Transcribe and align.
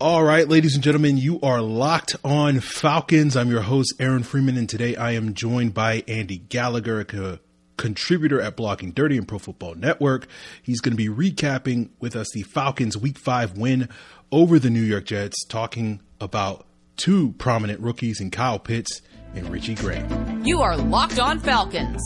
All 0.00 0.22
right, 0.22 0.48
ladies 0.48 0.76
and 0.76 0.84
gentlemen, 0.84 1.16
you 1.18 1.40
are 1.40 1.60
locked 1.60 2.14
on 2.22 2.60
Falcons. 2.60 3.36
I'm 3.36 3.50
your 3.50 3.62
host, 3.62 3.94
Aaron 3.98 4.22
Freeman, 4.22 4.56
and 4.56 4.68
today 4.68 4.94
I 4.94 5.12
am 5.12 5.34
joined 5.34 5.74
by 5.74 6.04
Andy 6.06 6.38
Gallagher, 6.38 7.00
a 7.00 7.40
contributor 7.76 8.40
at 8.40 8.56
Blogging 8.56 8.94
Dirty 8.94 9.18
and 9.18 9.26
Pro 9.26 9.40
Football 9.40 9.74
Network. 9.74 10.28
He's 10.62 10.80
going 10.80 10.96
to 10.96 10.96
be 10.96 11.08
recapping 11.08 11.88
with 11.98 12.14
us 12.14 12.28
the 12.32 12.42
Falcons' 12.42 12.96
Week 12.96 13.18
5 13.18 13.58
win 13.58 13.88
over 14.30 14.60
the 14.60 14.70
New 14.70 14.84
York 14.84 15.06
Jets, 15.06 15.44
talking 15.46 16.00
about 16.20 16.64
two 16.96 17.32
prominent 17.32 17.80
rookies 17.80 18.20
in 18.20 18.30
Kyle 18.30 18.60
Pitts 18.60 19.02
and 19.34 19.50
Richie 19.50 19.74
Grant. 19.74 20.46
You 20.46 20.60
are 20.60 20.76
Locked 20.76 21.18
On 21.18 21.40
Falcons, 21.40 22.00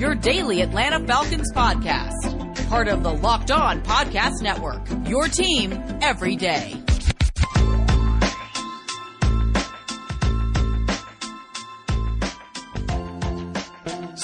your 0.00 0.14
daily 0.14 0.62
Atlanta 0.62 1.06
Falcons 1.06 1.52
podcast, 1.52 2.68
part 2.70 2.88
of 2.88 3.02
the 3.02 3.12
Locked 3.12 3.50
On 3.50 3.82
Podcast 3.82 4.40
Network, 4.40 4.80
your 5.06 5.28
team 5.28 5.72
every 6.00 6.36
day. 6.36 6.82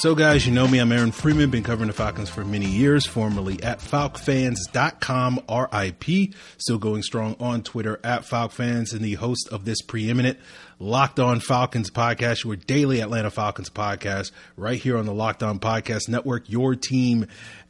So, 0.01 0.15
guys, 0.15 0.47
you 0.47 0.53
know 0.53 0.67
me. 0.67 0.79
I'm 0.79 0.93
Aaron 0.93 1.13
Freeman. 1.13 1.51
Been 1.51 1.63
covering 1.63 1.89
the 1.89 1.93
Falcons 1.93 2.31
for 2.31 2.43
many 2.43 2.65
years, 2.65 3.05
formerly 3.05 3.63
at 3.63 3.81
FalcFans.com, 3.81 5.41
RIP. 5.47 6.35
Still 6.57 6.79
going 6.79 7.03
strong 7.03 7.37
on 7.39 7.63
Twitter 7.63 8.01
at 8.03 8.23
FalcFans 8.23 8.95
and 8.95 9.03
the 9.03 9.17
host 9.17 9.51
of 9.53 9.67
this 9.67 9.83
preeminent 9.83 10.39
Locked 10.83 11.21
On 11.21 11.41
Falcons 11.41 11.91
podcast, 11.91 12.43
your 12.43 12.57
daily 12.57 13.01
Atlanta 13.01 13.31
Falcons 13.31 13.69
podcast, 13.69 14.33
right 14.57 14.81
here 14.81 14.97
on 14.97 15.05
the 15.05 15.13
Locked 15.13 15.43
On 15.43 15.59
Podcast 15.59 16.09
Network, 16.09 16.49
your 16.49 16.75
team 16.75 17.27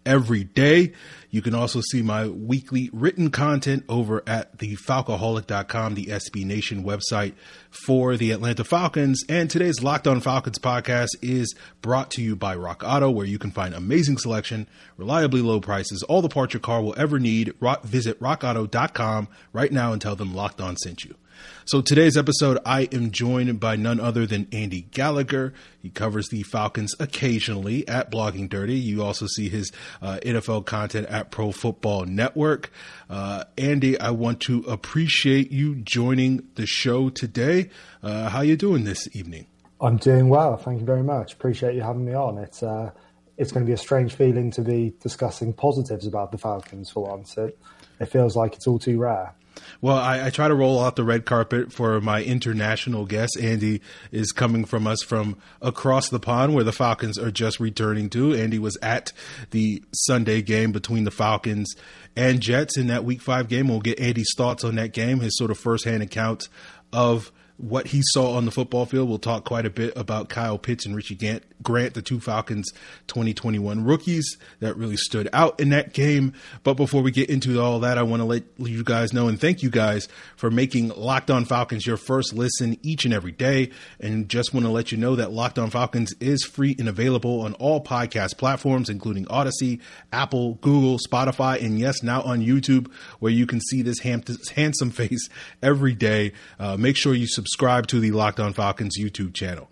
every 0.06 0.44
day. 0.44 0.92
You 1.28 1.42
can 1.42 1.52
also 1.52 1.80
see 1.80 2.02
my 2.02 2.28
weekly 2.28 2.88
written 2.92 3.32
content 3.32 3.84
over 3.88 4.22
at 4.28 4.60
the 4.60 4.76
falcoholic.com, 4.76 5.96
the 5.96 6.06
SB 6.06 6.44
Nation 6.44 6.84
website 6.84 7.32
for 7.68 8.16
the 8.16 8.30
Atlanta 8.30 8.62
Falcons. 8.62 9.24
And 9.28 9.50
today's 9.50 9.82
Locked 9.82 10.06
On 10.06 10.20
Falcons 10.20 10.60
podcast 10.60 11.08
is 11.20 11.52
brought 11.82 12.12
to 12.12 12.22
you 12.22 12.36
by 12.36 12.54
Rock 12.54 12.84
Auto, 12.86 13.10
where 13.10 13.26
you 13.26 13.40
can 13.40 13.50
find 13.50 13.74
amazing 13.74 14.18
selection, 14.18 14.68
reliably 14.96 15.42
low 15.42 15.60
prices, 15.60 16.04
all 16.04 16.22
the 16.22 16.28
parts 16.28 16.54
your 16.54 16.60
car 16.60 16.80
will 16.80 16.94
ever 16.96 17.18
need. 17.18 17.54
Rock, 17.58 17.82
visit 17.82 18.20
rockauto.com 18.20 19.26
right 19.52 19.72
now 19.72 19.92
and 19.92 20.00
tell 20.00 20.14
them 20.14 20.32
Locked 20.32 20.60
On 20.60 20.76
sent 20.76 21.02
you. 21.02 21.16
So 21.64 21.80
today's 21.80 22.16
episode, 22.16 22.58
I 22.64 22.88
am 22.92 23.10
joined 23.10 23.60
by 23.60 23.76
none 23.76 24.00
other 24.00 24.26
than 24.26 24.48
Andy 24.52 24.82
Gallagher. 24.90 25.52
He 25.80 25.90
covers 25.90 26.28
the 26.28 26.42
Falcons 26.42 26.94
occasionally 26.98 27.86
at 27.86 28.10
Blogging 28.10 28.48
Dirty. 28.48 28.74
You 28.74 29.02
also 29.02 29.26
see 29.26 29.48
his 29.48 29.70
uh, 30.02 30.18
NFL 30.22 30.66
content 30.66 31.06
at 31.08 31.30
Pro 31.30 31.52
Football 31.52 32.06
Network. 32.06 32.72
Uh, 33.08 33.44
Andy, 33.56 33.98
I 34.00 34.10
want 34.10 34.40
to 34.42 34.60
appreciate 34.68 35.52
you 35.52 35.76
joining 35.76 36.48
the 36.56 36.66
show 36.66 37.08
today. 37.08 37.70
Uh, 38.02 38.28
how 38.30 38.40
you 38.40 38.56
doing 38.56 38.84
this 38.84 39.08
evening? 39.14 39.46
I'm 39.80 39.96
doing 39.96 40.28
well. 40.28 40.56
Thank 40.56 40.80
you 40.80 40.86
very 40.86 41.02
much. 41.02 41.32
Appreciate 41.32 41.74
you 41.74 41.82
having 41.82 42.04
me 42.04 42.14
on. 42.14 42.38
It's 42.38 42.62
uh, 42.62 42.90
it's 43.38 43.52
going 43.52 43.64
to 43.64 43.66
be 43.66 43.72
a 43.72 43.78
strange 43.78 44.14
feeling 44.14 44.50
to 44.52 44.60
be 44.60 44.92
discussing 45.00 45.54
positives 45.54 46.06
about 46.06 46.32
the 46.32 46.38
Falcons 46.38 46.90
for 46.90 47.04
once. 47.04 47.38
It 47.38 47.58
it 47.98 48.06
feels 48.06 48.36
like 48.36 48.54
it's 48.54 48.66
all 48.66 48.78
too 48.78 48.98
rare. 48.98 49.34
Well, 49.80 49.96
I, 49.96 50.26
I, 50.26 50.30
try 50.30 50.48
to 50.48 50.54
roll 50.54 50.78
out 50.78 50.96
the 50.96 51.04
red 51.04 51.24
carpet 51.24 51.72
for 51.72 52.00
my 52.00 52.22
international 52.22 53.06
guest. 53.06 53.38
Andy 53.40 53.80
is 54.12 54.32
coming 54.32 54.64
from 54.64 54.86
us 54.86 55.02
from 55.02 55.36
across 55.62 56.08
the 56.08 56.20
pond 56.20 56.54
where 56.54 56.64
the 56.64 56.72
Falcons 56.72 57.18
are 57.18 57.30
just 57.30 57.60
returning 57.60 58.10
to. 58.10 58.34
Andy 58.34 58.58
was 58.58 58.76
at 58.82 59.12
the 59.50 59.82
Sunday 59.92 60.42
game 60.42 60.72
between 60.72 61.04
the 61.04 61.10
Falcons 61.10 61.74
and 62.14 62.40
Jets 62.40 62.76
in 62.76 62.88
that 62.88 63.04
week 63.04 63.22
five 63.22 63.48
game. 63.48 63.68
We'll 63.68 63.80
get 63.80 63.98
Andy's 64.00 64.34
thoughts 64.36 64.64
on 64.64 64.74
that 64.76 64.92
game, 64.92 65.20
his 65.20 65.36
sort 65.36 65.50
of 65.50 65.58
firsthand 65.58 66.02
account 66.02 66.48
of 66.92 67.32
what 67.60 67.88
he 67.88 68.00
saw 68.02 68.36
on 68.36 68.46
the 68.46 68.50
football 68.50 68.86
field. 68.86 69.08
We'll 69.08 69.18
talk 69.18 69.44
quite 69.44 69.66
a 69.66 69.70
bit 69.70 69.92
about 69.94 70.30
Kyle 70.30 70.58
Pitts 70.58 70.86
and 70.86 70.96
Richie 70.96 71.14
Gant, 71.14 71.42
Grant, 71.62 71.92
the 71.94 72.00
two 72.00 72.18
Falcons 72.18 72.72
2021 73.06 73.84
rookies 73.84 74.38
that 74.60 74.76
really 74.76 74.96
stood 74.96 75.28
out 75.32 75.60
in 75.60 75.68
that 75.70 75.92
game. 75.92 76.32
But 76.62 76.74
before 76.74 77.02
we 77.02 77.10
get 77.10 77.28
into 77.28 77.60
all 77.60 77.80
that, 77.80 77.98
I 77.98 78.02
want 78.02 78.20
to 78.20 78.24
let 78.24 78.44
you 78.58 78.82
guys 78.82 79.12
know 79.12 79.28
and 79.28 79.38
thank 79.38 79.62
you 79.62 79.68
guys 79.68 80.08
for 80.36 80.50
making 80.50 80.88
Locked 80.88 81.30
On 81.30 81.44
Falcons 81.44 81.86
your 81.86 81.98
first 81.98 82.32
listen 82.32 82.78
each 82.82 83.04
and 83.04 83.12
every 83.12 83.32
day. 83.32 83.70
And 84.00 84.28
just 84.28 84.54
want 84.54 84.64
to 84.64 84.72
let 84.72 84.90
you 84.90 84.96
know 84.96 85.16
that 85.16 85.30
Locked 85.30 85.58
On 85.58 85.68
Falcons 85.68 86.14
is 86.18 86.44
free 86.44 86.74
and 86.78 86.88
available 86.88 87.42
on 87.42 87.52
all 87.54 87.84
podcast 87.84 88.38
platforms, 88.38 88.88
including 88.88 89.26
Audacy, 89.26 89.80
Apple, 90.12 90.54
Google, 90.54 90.98
Spotify, 90.98 91.62
and 91.62 91.78
yes, 91.78 92.02
now 92.02 92.22
on 92.22 92.40
YouTube, 92.40 92.90
where 93.18 93.32
you 93.32 93.46
can 93.46 93.60
see 93.60 93.82
this 93.82 93.98
handsome 94.00 94.90
face 94.90 95.28
every 95.62 95.94
day. 95.94 96.32
Uh, 96.58 96.78
make 96.78 96.96
sure 96.96 97.12
you 97.12 97.26
subscribe 97.26 97.49
subscribe 97.50 97.88
to 97.88 97.98
the 97.98 98.12
Locked 98.12 98.38
On 98.38 98.52
Falcons 98.52 98.96
YouTube 98.98 99.34
channel. 99.34 99.68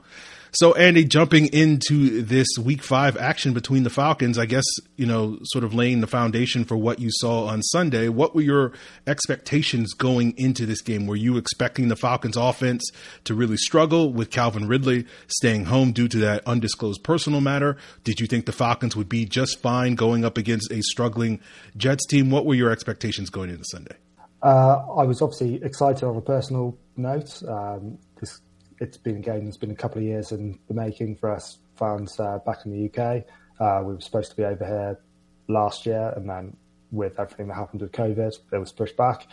So, 0.51 0.75
Andy, 0.75 1.05
jumping 1.05 1.47
into 1.53 2.23
this 2.23 2.49
week 2.61 2.83
five 2.83 3.17
action 3.19 3.53
between 3.53 3.85
the 3.85 3.91
Falcons, 3.91 4.37
I 4.39 4.47
guess, 4.47 4.65
you 4.97 5.07
know, 5.07 5.39
sort 5.45 5.63
of 5.63 5.75
laying 5.75 6.01
the 6.01 6.07
foundation 6.07 6.65
for 6.65 6.77
what 6.77 6.99
you 6.99 7.11
saw 7.13 7.45
on 7.47 7.63
Sunday. 7.63 8.09
What 8.09 8.35
were 8.35 8.41
your 8.41 8.73
expectations 9.07 9.93
going 9.93 10.35
into 10.37 10.67
this 10.67 10.81
game? 10.81 11.07
Were 11.07 11.17
you 11.17 11.37
expecting 11.37 11.89
the 11.89 11.97
Falcons 11.97 12.37
offense 12.37 12.83
to 13.25 13.35
really 13.35 13.59
struggle 13.59 14.13
with 14.13 14.31
Calvin 14.31 14.67
Ridley 14.67 15.07
staying 15.29 15.67
home 15.67 15.93
due 15.93 16.09
to 16.09 16.19
that 16.19 16.45
undisclosed 16.47 17.05
personal 17.05 17.43
matter? 17.43 17.77
Did 18.03 18.19
you 18.19 18.27
think 18.27 18.47
the 18.47 18.53
Falcons 18.53 18.97
would 18.97 19.09
be 19.09 19.27
just 19.27 19.61
fine 19.61 19.95
going 19.95 20.25
up 20.25 20.37
against 20.39 20.73
a 20.73 20.83
struggling 20.83 21.41
Jets 21.77 22.07
team? 22.07 22.31
What 22.31 22.47
were 22.47 22.55
your 22.55 22.71
expectations 22.71 23.31
going 23.31 23.51
into 23.51 23.65
Sunday? 23.71 23.97
Uh, 24.43 24.79
I 24.97 25.05
was 25.05 25.21
obviously 25.21 25.63
excited 25.63 26.05
on 26.05 26.17
a 26.17 26.21
personal 26.21 26.77
note. 26.99 27.43
Um, 27.47 27.99
this, 28.21 28.41
it's 28.81 28.97
been 28.97 29.17
a 29.17 29.21
game 29.21 29.45
that's 29.45 29.57
been 29.57 29.71
a 29.71 29.77
couple 29.77 29.99
of 29.99 30.05
years 30.05 30.33
in 30.33 30.59
the 30.69 30.75
making 30.75 31.17
for 31.17 31.31
us 31.31 31.59
fans 31.77 32.19
uh, 32.21 32.39
back 32.45 32.67
in 32.67 32.73
the 32.73 32.87
UK. 32.87 33.25
Uh, 33.61 33.83
we 33.85 33.95
were 33.95 34.01
supposed 34.01 34.31
to 34.31 34.37
be 34.37 34.45
over 34.45 34.65
here 34.65 35.01
last 35.49 35.87
year, 35.87 36.13
and 36.17 36.29
then 36.29 36.57
with 36.91 37.19
everything 37.19 37.49
that 37.49 37.55
happened 37.55 37.83
with 37.83 37.93
COVID, 37.93 38.39
it 38.53 38.59
was 38.59 38.73
pushed 38.73 38.97
back. 38.97 39.27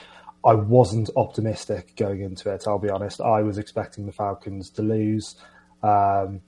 I 0.43 0.53
wasn't 0.53 1.09
optimistic 1.15 1.95
going 1.95 2.21
into 2.21 2.53
it. 2.53 2.65
I'll 2.67 2.79
be 2.79 2.89
honest. 2.89 3.19
I 3.19 3.41
was 3.41 3.57
expecting 3.57 4.05
the 4.05 4.11
Falcons 4.11 4.69
to 4.71 4.83
lose. 4.83 5.35
Um, 5.81 6.41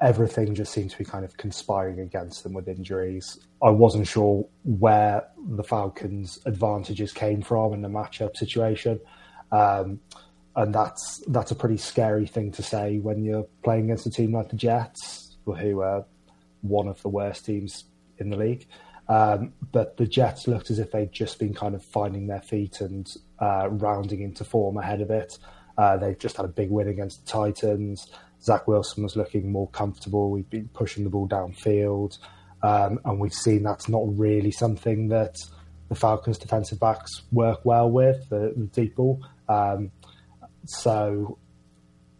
everything 0.00 0.54
just 0.54 0.72
seemed 0.72 0.90
to 0.90 0.98
be 0.98 1.04
kind 1.04 1.24
of 1.24 1.36
conspiring 1.36 2.00
against 2.00 2.42
them 2.42 2.52
with 2.52 2.68
injuries. 2.68 3.38
I 3.62 3.70
wasn't 3.70 4.06
sure 4.06 4.46
where 4.64 5.24
the 5.48 5.64
Falcons' 5.64 6.38
advantages 6.46 7.12
came 7.12 7.42
from 7.42 7.74
in 7.74 7.82
the 7.82 7.88
matchup 7.88 8.36
situation. 8.36 9.00
Um, 9.52 10.00
and 10.56 10.74
that's 10.74 11.22
that's 11.28 11.50
a 11.50 11.54
pretty 11.54 11.76
scary 11.76 12.26
thing 12.26 12.52
to 12.52 12.62
say 12.62 12.98
when 12.98 13.24
you're 13.24 13.46
playing 13.62 13.84
against 13.84 14.06
a 14.06 14.10
team 14.10 14.32
like 14.34 14.48
the 14.48 14.56
Jets, 14.56 15.36
who 15.44 15.80
are 15.80 16.04
one 16.62 16.88
of 16.88 17.00
the 17.02 17.08
worst 17.08 17.46
teams 17.46 17.84
in 18.18 18.30
the 18.30 18.36
league. 18.36 18.66
Um, 19.08 19.54
but 19.72 19.96
the 19.96 20.06
Jets 20.06 20.46
looked 20.46 20.70
as 20.70 20.78
if 20.78 20.92
they'd 20.92 21.12
just 21.12 21.38
been 21.38 21.54
kind 21.54 21.74
of 21.74 21.84
finding 21.84 22.28
their 22.28 22.42
feet 22.42 22.80
and 22.80 23.06
uh, 23.40 23.68
rounding 23.68 24.20
into 24.20 24.44
form 24.44 24.76
ahead 24.76 25.00
of 25.00 25.10
it. 25.10 25.36
Uh, 25.76 25.96
they've 25.96 26.18
just 26.18 26.36
had 26.36 26.44
a 26.44 26.48
big 26.48 26.70
win 26.70 26.88
against 26.88 27.24
the 27.24 27.32
Titans. 27.32 28.06
Zach 28.42 28.68
Wilson 28.68 29.02
was 29.02 29.16
looking 29.16 29.50
more 29.50 29.68
comfortable. 29.68 30.30
We've 30.30 30.48
been 30.48 30.68
pushing 30.72 31.04
the 31.04 31.10
ball 31.10 31.28
downfield, 31.28 32.18
um, 32.62 33.00
and 33.04 33.18
we've 33.18 33.34
seen 33.34 33.62
that's 33.62 33.88
not 33.88 34.02
really 34.06 34.50
something 34.50 35.08
that 35.08 35.34
the 35.90 35.96
Falcons' 35.96 36.38
defensive 36.38 36.80
backs 36.80 37.22
work 37.32 37.60
well 37.64 37.90
with 37.90 38.30
the, 38.30 38.54
the 38.56 38.66
deep 38.66 38.94
ball. 38.94 39.22
Um, 39.48 39.90
so 40.64 41.36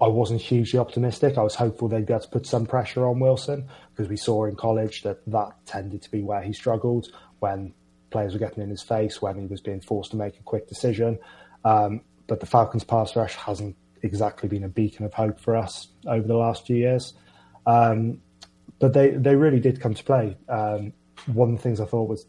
I 0.01 0.09
wasn't 0.09 0.41
hugely 0.41 0.79
optimistic. 0.79 1.39
I 1.39 1.43
was 1.43 1.55
hopeful 1.55 1.89
they'd 1.89 2.05
be 2.05 2.13
able 2.13 2.23
to 2.23 2.29
put 2.29 2.47
some 2.47 2.67
pressure 2.67 3.07
on 3.07 3.21
Wilson 3.21 3.69
because 3.91 4.11
we 4.11 4.17
saw 4.17 4.47
in 4.47 4.57
college 4.57 5.03
that 5.03 5.25
that 5.29 5.53
tended 5.67 6.03
to 6.03 6.11
be 6.11 6.23
where 6.23 6.43
he 6.43 6.53
struggled 6.53 7.09
when 7.39 7.73
players 8.11 8.33
were 8.33 8.41
getting 8.41 8.63
in 8.63 8.71
his 8.71 8.83
face, 8.83 9.23
when 9.23 9.39
he 9.39 9.47
was 9.47 9.61
being 9.61 9.81
forced 9.81 10.11
to 10.11 10.17
make 10.17 10.39
a 10.39 10.43
quick 10.43 10.69
decision. 10.69 11.19
Um, 11.65 12.01
but 12.27 12.41
the 12.41 12.47
Falcons' 12.47 12.83
pass 12.83 13.15
rush 13.15 13.37
hasn't 13.37 13.77
exactly 14.03 14.49
been 14.49 14.65
a 14.65 14.69
beacon 14.69 15.07
of 15.07 15.15
hope 15.15 15.39
for 15.39 15.57
us 15.57 15.89
over 16.07 16.27
the 16.27 16.37
last 16.37 16.67
few 16.67 16.77
years. 16.77 17.15
Um, 17.67 18.21
but 18.81 18.95
they, 18.95 19.11
they 19.11 19.37
really 19.37 19.61
did 19.61 19.81
come 19.81 19.95
to 19.95 20.03
play. 20.03 20.37
Um, 20.49 20.93
one 21.27 21.51
of 21.51 21.57
the 21.57 21.63
things 21.63 21.81
I 21.81 21.85
thought 21.85 22.09
was, 22.09 22.27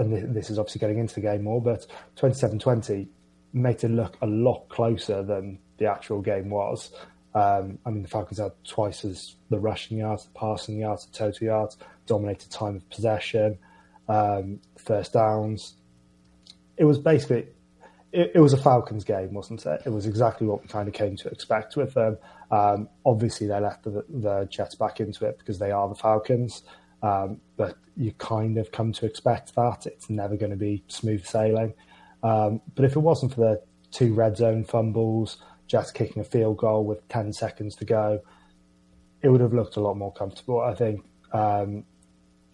and 0.00 0.34
this 0.34 0.50
is 0.50 0.58
obviously 0.58 0.78
getting 0.78 0.98
into 0.98 1.14
the 1.14 1.20
game 1.20 1.44
more, 1.44 1.60
but 1.60 1.86
27-20 2.16 3.06
made 3.52 3.84
it 3.84 3.88
look 3.88 4.16
a 4.22 4.26
lot 4.26 4.68
closer 4.68 5.22
than 5.22 5.58
the 5.78 5.86
actual 5.86 6.22
game 6.22 6.50
was. 6.50 6.90
Um, 7.34 7.78
I 7.84 7.90
mean, 7.90 8.02
the 8.02 8.08
Falcons 8.08 8.38
had 8.38 8.52
twice 8.64 9.04
as 9.04 9.36
the 9.50 9.58
rushing 9.58 9.98
yards, 9.98 10.24
the 10.24 10.30
passing 10.30 10.78
yards, 10.78 11.06
the 11.06 11.12
total 11.12 11.46
yards, 11.46 11.76
dominated 12.06 12.50
time 12.50 12.76
of 12.76 12.88
possession, 12.90 13.58
um, 14.08 14.60
first 14.78 15.12
downs. 15.12 15.74
It 16.76 16.84
was 16.84 16.98
basically 16.98 17.46
it, 18.12 18.32
it, 18.34 18.40
was 18.40 18.52
a 18.52 18.56
Falcons 18.56 19.04
game, 19.04 19.32
wasn't 19.34 19.64
it? 19.66 19.82
It 19.86 19.90
was 19.90 20.06
exactly 20.06 20.46
what 20.46 20.62
we 20.62 20.68
kind 20.68 20.88
of 20.88 20.94
came 20.94 21.16
to 21.16 21.28
expect 21.28 21.76
with 21.76 21.94
them. 21.94 22.18
Um, 22.50 22.88
obviously, 23.06 23.46
they 23.46 23.60
left 23.60 23.84
the, 23.84 24.04
the, 24.08 24.48
Jets 24.50 24.74
back 24.74 24.98
into 24.98 25.26
it 25.26 25.38
because 25.38 25.58
they 25.58 25.70
are 25.70 25.88
the 25.88 25.94
Falcons, 25.94 26.62
um, 27.02 27.40
but 27.56 27.76
you 27.96 28.12
kind 28.12 28.58
of 28.58 28.72
come 28.72 28.92
to 28.92 29.06
expect 29.06 29.54
that. 29.54 29.86
It's 29.86 30.10
never 30.10 30.36
going 30.36 30.50
to 30.50 30.56
be 30.56 30.84
smooth 30.88 31.24
sailing. 31.24 31.74
Um, 32.22 32.60
but 32.74 32.84
if 32.84 32.96
it 32.96 33.00
wasn't 33.00 33.34
for 33.34 33.40
the 33.40 33.62
two 33.90 34.14
red 34.14 34.36
zone 34.36 34.64
fumbles, 34.64 35.38
Jets 35.66 35.90
kicking 35.90 36.20
a 36.20 36.24
field 36.24 36.58
goal 36.58 36.84
with 36.84 37.06
10 37.08 37.32
seconds 37.32 37.76
to 37.76 37.84
go, 37.84 38.20
it 39.22 39.28
would 39.28 39.40
have 39.40 39.52
looked 39.52 39.76
a 39.76 39.80
lot 39.80 39.96
more 39.96 40.12
comfortable. 40.12 40.60
I 40.60 40.74
think 40.74 41.04
um, 41.32 41.84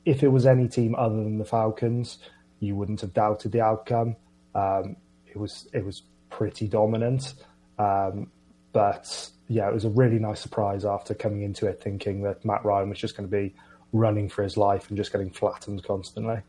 if 0.04 0.22
it 0.22 0.28
was 0.28 0.46
any 0.46 0.68
team 0.68 0.94
other 0.96 1.16
than 1.16 1.38
the 1.38 1.44
Falcons, 1.44 2.18
you 2.60 2.74
wouldn't 2.76 3.00
have 3.00 3.12
doubted 3.12 3.52
the 3.52 3.60
outcome. 3.60 4.16
Um, 4.54 4.96
it 5.26 5.36
was 5.36 5.68
it 5.72 5.84
was 5.84 6.02
pretty 6.30 6.66
dominant, 6.66 7.34
um, 7.78 8.30
but 8.72 9.30
yeah, 9.48 9.68
it 9.68 9.74
was 9.74 9.84
a 9.84 9.90
really 9.90 10.18
nice 10.18 10.40
surprise 10.40 10.84
after 10.84 11.14
coming 11.14 11.42
into 11.42 11.66
it 11.66 11.82
thinking 11.82 12.22
that 12.22 12.44
Matt 12.44 12.64
Ryan 12.64 12.88
was 12.88 12.98
just 12.98 13.16
going 13.16 13.28
to 13.28 13.36
be 13.36 13.54
running 13.92 14.28
for 14.28 14.42
his 14.42 14.56
life 14.56 14.88
and 14.88 14.96
just 14.96 15.12
getting 15.12 15.30
flattened 15.30 15.82
constantly. 15.84 16.42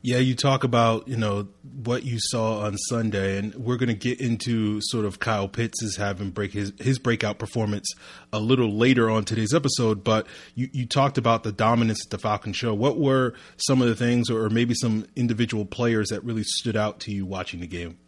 Yeah, 0.00 0.18
you 0.18 0.36
talk 0.36 0.62
about 0.62 1.08
you 1.08 1.16
know 1.16 1.48
what 1.82 2.04
you 2.04 2.18
saw 2.20 2.60
on 2.60 2.76
Sunday, 2.76 3.36
and 3.36 3.54
we're 3.56 3.76
going 3.76 3.88
to 3.88 3.94
get 3.94 4.20
into 4.20 4.80
sort 4.80 5.04
of 5.04 5.18
Kyle 5.18 5.48
Pitts' 5.48 5.96
having 5.96 6.30
break 6.30 6.52
his 6.52 6.72
his 6.78 6.98
breakout 6.98 7.38
performance 7.38 7.92
a 8.32 8.38
little 8.38 8.72
later 8.72 9.10
on 9.10 9.24
today's 9.24 9.52
episode. 9.52 10.04
But 10.04 10.28
you 10.54 10.68
you 10.72 10.86
talked 10.86 11.18
about 11.18 11.42
the 11.42 11.50
dominance 11.50 12.06
at 12.06 12.10
the 12.10 12.18
Falcon 12.18 12.52
show. 12.52 12.74
What 12.74 12.98
were 12.98 13.34
some 13.56 13.82
of 13.82 13.88
the 13.88 13.96
things, 13.96 14.30
or 14.30 14.48
maybe 14.48 14.74
some 14.74 15.06
individual 15.16 15.64
players 15.64 16.08
that 16.10 16.22
really 16.22 16.44
stood 16.44 16.76
out 16.76 17.00
to 17.00 17.12
you 17.12 17.26
watching 17.26 17.58
the 17.58 17.66
game? 17.66 17.98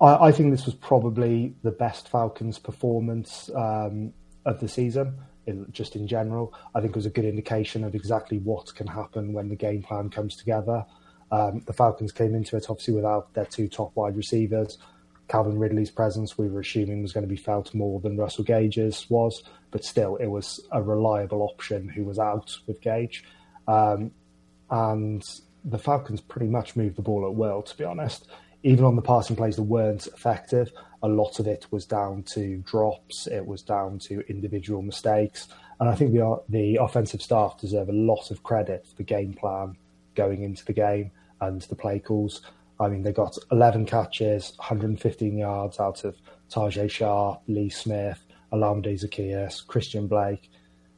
I, 0.00 0.28
I 0.28 0.32
think 0.32 0.52
this 0.52 0.66
was 0.66 0.76
probably 0.76 1.54
the 1.62 1.72
best 1.72 2.08
Falcons 2.08 2.60
performance 2.60 3.50
um, 3.56 4.12
of 4.46 4.60
the 4.60 4.68
season. 4.68 5.18
In, 5.46 5.66
just 5.72 5.96
in 5.96 6.06
general, 6.06 6.54
I 6.74 6.80
think 6.80 6.90
it 6.90 6.96
was 6.96 7.06
a 7.06 7.10
good 7.10 7.24
indication 7.24 7.82
of 7.82 7.94
exactly 7.94 8.38
what 8.38 8.74
can 8.74 8.86
happen 8.86 9.32
when 9.32 9.48
the 9.48 9.56
game 9.56 9.82
plan 9.82 10.10
comes 10.10 10.36
together. 10.36 10.84
Um, 11.32 11.62
the 11.66 11.72
Falcons 11.72 12.12
came 12.12 12.34
into 12.34 12.56
it 12.56 12.66
obviously 12.68 12.94
without 12.94 13.32
their 13.34 13.46
two 13.46 13.68
top 13.68 13.92
wide 13.94 14.16
receivers. 14.16 14.78
Calvin 15.28 15.58
Ridley's 15.58 15.90
presence, 15.90 16.36
we 16.36 16.48
were 16.48 16.60
assuming, 16.60 17.02
was 17.02 17.12
going 17.12 17.26
to 17.26 17.28
be 17.28 17.36
felt 17.36 17.72
more 17.72 18.00
than 18.00 18.16
Russell 18.16 18.42
Gage's 18.42 19.08
was, 19.08 19.44
but 19.70 19.84
still, 19.84 20.16
it 20.16 20.26
was 20.26 20.60
a 20.72 20.82
reliable 20.82 21.42
option 21.42 21.88
who 21.88 22.04
was 22.04 22.18
out 22.18 22.58
with 22.66 22.80
Gage. 22.80 23.24
Um, 23.68 24.10
and 24.70 25.24
the 25.64 25.78
Falcons 25.78 26.20
pretty 26.20 26.48
much 26.48 26.74
moved 26.74 26.96
the 26.96 27.02
ball 27.02 27.24
at 27.26 27.34
will, 27.34 27.62
to 27.62 27.76
be 27.76 27.84
honest. 27.84 28.26
Even 28.64 28.84
on 28.84 28.96
the 28.96 29.02
passing 29.02 29.36
plays 29.36 29.56
that 29.56 29.62
weren't 29.62 30.08
effective, 30.08 30.72
a 31.02 31.08
lot 31.08 31.38
of 31.38 31.46
it 31.46 31.66
was 31.70 31.86
down 31.86 32.22
to 32.34 32.58
drops, 32.58 33.26
it 33.26 33.46
was 33.46 33.62
down 33.62 33.98
to 34.00 34.20
individual 34.28 34.82
mistakes. 34.82 35.48
And 35.78 35.88
I 35.88 35.94
think 35.94 36.12
the, 36.12 36.42
the 36.48 36.76
offensive 36.76 37.22
staff 37.22 37.58
deserve 37.58 37.88
a 37.88 37.92
lot 37.92 38.30
of 38.30 38.42
credit 38.42 38.86
for 38.86 38.96
the 38.96 39.02
game 39.02 39.32
plan 39.32 39.76
going 40.14 40.42
into 40.42 40.64
the 40.64 40.74
game 40.74 41.10
and 41.40 41.62
the 41.62 41.74
play 41.74 41.98
calls. 41.98 42.42
I 42.78 42.88
mean, 42.88 43.02
they 43.02 43.12
got 43.12 43.38
11 43.50 43.86
catches, 43.86 44.52
115 44.56 45.38
yards 45.38 45.80
out 45.80 46.04
of 46.04 46.16
Tajae 46.50 46.90
Sharpe, 46.90 47.42
Lee 47.46 47.70
Smith, 47.70 48.22
Olamide 48.52 49.02
Zaccheaus, 49.02 49.66
Christian 49.66 50.06
Blake. 50.06 50.50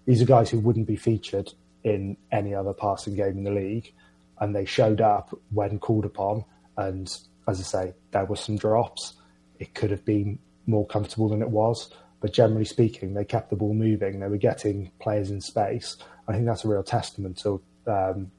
These 0.07 0.23
are 0.23 0.27
guys 0.27 0.51
who 0.51 0.59
wouldn't 0.59 0.87
be 0.87 0.97
featured 0.97 1.53
in 1.85 2.17
any 2.31 2.55
other 2.55 2.73
passing 2.73 3.15
game 3.15 3.39
in 3.39 3.45
the 3.45 3.51
league. 3.51 3.93
And 4.41 4.55
they 4.55 4.65
showed 4.65 5.01
up 5.01 5.37
when 5.51 5.79
called 5.79 6.05
upon. 6.05 6.45
And 6.77 7.09
as 7.47 7.61
I 7.61 7.63
say, 7.63 7.95
there 8.11 8.25
were 8.25 8.37
some 8.37 8.57
drops. 8.57 9.15
It 9.63 9.75
could 9.75 9.93
have 9.93 10.05
been 10.05 10.41
more 10.67 10.85
comfortable 10.87 11.29
than 11.29 11.41
it 11.41 11.51
was. 11.51 11.89
But 12.21 12.33
generally 12.33 12.65
speaking, 12.65 13.15
they 13.15 13.25
kept 13.25 13.51
the 13.51 13.57
ball 13.57 13.75
moving. 13.75 14.19
They 14.19 14.27
were 14.27 14.37
getting 14.37 14.91
players 15.01 15.31
in 15.31 15.41
space. 15.41 15.97
I 16.27 16.33
think 16.33 16.47
that's 16.47 16.65
a 16.65 16.69
real 16.69 16.83
testament 16.83 17.39
to 17.39 17.63
um, 17.87 18.33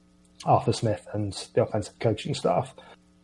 Arthur 0.45 0.73
Smith 0.73 1.07
and 1.13 1.31
the 1.53 1.63
offensive 1.63 1.97
coaching 1.99 2.33
staff. 2.33 2.75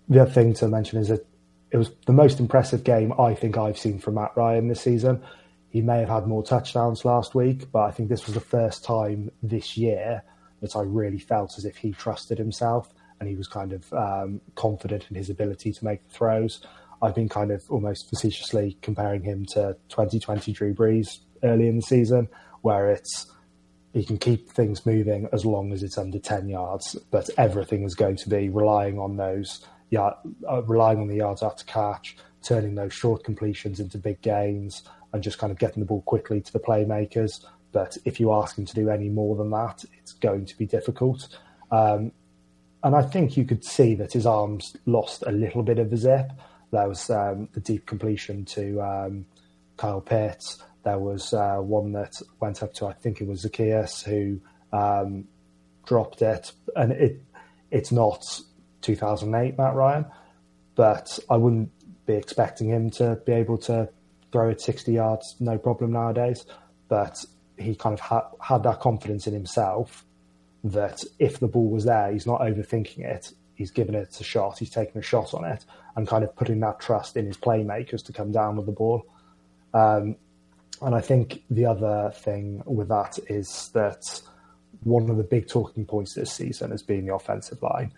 The 0.08 0.22
other 0.22 0.32
thing 0.32 0.54
to 0.56 0.70
mention 0.70 0.98
is 0.98 1.10
that 1.10 1.26
it 1.72 1.78
was 1.78 1.92
the 2.06 2.14
most 2.14 2.40
impressive 2.40 2.86
game 2.86 3.14
I 3.20 3.34
think 3.34 3.58
I've 3.58 3.78
seen 3.78 4.00
from 4.00 4.16
Matt 4.16 4.32
Ryan 4.38 4.70
this 4.70 4.82
season. 4.82 5.22
He 5.70 5.82
may 5.82 6.00
have 6.00 6.10
had 6.10 6.28
more 6.28 6.44
touchdowns 6.44 7.04
last 7.04 7.36
week, 7.36 7.70
but 7.72 7.84
I 7.84 7.92
think 7.92 8.08
this 8.08 8.26
was 8.26 8.34
the 8.34 8.42
first 8.42 8.86
time 8.86 9.30
this 9.44 9.76
year 9.76 10.24
that 10.62 10.76
I 10.76 10.82
really 10.82 11.20
felt 11.20 11.58
as 11.58 11.66
if 11.66 11.76
he 11.76 11.92
trusted 11.92 12.38
himself 12.38 12.94
and 13.20 13.28
he 13.28 13.36
was 13.36 13.48
kind 13.48 13.74
of 13.74 13.92
um, 13.94 14.42
confident 14.56 15.06
in 15.10 15.16
his 15.16 15.30
ability 15.30 15.74
to 15.74 15.86
make 15.86 16.06
the 16.08 16.14
throws. 16.14 16.62
I've 17.02 17.16
been 17.16 17.30
kind 17.30 17.52
of 17.52 17.64
almost 17.70 18.10
facetiously 18.10 18.78
comparing 18.82 19.24
him 19.24 19.46
to 19.54 19.78
2020 19.90 20.52
Drew 20.52 20.74
Brees 20.74 21.20
early 21.44 21.68
in 21.68 21.78
the 21.78 21.82
season, 21.82 22.28
where 22.62 22.90
it's 22.90 23.32
he 23.94 24.04
can 24.04 24.18
keep 24.18 24.52
things 24.52 24.86
moving 24.86 25.28
as 25.34 25.46
long 25.46 25.74
as 25.74 25.82
it's 25.82 25.98
under 25.98 26.20
10 26.20 26.48
yards, 26.48 26.96
but 27.10 27.30
everything 27.38 27.84
is 27.84 27.96
going 27.96 28.16
to 28.18 28.30
be 28.30 28.50
relying 28.50 29.00
on 29.00 29.18
those, 29.18 29.66
yeah, 29.90 30.12
uh, 30.48 30.62
relying 30.64 31.00
on 31.00 31.08
the 31.08 31.16
yards 31.16 31.42
after 31.42 31.64
catch, 31.66 32.16
turning 32.44 32.76
those 32.76 32.94
short 32.94 33.24
completions 33.24 33.80
into 33.80 33.98
big 33.98 34.22
gains, 34.22 34.84
and 35.12 35.24
just 35.24 35.40
kind 35.40 35.52
of 35.52 35.58
getting 35.58 35.80
the 35.80 35.88
ball 35.88 36.02
quickly 36.04 36.40
to 36.40 36.54
the 36.54 36.60
playmakers. 36.60 37.44
But 37.72 37.98
if 38.06 38.20
you 38.20 38.32
ask 38.32 38.58
him 38.58 38.66
to 38.66 38.76
do 38.76 38.90
any 38.90 39.10
more 39.10 39.36
than 39.36 39.50
that, 39.52 39.84
it's 39.98 40.14
going 40.14 40.46
to 40.46 40.58
be 40.58 40.66
difficult. 40.66 41.28
Um, 41.72 42.12
and 42.84 42.96
I 42.96 43.02
think 43.02 43.36
you 43.36 43.46
could 43.46 43.64
see 43.64 43.96
that 43.96 44.14
his 44.14 44.26
arms 44.26 44.76
lost 44.86 45.24
a 45.26 45.32
little 45.32 45.64
bit 45.64 45.80
of 45.80 45.90
the 45.90 45.98
zip. 45.98 46.32
There 46.72 46.88
was 46.88 47.10
um, 47.10 47.50
the 47.54 47.60
deep 47.60 47.86
completion 47.86 48.46
to 48.46 48.82
um, 48.82 49.26
Kyle 49.78 50.02
Pitts 50.02 50.62
there 50.84 51.00
was 51.00 51.34
uh, 51.34 51.58
one 51.58 51.92
that 51.94 52.16
went 52.40 52.64
up 52.64 52.74
to 52.76 52.88
I 52.88 52.94
think 52.94 53.22
it 53.22 53.28
was 53.28 53.46
Zaccheaus 53.46 54.04
who 54.04 54.40
um, 54.76 55.28
dropped 55.86 56.22
it, 56.22 56.52
and 56.76 56.92
it 56.92 57.22
it's 57.72 57.92
not 57.92 58.42
2008 58.82 59.58
Matt 59.58 59.76
Ryan, 59.76 60.06
but 60.76 61.20
I 61.30 61.38
wouldn't 61.38 61.72
be 62.06 62.14
expecting 62.14 62.70
him 62.70 62.90
to 62.92 63.20
be 63.26 63.34
able 63.34 63.58
to 63.60 63.90
throw 64.32 64.50
it 64.50 64.62
60 64.62 64.94
yards 64.94 65.36
no 65.40 65.58
problem 65.58 65.92
nowadays. 65.92 66.46
But 66.88 67.18
he 67.58 67.76
kind 67.76 67.94
of 67.94 68.00
ha- 68.00 68.32
had 68.42 68.64
that 68.64 68.80
confidence 68.80 69.28
in 69.28 69.34
himself 69.34 70.06
that 70.64 71.04
if 71.20 71.40
the 71.40 71.48
ball 71.48 71.70
was 71.70 71.86
there, 71.86 72.12
he's 72.12 72.26
not 72.26 72.42
overthinking 72.42 73.00
it. 73.00 73.32
He's 73.60 73.72
given 73.72 73.94
it 73.94 74.20
a 74.20 74.24
shot. 74.24 74.58
He's 74.58 74.70
taking 74.70 74.98
a 75.00 75.04
shot 75.04 75.34
on 75.34 75.44
it, 75.44 75.66
and 75.98 76.08
kind 76.08 76.24
of 76.24 76.34
putting 76.36 76.62
that 76.62 76.80
trust 76.80 77.18
in 77.18 77.26
his 77.26 77.38
playmakers 77.38 78.04
to 78.06 78.14
come 78.14 78.32
down 78.32 78.56
with 78.56 78.66
the 78.66 78.72
ball. 78.72 79.06
Um, 79.74 80.16
and 80.82 80.96
I 80.96 81.02
think 81.02 81.44
the 81.50 81.66
other 81.66 82.12
thing 82.16 82.64
with 82.66 82.88
that 82.88 83.20
is 83.28 83.70
that 83.74 84.22
one 84.84 85.10
of 85.10 85.18
the 85.18 85.24
big 85.24 85.50
talking 85.50 85.86
points 85.86 86.16
this 86.16 86.32
season 86.32 86.72
has 86.72 86.82
been 86.82 87.06
the 87.06 87.14
offensive 87.14 87.62
line. 87.62 87.92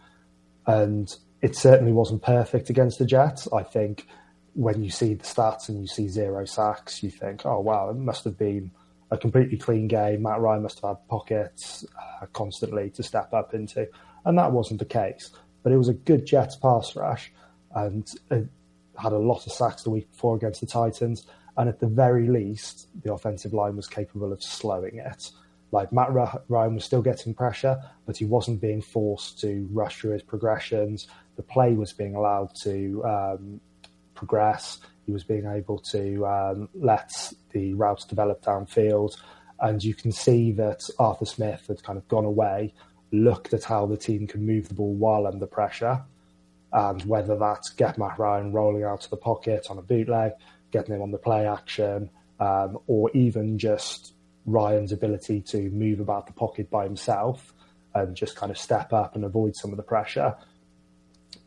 And 0.65 1.07
it 1.43 1.55
certainly 1.55 1.91
wasn't 1.91 2.23
perfect 2.23 2.71
against 2.71 2.97
the 2.97 3.05
Jets. 3.05 3.47
I 3.53 3.61
think 3.61 4.07
when 4.53 4.83
you 4.83 4.89
see 4.89 5.13
the 5.13 5.23
stats 5.23 5.69
and 5.69 5.79
you 5.79 5.87
see 5.87 6.07
zero 6.07 6.45
sacks, 6.45 7.03
you 7.03 7.11
think, 7.11 7.45
oh, 7.45 7.59
wow, 7.59 7.89
it 7.89 7.97
must 7.97 8.23
have 8.23 8.37
been 8.37 8.71
a 9.11 9.17
completely 9.17 9.57
clean 9.57 9.87
game. 9.87 10.23
Matt 10.23 10.39
Ryan 10.39 10.63
must 10.63 10.81
have 10.81 10.97
had 10.97 11.07
pockets 11.07 11.85
uh, 12.21 12.25
constantly 12.33 12.89
to 12.91 13.03
step 13.03 13.31
up 13.31 13.53
into. 13.53 13.87
And 14.25 14.37
that 14.39 14.51
wasn't 14.51 14.79
the 14.79 14.85
case. 14.85 15.29
But 15.63 15.71
it 15.71 15.77
was 15.77 15.89
a 15.89 15.93
good 15.93 16.25
Jets 16.25 16.55
pass 16.55 16.95
rush 16.95 17.31
and 17.73 18.07
had 18.29 19.13
a 19.13 19.17
lot 19.17 19.45
of 19.45 19.51
sacks 19.51 19.83
the 19.83 19.89
week 19.89 20.11
before 20.11 20.35
against 20.35 20.61
the 20.61 20.67
Titans 20.67 21.25
and 21.57 21.69
at 21.69 21.79
the 21.79 21.87
very 21.87 22.27
least, 22.27 22.87
the 23.03 23.13
offensive 23.13 23.53
line 23.53 23.75
was 23.75 23.87
capable 23.87 24.31
of 24.31 24.41
slowing 24.41 24.97
it. 24.97 25.31
Like 25.71 25.91
Matt 25.93 26.11
Ryan 26.47 26.75
was 26.75 26.83
still 26.83 27.01
getting 27.01 27.33
pressure, 27.33 27.81
but 28.05 28.17
he 28.17 28.25
wasn't 28.25 28.59
being 28.59 28.81
forced 28.81 29.39
to 29.39 29.67
rush 29.71 29.97
through 29.97 30.13
his 30.13 30.23
progressions. 30.23 31.07
The 31.35 31.43
play 31.43 31.73
was 31.73 31.93
being 31.93 32.15
allowed 32.15 32.51
to 32.63 33.03
um, 33.05 33.61
progress. 34.15 34.79
He 35.05 35.11
was 35.11 35.23
being 35.23 35.45
able 35.45 35.79
to 35.91 36.25
um, 36.25 36.69
let 36.73 37.11
the 37.51 37.73
routes 37.73 38.05
develop 38.05 38.43
downfield. 38.43 39.15
And 39.59 39.83
you 39.83 39.93
can 39.93 40.11
see 40.11 40.51
that 40.53 40.81
Arthur 40.99 41.25
Smith 41.25 41.65
had 41.67 41.83
kind 41.83 41.97
of 41.97 42.07
gone 42.07 42.25
away, 42.25 42.73
looked 43.11 43.53
at 43.53 43.63
how 43.63 43.85
the 43.85 43.97
team 43.97 44.27
can 44.27 44.45
move 44.45 44.67
the 44.69 44.73
ball 44.73 44.93
while 44.93 45.27
under 45.27 45.45
pressure, 45.45 46.01
and 46.71 47.01
whether 47.03 47.37
that's 47.37 47.69
get 47.69 47.97
Matt 47.97 48.17
Ryan 48.17 48.53
rolling 48.53 48.83
out 48.83 49.01
to 49.01 49.09
the 49.09 49.17
pocket 49.17 49.67
on 49.69 49.77
a 49.77 49.81
bootleg, 49.81 50.31
getting 50.71 50.95
him 50.95 51.01
on 51.01 51.11
the 51.11 51.17
play 51.17 51.47
action, 51.47 52.09
um, 52.39 52.77
or 52.87 53.11
even 53.11 53.57
just 53.57 54.13
Ryan's 54.45 54.91
ability 54.91 55.41
to 55.41 55.69
move 55.69 55.99
about 55.99 56.27
the 56.27 56.33
pocket 56.33 56.69
by 56.69 56.83
himself 56.83 57.53
and 57.93 58.15
just 58.15 58.35
kind 58.35 58.51
of 58.51 58.57
step 58.57 58.93
up 58.93 59.15
and 59.15 59.25
avoid 59.25 59.55
some 59.55 59.71
of 59.71 59.77
the 59.77 59.83
pressure. 59.83 60.35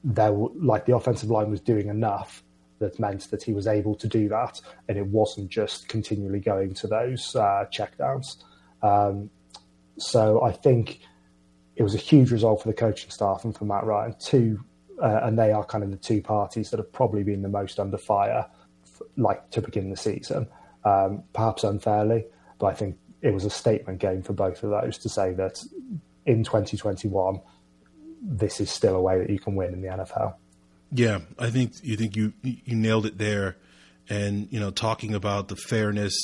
There, 0.05 0.31
like 0.31 0.85
the 0.85 0.95
offensive 0.95 1.31
line 1.31 1.51
was 1.51 1.61
doing 1.61 1.89
enough 1.89 2.45
that 2.79 3.01
meant 3.01 3.31
that 3.31 3.43
he 3.43 3.53
was 3.53 3.67
able 3.67 3.95
to 3.95 4.07
do 4.07 4.29
that, 4.29 4.61
and 4.89 4.99
it 4.99 5.07
wasn't 5.07 5.49
just 5.49 5.89
continually 5.89 6.41
going 6.41 6.75
to 6.75 6.87
those 6.87 7.35
uh, 7.35 7.65
checkdowns. 7.73 8.37
Um, 8.83 9.31
so 9.97 10.43
I 10.43 10.53
think 10.53 11.01
it 11.77 11.83
was 11.83 11.95
a 11.95 11.99
huge 11.99 12.31
result 12.31 12.63
for 12.63 12.69
the 12.69 12.75
coaching 12.75 13.11
staff 13.11 13.45
and 13.45 13.57
for 13.57 13.65
Matt 13.65 13.85
Ryan. 13.85 14.15
Two, 14.21 14.65
uh, 15.03 15.21
and 15.23 15.39
they 15.39 15.53
are 15.53 15.65
kind 15.65 15.83
of 15.83 15.91
the 15.91 15.97
two 15.97 16.23
parties 16.23 16.71
that 16.71 16.79
have 16.79 16.93
probably 16.93 17.23
been 17.23 17.43
the 17.43 17.49
most 17.49 17.81
under 17.81 17.99
fire 17.99 18.47
like 19.17 19.51
to 19.51 19.61
begin 19.61 19.91
the 19.91 19.97
season, 19.97 20.47
um, 20.85 21.23
perhaps 21.33 21.65
unfairly, 21.65 22.25
but 22.59 22.67
I 22.67 22.75
think 22.75 22.97
it 23.23 23.33
was 23.33 23.45
a 23.45 23.51
statement 23.51 23.99
game 23.99 24.23
for 24.23 24.33
both 24.33 24.63
of 24.63 24.71
those 24.71 24.99
to 24.99 25.09
say 25.09 25.33
that 25.35 25.63
in 26.27 26.45
2021, 26.45 27.41
this 28.23 28.61
is 28.61 28.71
still 28.71 28.97
a 28.97 29.01
way 29.01 29.19
that 29.19 29.31
you 29.31 29.39
can 29.39 29.55
win 29.55 29.73
in 29.73 29.83
the 29.83 29.89
NFL. 29.89 30.35
Yeah, 30.93 31.21
I 31.39 31.51
think 31.51 31.73
you 31.83 31.97
think 31.97 32.17
you 32.17 32.33
you 32.43 32.77
nailed 32.77 33.07
it 33.07 33.19
there. 33.19 33.57
and 34.09 34.49
you 34.51 34.61
know 34.61 34.71
talking 34.71 35.15
about 35.15 35.49
the 35.49 35.57
fairness 35.57 36.15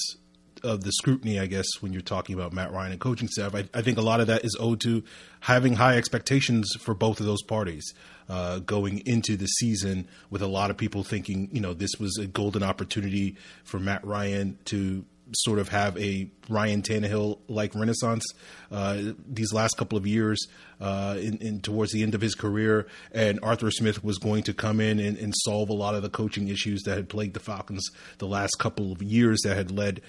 of 0.63 0.83
the 0.83 0.93
scrutiny, 0.93 1.39
I 1.39 1.47
guess, 1.47 1.67
when 1.81 1.93
you're 1.93 2.03
talking 2.03 2.35
about 2.35 2.53
Matt 2.53 2.73
Ryan 2.73 2.93
and 2.93 3.01
coaching 3.01 3.29
staff. 3.29 3.55
I, 3.55 3.69
I 3.75 3.83
think 3.83 3.99
a 3.99 4.03
lot 4.03 4.21
of 4.21 4.27
that 4.29 4.45
is 4.45 4.57
owed 4.59 4.81
to 4.83 5.03
having 5.41 5.75
high 5.75 5.97
expectations 5.97 6.73
for 6.79 6.95
both 6.95 7.21
of 7.21 7.27
those 7.27 7.43
parties 7.43 7.93
uh, 8.29 8.61
going 8.61 9.03
into 9.07 9.37
the 9.37 9.47
season, 9.47 10.09
with 10.31 10.43
a 10.43 10.47
lot 10.47 10.71
of 10.71 10.77
people 10.77 11.03
thinking, 11.03 11.49
you 11.53 11.61
know, 11.61 11.75
this 11.75 11.91
was 11.99 12.17
a 12.19 12.27
golden 12.27 12.63
opportunity 12.63 13.37
for 13.65 13.81
Matt 13.81 14.05
Ryan 14.05 14.59
to 14.67 15.05
sort 15.33 15.59
of 15.59 15.69
have 15.69 15.97
a 15.99 16.29
Ryan 16.49 16.83
Tannehill 16.83 17.39
like 17.49 17.75
renaissance 17.75 18.25
uh, 18.71 19.01
these 19.27 19.53
last 19.53 19.77
couple 19.77 19.97
of 19.97 20.07
years 20.07 20.49
uh, 20.81 21.17
in, 21.19 21.39
in, 21.39 21.61
towards 21.61 21.93
the 21.93 22.03
end 22.03 22.15
of 22.15 22.21
his 22.21 22.35
career, 22.35 22.87
and 23.13 23.39
Arthur 23.43 23.71
Smith 23.71 24.03
was 24.03 24.19
going 24.19 24.43
to 24.45 24.55
come 24.55 24.81
in 24.81 24.99
and, 24.99 25.17
and, 25.19 25.35
solve 25.45 25.69
a 25.69 25.75
lot 25.75 25.95
of 25.95 26.03
the 26.03 26.09
coaching 26.09 26.49
issues 26.49 26.83
that 26.83 26.97
had 26.97 27.09
plagued 27.09 27.35
the 27.35 27.41
Falcons 27.41 27.87
the 28.19 28.27
last 28.27 28.59
couple 28.59 28.93
of 28.93 29.03
years 29.03 29.41
that 29.45 29.57
had 29.57 29.71
led 29.71 30.01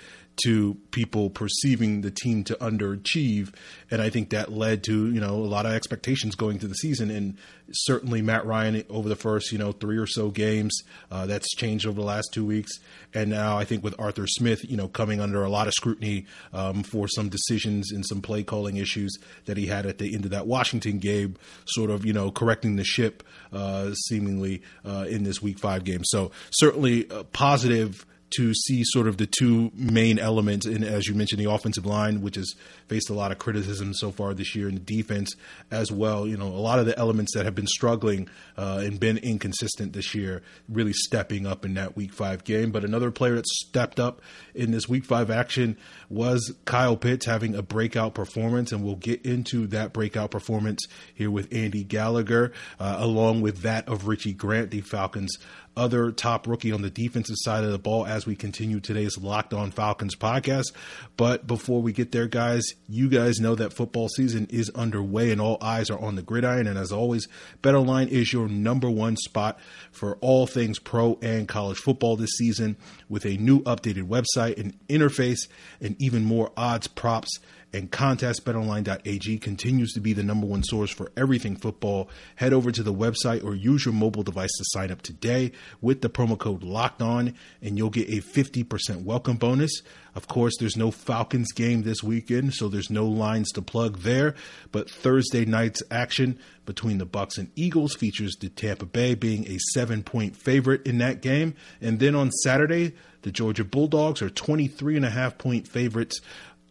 to 0.43 0.75
people 0.91 1.29
perceiving 1.29 2.01
the 2.01 2.11
team 2.11 2.43
to 2.45 2.55
underachieve, 2.55 3.53
and 3.89 4.01
I 4.01 4.09
think 4.09 4.29
that 4.29 4.51
led 4.51 4.83
to 4.85 5.11
you 5.11 5.19
know 5.19 5.35
a 5.35 5.47
lot 5.47 5.65
of 5.65 5.73
expectations 5.73 6.35
going 6.35 6.59
to 6.59 6.67
the 6.67 6.75
season, 6.75 7.11
and 7.11 7.37
certainly 7.71 8.21
Matt 8.21 8.45
Ryan 8.45 8.83
over 8.89 9.07
the 9.07 9.15
first 9.15 9.51
you 9.51 9.57
know 9.57 9.71
three 9.71 9.97
or 9.97 10.07
so 10.07 10.29
games 10.29 10.81
uh, 11.11 11.25
that's 11.25 11.49
changed 11.55 11.85
over 11.85 11.99
the 11.99 12.05
last 12.05 12.29
two 12.33 12.45
weeks, 12.45 12.71
and 13.13 13.29
now 13.29 13.57
I 13.57 13.65
think 13.65 13.83
with 13.83 13.95
Arthur 13.99 14.27
Smith 14.27 14.69
you 14.69 14.77
know 14.77 14.87
coming 14.87 15.19
under 15.19 15.43
a 15.43 15.49
lot 15.49 15.67
of 15.67 15.73
scrutiny 15.73 16.25
um, 16.53 16.83
for 16.83 17.07
some 17.07 17.29
decisions 17.29 17.91
and 17.91 18.05
some 18.05 18.21
play 18.21 18.43
calling 18.43 18.77
issues 18.77 19.17
that 19.45 19.57
he 19.57 19.67
had 19.67 19.85
at 19.85 19.97
the 19.97 20.13
end 20.13 20.25
of 20.25 20.31
that 20.31 20.47
Washington 20.47 20.99
game, 20.99 21.35
sort 21.65 21.89
of 21.89 22.05
you 22.05 22.13
know 22.13 22.31
correcting 22.31 22.75
the 22.77 22.83
ship 22.83 23.23
uh, 23.53 23.93
seemingly 23.93 24.61
uh, 24.85 25.05
in 25.09 25.23
this 25.23 25.41
Week 25.41 25.59
Five 25.59 25.83
game. 25.83 26.03
So 26.03 26.31
certainly 26.51 27.03
positive 27.33 28.05
to 28.37 28.53
see 28.53 28.83
sort 28.83 29.07
of 29.07 29.17
the 29.17 29.27
two 29.27 29.71
main 29.73 30.19
elements 30.19 30.65
in, 30.65 30.83
as 30.83 31.07
you 31.07 31.13
mentioned, 31.13 31.39
the 31.39 31.49
offensive 31.51 31.85
line, 31.85 32.21
which 32.21 32.35
has 32.35 32.53
faced 32.87 33.09
a 33.09 33.13
lot 33.13 33.31
of 33.31 33.37
criticism 33.37 33.93
so 33.93 34.11
far 34.11 34.33
this 34.33 34.55
year, 34.55 34.67
and 34.67 34.77
the 34.77 34.97
defense 34.97 35.35
as 35.69 35.91
well. 35.91 36.27
You 36.27 36.37
know, 36.37 36.47
a 36.47 36.63
lot 36.63 36.79
of 36.79 36.85
the 36.85 36.97
elements 36.97 37.33
that 37.35 37.45
have 37.45 37.55
been 37.55 37.67
struggling 37.67 38.29
uh, 38.57 38.81
and 38.83 38.99
been 38.99 39.17
inconsistent 39.17 39.93
this 39.93 40.15
year, 40.15 40.41
really 40.69 40.93
stepping 40.93 41.45
up 41.45 41.65
in 41.65 41.73
that 41.75 41.95
Week 41.95 42.13
Five 42.13 42.43
game. 42.43 42.71
But 42.71 42.83
another 42.83 43.11
player 43.11 43.35
that 43.35 43.47
stepped 43.47 43.99
up 43.99 44.21
in 44.55 44.71
this 44.71 44.87
Week 44.87 45.05
Five 45.05 45.29
action 45.29 45.77
was 46.09 46.53
Kyle 46.65 46.97
Pitts 46.97 47.25
having 47.25 47.55
a 47.55 47.61
breakout 47.61 48.13
performance, 48.13 48.71
and 48.71 48.83
we'll 48.83 48.95
get 48.95 49.25
into 49.25 49.67
that 49.67 49.93
breakout 49.93 50.31
performance 50.31 50.85
here 51.13 51.31
with 51.31 51.53
Andy 51.53 51.83
Gallagher, 51.83 52.51
uh, 52.79 52.95
along 52.99 53.41
with 53.41 53.61
that 53.61 53.87
of 53.87 54.07
Richie 54.07 54.33
Grant, 54.33 54.71
the 54.71 54.81
Falcons' 54.81 55.37
other 55.75 56.11
top 56.11 56.47
rookie 56.47 56.71
on 56.71 56.81
the 56.81 56.89
defensive 56.89 57.35
side 57.39 57.63
of 57.63 57.71
the 57.71 57.79
ball 57.79 58.05
as 58.05 58.25
we 58.25 58.35
continue 58.35 58.79
today's 58.79 59.17
Locked 59.17 59.53
On 59.53 59.71
Falcons 59.71 60.15
podcast. 60.15 60.73
But 61.17 61.47
before 61.47 61.81
we 61.81 61.93
get 61.93 62.11
there, 62.11 62.27
guys, 62.27 62.63
you 62.87 63.09
guys 63.09 63.39
know 63.39 63.55
that 63.55 63.73
football 63.73 64.09
season 64.09 64.47
is 64.49 64.69
underway 64.71 65.31
and 65.31 65.39
all 65.39 65.57
eyes 65.61 65.89
are 65.89 65.99
on 65.99 66.15
the 66.15 66.21
gridiron. 66.21 66.67
And 66.67 66.77
as 66.77 66.91
always, 66.91 67.27
BetOnline 67.61 68.09
is 68.09 68.33
your 68.33 68.47
number 68.47 68.89
one 68.89 69.15
spot 69.17 69.59
for 69.91 70.17
all 70.21 70.47
things 70.47 70.79
pro 70.79 71.17
and 71.21 71.47
college 71.47 71.77
football 71.77 72.15
this 72.15 72.31
season 72.37 72.77
with 73.09 73.25
a 73.25 73.37
new 73.37 73.61
updated 73.63 74.07
website 74.07 74.59
and 74.59 74.77
interface 74.87 75.47
and 75.79 75.95
even 75.99 76.23
more 76.23 76.51
odds, 76.57 76.87
props, 76.87 77.39
and 77.73 77.91
contest 77.91 78.45
betonline.ag 78.45 79.37
continues 79.39 79.93
to 79.93 79.99
be 79.99 80.13
the 80.13 80.23
number 80.23 80.47
one 80.47 80.63
source 80.63 80.91
for 80.91 81.11
everything 81.15 81.55
football. 81.55 82.09
Head 82.35 82.53
over 82.53 82.71
to 82.71 82.83
the 82.83 82.93
website 82.93 83.43
or 83.43 83.55
use 83.55 83.85
your 83.85 83.93
mobile 83.93 84.23
device 84.23 84.51
to 84.57 84.63
sign 84.67 84.91
up 84.91 85.01
today 85.01 85.51
with 85.79 86.01
the 86.01 86.09
promo 86.09 86.37
code 86.37 86.63
locked 86.63 87.01
on 87.01 87.33
and 87.61 87.77
you'll 87.77 87.89
get 87.89 88.09
a 88.09 88.21
50% 88.21 89.03
welcome 89.03 89.37
bonus. 89.37 89.81
Of 90.13 90.27
course, 90.27 90.57
there's 90.59 90.75
no 90.75 90.91
Falcons 90.91 91.53
game 91.53 91.83
this 91.83 92.03
weekend, 92.03 92.53
so 92.53 92.67
there's 92.67 92.89
no 92.89 93.05
lines 93.07 93.49
to 93.51 93.61
plug 93.61 93.99
there, 93.99 94.35
but 94.71 94.89
Thursday 94.89 95.45
night's 95.45 95.81
action 95.89 96.37
between 96.65 96.97
the 96.97 97.05
Bucks 97.05 97.37
and 97.37 97.49
Eagles 97.55 97.95
features 97.95 98.35
the 98.39 98.49
Tampa 98.49 98.85
Bay 98.85 99.15
being 99.15 99.45
a 99.45 99.57
7-point 99.77 100.35
favorite 100.35 100.85
in 100.85 100.97
that 100.97 101.21
game, 101.21 101.55
and 101.79 101.99
then 101.99 102.13
on 102.13 102.29
Saturday, 102.43 102.93
the 103.21 103.31
Georgia 103.31 103.63
Bulldogs 103.63 104.21
are 104.21 104.29
23 104.29 104.97
and 104.97 105.05
a 105.05 105.09
half 105.09 105.37
point 105.37 105.67
favorites 105.67 106.19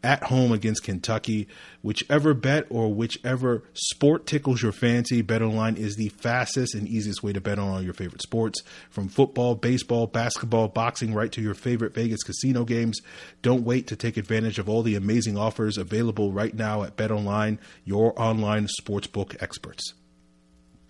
at 0.02 0.24
home 0.24 0.52
against 0.52 0.82
Kentucky. 0.82 1.48
Whichever 1.82 2.34
bet 2.34 2.66
or 2.70 2.92
whichever 2.92 3.64
sport 3.74 4.26
tickles 4.26 4.62
your 4.62 4.72
fancy, 4.72 5.22
BetOnline 5.22 5.76
is 5.76 5.96
the 5.96 6.08
fastest 6.10 6.74
and 6.74 6.88
easiest 6.88 7.22
way 7.22 7.32
to 7.32 7.40
bet 7.40 7.58
on 7.58 7.68
all 7.68 7.82
your 7.82 7.94
favorite 7.94 8.22
sports. 8.22 8.60
From 8.90 9.08
football, 9.08 9.54
baseball, 9.54 10.06
basketball, 10.06 10.68
boxing, 10.68 11.14
right 11.14 11.30
to 11.32 11.42
your 11.42 11.54
favorite 11.54 11.94
Vegas 11.94 12.22
casino 12.22 12.64
games. 12.64 13.00
Don't 13.42 13.64
wait 13.64 13.86
to 13.88 13.96
take 13.96 14.16
advantage 14.16 14.58
of 14.58 14.68
all 14.68 14.82
the 14.82 14.96
amazing 14.96 15.36
offers 15.36 15.76
available 15.76 16.32
right 16.32 16.54
now 16.54 16.82
at 16.82 16.96
BetOnline, 16.96 17.58
your 17.84 18.18
online 18.20 18.68
sportsbook 18.80 19.40
experts. 19.42 19.94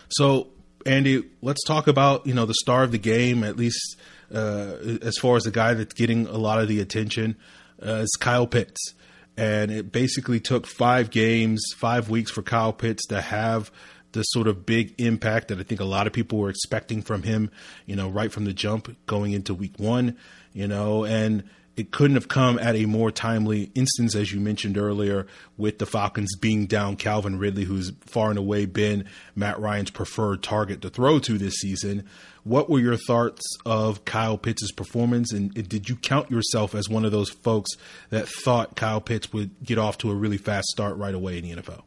So, 0.09 0.49
Andy, 0.85 1.23
let's 1.41 1.63
talk 1.63 1.87
about 1.87 2.25
you 2.27 2.33
know 2.33 2.45
the 2.45 2.55
star 2.55 2.83
of 2.83 2.91
the 2.91 2.97
game, 2.97 3.43
at 3.43 3.55
least 3.55 3.97
uh, 4.33 4.97
as 5.01 5.17
far 5.17 5.35
as 5.35 5.43
the 5.43 5.51
guy 5.51 5.73
that's 5.73 5.93
getting 5.93 6.27
a 6.27 6.37
lot 6.37 6.59
of 6.61 6.67
the 6.67 6.79
attention, 6.79 7.37
uh, 7.85 8.01
is 8.03 8.17
Kyle 8.19 8.47
Pitts 8.47 8.93
and 9.37 9.71
it 9.71 9.91
basically 9.91 10.39
took 10.39 10.67
five 10.67 11.09
games, 11.09 11.61
five 11.75 12.09
weeks 12.09 12.31
for 12.31 12.41
Kyle 12.41 12.73
Pitts 12.73 13.05
to 13.07 13.21
have 13.21 13.71
the 14.11 14.23
sort 14.23 14.47
of 14.47 14.65
big 14.65 14.93
impact 14.99 15.47
that 15.47 15.59
I 15.59 15.63
think 15.63 15.79
a 15.79 15.85
lot 15.85 16.07
of 16.07 16.13
people 16.13 16.39
were 16.39 16.49
expecting 16.49 17.01
from 17.01 17.23
him, 17.23 17.49
you 17.85 17.95
know, 17.95 18.09
right 18.09 18.31
from 18.31 18.45
the 18.45 18.53
jump 18.53 18.95
going 19.05 19.31
into 19.31 19.53
week 19.53 19.77
one, 19.77 20.17
you 20.53 20.67
know, 20.67 21.05
and 21.05 21.43
it 21.77 21.91
couldn't 21.91 22.15
have 22.15 22.27
come 22.27 22.59
at 22.59 22.75
a 22.75 22.85
more 22.85 23.11
timely 23.11 23.71
instance, 23.75 24.13
as 24.15 24.31
you 24.31 24.39
mentioned 24.39 24.77
earlier, 24.77 25.25
with 25.57 25.79
the 25.79 25.85
Falcons 25.85 26.35
being 26.35 26.65
down 26.65 26.95
Calvin 26.95 27.39
Ridley, 27.39 27.63
who's 27.63 27.91
far 28.01 28.29
and 28.29 28.37
away 28.37 28.65
been 28.65 29.05
Matt 29.35 29.59
Ryan's 29.59 29.89
preferred 29.89 30.43
target 30.43 30.81
to 30.81 30.89
throw 30.89 31.19
to 31.19 31.37
this 31.37 31.55
season. 31.55 32.05
What 32.43 32.69
were 32.69 32.79
your 32.79 32.97
thoughts 32.97 33.41
of 33.65 34.03
Kyle 34.03 34.37
Pitts' 34.37 34.71
performance, 34.71 35.31
and 35.31 35.53
did 35.53 35.87
you 35.87 35.95
count 35.95 36.29
yourself 36.29 36.75
as 36.75 36.89
one 36.89 37.05
of 37.05 37.11
those 37.11 37.29
folks 37.29 37.71
that 38.09 38.27
thought 38.27 38.75
Kyle 38.75 39.01
Pitts 39.01 39.31
would 39.31 39.51
get 39.63 39.77
off 39.77 39.97
to 39.99 40.11
a 40.11 40.15
really 40.15 40.37
fast 40.37 40.67
start 40.67 40.97
right 40.97 41.13
away 41.13 41.37
in 41.37 41.43
the 41.43 41.61
NFL? 41.61 41.83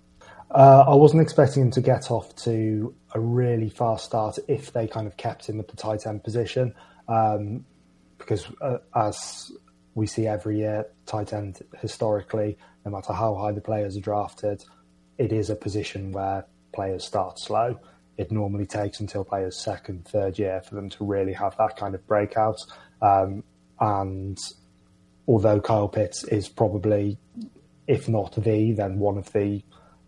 Uh, 0.50 0.85
I 0.87 0.95
wasn't 0.95 1.21
expecting 1.21 1.64
him 1.64 1.71
to 1.73 1.81
get 1.81 2.11
off 2.11 2.35
to 2.37 2.95
a 3.12 3.21
really 3.21 3.69
fast 3.69 4.05
start 4.05 4.38
if 4.47 4.73
they 4.73 4.87
kind 4.87 5.07
of 5.07 5.17
kept 5.17 5.49
him 5.49 5.59
at 5.59 5.69
the 5.69 5.76
tight 5.76 6.07
end 6.07 6.23
position, 6.23 6.73
um, 7.09 7.64
because 8.19 8.47
uh, 8.61 8.79
as 8.95 9.50
we 9.95 10.07
see 10.07 10.27
every 10.27 10.59
year, 10.59 10.87
tight 11.07 11.33
end 11.33 11.61
historically, 11.81 12.59
no 12.85 12.91
matter 12.91 13.13
how 13.13 13.35
high 13.35 13.53
the 13.53 13.61
players 13.61 13.97
are 13.97 14.01
drafted, 14.01 14.65
it 15.19 15.33
is 15.33 15.51
a 15.51 15.57
position 15.57 16.13
where 16.13 16.45
players 16.73 17.05
start 17.05 17.39
slow 17.39 17.79
it 18.17 18.31
normally 18.31 18.67
takes 18.67 19.01
until 19.01 19.25
players' 19.25 19.59
second, 19.59 20.07
third 20.07 20.39
year 20.39 20.63
for 20.63 20.75
them 20.75 20.89
to 20.91 21.05
really 21.05 21.33
have 21.33 21.57
that 21.57 21.77
kind 21.77 21.95
of 21.95 22.07
breakout. 22.07 22.61
Um, 23.03 23.43
and 23.81 24.39
although 25.27 25.61
Kyle 25.61 25.89
Pitts 25.89 26.25
is 26.25 26.49
probably, 26.49 27.19
if 27.87 28.09
not 28.09 28.35
the, 28.37 28.73
then 28.73 28.99
one 28.99 29.19
of 29.19 29.33
the 29.33 29.63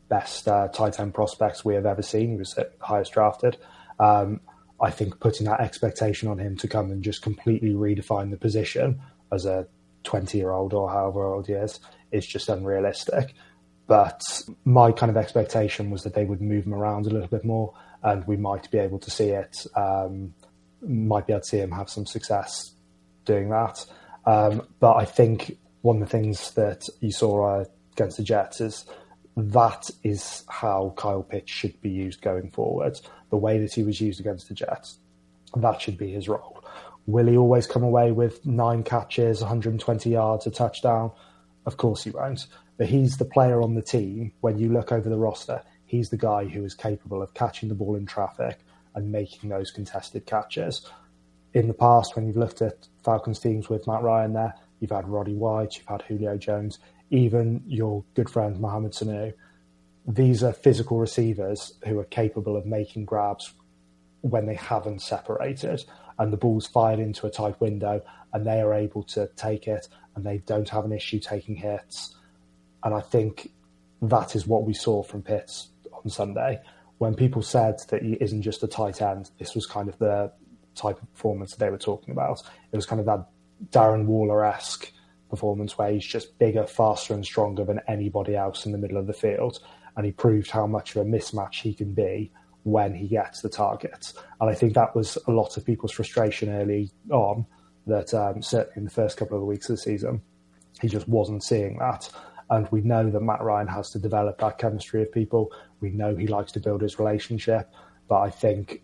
best 0.08 0.46
uh, 0.46 0.68
tight 0.68 1.00
end 1.00 1.14
prospects 1.14 1.64
we 1.64 1.74
have 1.74 1.86
ever 1.86 2.02
seen, 2.02 2.30
he 2.30 2.36
was 2.36 2.58
highest 2.80 3.12
drafted. 3.12 3.56
Um, 3.98 4.40
I 4.80 4.90
think 4.90 5.18
putting 5.20 5.46
that 5.46 5.60
expectation 5.60 6.28
on 6.28 6.38
him 6.38 6.56
to 6.58 6.68
come 6.68 6.90
and 6.90 7.02
just 7.02 7.22
completely 7.22 7.72
redefine 7.72 8.30
the 8.30 8.36
position 8.36 9.00
as 9.32 9.46
a 9.46 9.66
20 10.06 10.38
year 10.38 10.52
old 10.52 10.72
or 10.72 10.90
however 10.90 11.24
old 11.24 11.46
he 11.46 11.52
is 11.52 11.78
is 12.12 12.26
just 12.26 12.48
unrealistic. 12.48 13.34
But 13.86 14.20
my 14.64 14.90
kind 14.90 15.10
of 15.10 15.16
expectation 15.16 15.90
was 15.90 16.02
that 16.02 16.14
they 16.14 16.24
would 16.24 16.40
move 16.40 16.64
him 16.64 16.74
around 16.74 17.06
a 17.06 17.10
little 17.10 17.28
bit 17.28 17.44
more 17.44 17.74
and 18.02 18.26
we 18.26 18.36
might 18.36 18.70
be 18.70 18.78
able 18.78 18.98
to 19.00 19.10
see 19.10 19.28
it. 19.28 19.66
Um, 19.76 20.34
might 20.80 21.26
be 21.26 21.32
able 21.32 21.42
to 21.42 21.48
see 21.48 21.58
him 21.58 21.72
have 21.72 21.90
some 21.90 22.06
success 22.06 22.72
doing 23.24 23.50
that. 23.50 23.84
Um, 24.24 24.66
but 24.80 24.94
I 24.96 25.04
think 25.04 25.58
one 25.82 26.02
of 26.02 26.08
the 26.08 26.18
things 26.18 26.52
that 26.52 26.82
you 27.00 27.12
saw 27.12 27.60
uh, 27.60 27.64
against 27.92 28.16
the 28.16 28.22
Jets 28.22 28.60
is 28.60 28.86
that 29.36 29.90
is 30.02 30.44
how 30.48 30.94
Kyle 30.96 31.22
Pitts 31.22 31.52
should 31.52 31.80
be 31.80 31.90
used 31.90 32.22
going 32.22 32.50
forward. 32.50 32.98
The 33.30 33.36
way 33.36 33.58
that 33.58 33.74
he 33.74 33.82
was 33.82 34.00
used 34.00 34.18
against 34.18 34.48
the 34.48 34.54
Jets, 34.54 34.98
that 35.54 35.80
should 35.80 35.98
be 35.98 36.10
his 36.10 36.28
role. 36.28 36.55
Will 37.06 37.26
he 37.26 37.36
always 37.36 37.66
come 37.66 37.84
away 37.84 38.10
with 38.10 38.44
nine 38.44 38.82
catches, 38.82 39.40
120 39.40 40.10
yards, 40.10 40.46
a 40.46 40.50
touchdown? 40.50 41.12
Of 41.64 41.76
course 41.76 42.04
he 42.04 42.10
won't. 42.10 42.46
But 42.76 42.88
he's 42.88 43.16
the 43.16 43.24
player 43.24 43.62
on 43.62 43.74
the 43.74 43.82
team. 43.82 44.32
When 44.40 44.58
you 44.58 44.72
look 44.72 44.92
over 44.92 45.08
the 45.08 45.16
roster, 45.16 45.62
he's 45.84 46.10
the 46.10 46.16
guy 46.16 46.46
who 46.46 46.64
is 46.64 46.74
capable 46.74 47.22
of 47.22 47.32
catching 47.32 47.68
the 47.68 47.74
ball 47.74 47.94
in 47.94 48.06
traffic 48.06 48.58
and 48.94 49.12
making 49.12 49.50
those 49.50 49.70
contested 49.70 50.26
catches. 50.26 50.86
In 51.54 51.68
the 51.68 51.74
past, 51.74 52.16
when 52.16 52.26
you've 52.26 52.36
looked 52.36 52.60
at 52.60 52.88
Falcons 53.04 53.38
teams 53.38 53.68
with 53.68 53.86
Matt 53.86 54.02
Ryan 54.02 54.32
there, 54.32 54.54
you've 54.80 54.90
had 54.90 55.08
Roddy 55.08 55.34
White, 55.34 55.76
you've 55.76 55.86
had 55.86 56.02
Julio 56.02 56.36
Jones, 56.36 56.78
even 57.10 57.62
your 57.66 58.04
good 58.14 58.28
friend 58.28 58.58
Mohamed 58.58 58.92
Sanu. 58.92 59.32
These 60.06 60.42
are 60.42 60.52
physical 60.52 60.98
receivers 60.98 61.74
who 61.86 61.98
are 61.98 62.04
capable 62.04 62.56
of 62.56 62.66
making 62.66 63.04
grabs 63.04 63.52
when 64.22 64.46
they 64.46 64.54
haven't 64.54 65.02
separated. 65.02 65.84
And 66.18 66.32
the 66.32 66.36
ball's 66.36 66.66
fired 66.66 66.98
into 66.98 67.26
a 67.26 67.30
tight 67.30 67.60
window 67.60 68.02
and 68.32 68.46
they 68.46 68.60
are 68.60 68.74
able 68.74 69.02
to 69.02 69.28
take 69.36 69.66
it 69.68 69.88
and 70.14 70.24
they 70.24 70.38
don't 70.38 70.68
have 70.68 70.84
an 70.84 70.92
issue 70.92 71.20
taking 71.20 71.56
hits. 71.56 72.14
And 72.82 72.94
I 72.94 73.00
think 73.00 73.50
that 74.02 74.34
is 74.34 74.46
what 74.46 74.64
we 74.64 74.74
saw 74.74 75.02
from 75.02 75.22
Pitts 75.22 75.68
on 75.92 76.10
Sunday. 76.10 76.60
When 76.98 77.14
people 77.14 77.42
said 77.42 77.80
that 77.90 78.02
he 78.02 78.14
isn't 78.14 78.42
just 78.42 78.62
a 78.62 78.68
tight 78.68 79.02
end, 79.02 79.30
this 79.38 79.54
was 79.54 79.66
kind 79.66 79.88
of 79.88 79.98
the 79.98 80.32
type 80.74 81.00
of 81.02 81.12
performance 81.12 81.54
they 81.54 81.70
were 81.70 81.78
talking 81.78 82.12
about. 82.12 82.42
It 82.72 82.76
was 82.76 82.86
kind 82.86 83.00
of 83.00 83.06
that 83.06 83.26
Darren 83.70 84.06
Waller 84.06 84.44
esque 84.44 84.92
performance 85.28 85.76
where 85.76 85.90
he's 85.90 86.06
just 86.06 86.38
bigger, 86.38 86.66
faster, 86.66 87.14
and 87.14 87.24
stronger 87.24 87.64
than 87.64 87.80
anybody 87.88 88.36
else 88.36 88.64
in 88.64 88.72
the 88.72 88.78
middle 88.78 88.96
of 88.96 89.06
the 89.06 89.12
field. 89.12 89.58
And 89.96 90.06
he 90.06 90.12
proved 90.12 90.50
how 90.50 90.66
much 90.66 90.94
of 90.94 91.06
a 91.06 91.08
mismatch 91.08 91.62
he 91.62 91.74
can 91.74 91.92
be 91.92 92.30
when 92.66 92.92
he 92.92 93.06
gets 93.06 93.42
the 93.42 93.48
targets. 93.48 94.12
And 94.40 94.50
I 94.50 94.54
think 94.54 94.74
that 94.74 94.96
was 94.96 95.16
a 95.28 95.30
lot 95.30 95.56
of 95.56 95.64
people's 95.64 95.92
frustration 95.92 96.48
early 96.48 96.90
on 97.12 97.46
that 97.86 98.12
um, 98.12 98.42
certainly 98.42 98.78
in 98.78 98.84
the 98.84 98.90
first 98.90 99.16
couple 99.16 99.38
of 99.38 99.44
weeks 99.44 99.70
of 99.70 99.76
the 99.76 99.82
season, 99.82 100.20
he 100.80 100.88
just 100.88 101.06
wasn't 101.06 101.44
seeing 101.44 101.78
that. 101.78 102.10
And 102.50 102.66
we 102.72 102.80
know 102.80 103.08
that 103.08 103.20
Matt 103.20 103.40
Ryan 103.40 103.68
has 103.68 103.90
to 103.90 104.00
develop 104.00 104.38
that 104.38 104.58
chemistry 104.58 105.00
of 105.02 105.12
people. 105.12 105.52
We 105.80 105.90
know 105.90 106.16
he 106.16 106.26
likes 106.26 106.50
to 106.52 106.60
build 106.60 106.82
his 106.82 106.98
relationship. 106.98 107.72
But 108.08 108.22
I 108.22 108.30
think 108.30 108.82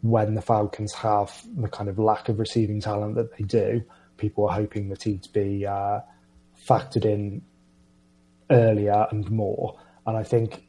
when 0.00 0.34
the 0.34 0.42
Falcons 0.42 0.92
have 0.94 1.46
the 1.56 1.68
kind 1.68 1.88
of 1.88 2.00
lack 2.00 2.28
of 2.28 2.40
receiving 2.40 2.80
talent 2.80 3.14
that 3.14 3.36
they 3.38 3.44
do, 3.44 3.84
people 4.16 4.48
are 4.48 4.54
hoping 4.54 4.88
that 4.88 5.04
he'd 5.04 5.28
be 5.32 5.64
uh, 5.64 6.00
factored 6.68 7.04
in 7.04 7.42
earlier 8.50 9.06
and 9.12 9.30
more. 9.30 9.78
And 10.08 10.16
I 10.16 10.24
think 10.24 10.66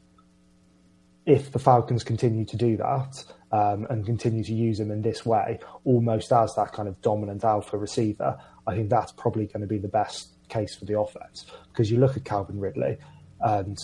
if 1.28 1.52
the 1.52 1.58
Falcons 1.58 2.02
continue 2.02 2.46
to 2.46 2.56
do 2.56 2.78
that 2.78 3.22
um, 3.52 3.86
and 3.90 4.06
continue 4.06 4.42
to 4.42 4.54
use 4.54 4.80
him 4.80 4.90
in 4.90 5.02
this 5.02 5.26
way, 5.26 5.60
almost 5.84 6.32
as 6.32 6.54
that 6.54 6.72
kind 6.72 6.88
of 6.88 6.98
dominant 7.02 7.44
alpha 7.44 7.76
receiver, 7.76 8.40
I 8.66 8.74
think 8.74 8.88
that's 8.88 9.12
probably 9.12 9.44
going 9.46 9.60
to 9.60 9.66
be 9.66 9.76
the 9.76 9.88
best 9.88 10.30
case 10.48 10.74
for 10.74 10.86
the 10.86 10.98
offense. 10.98 11.44
Because 11.70 11.90
you 11.90 11.98
look 11.98 12.16
at 12.16 12.24
Calvin 12.24 12.58
Ridley, 12.58 12.96
and 13.42 13.78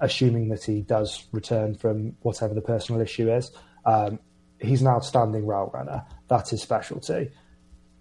assuming 0.00 0.48
that 0.48 0.64
he 0.64 0.80
does 0.80 1.26
return 1.30 1.74
from 1.74 2.16
whatever 2.22 2.54
the 2.54 2.62
personal 2.62 3.02
issue 3.02 3.30
is, 3.30 3.50
um, 3.84 4.18
he's 4.58 4.80
an 4.80 4.88
outstanding 4.88 5.44
route 5.44 5.74
runner. 5.74 6.06
That's 6.28 6.50
his 6.50 6.62
specialty 6.62 7.30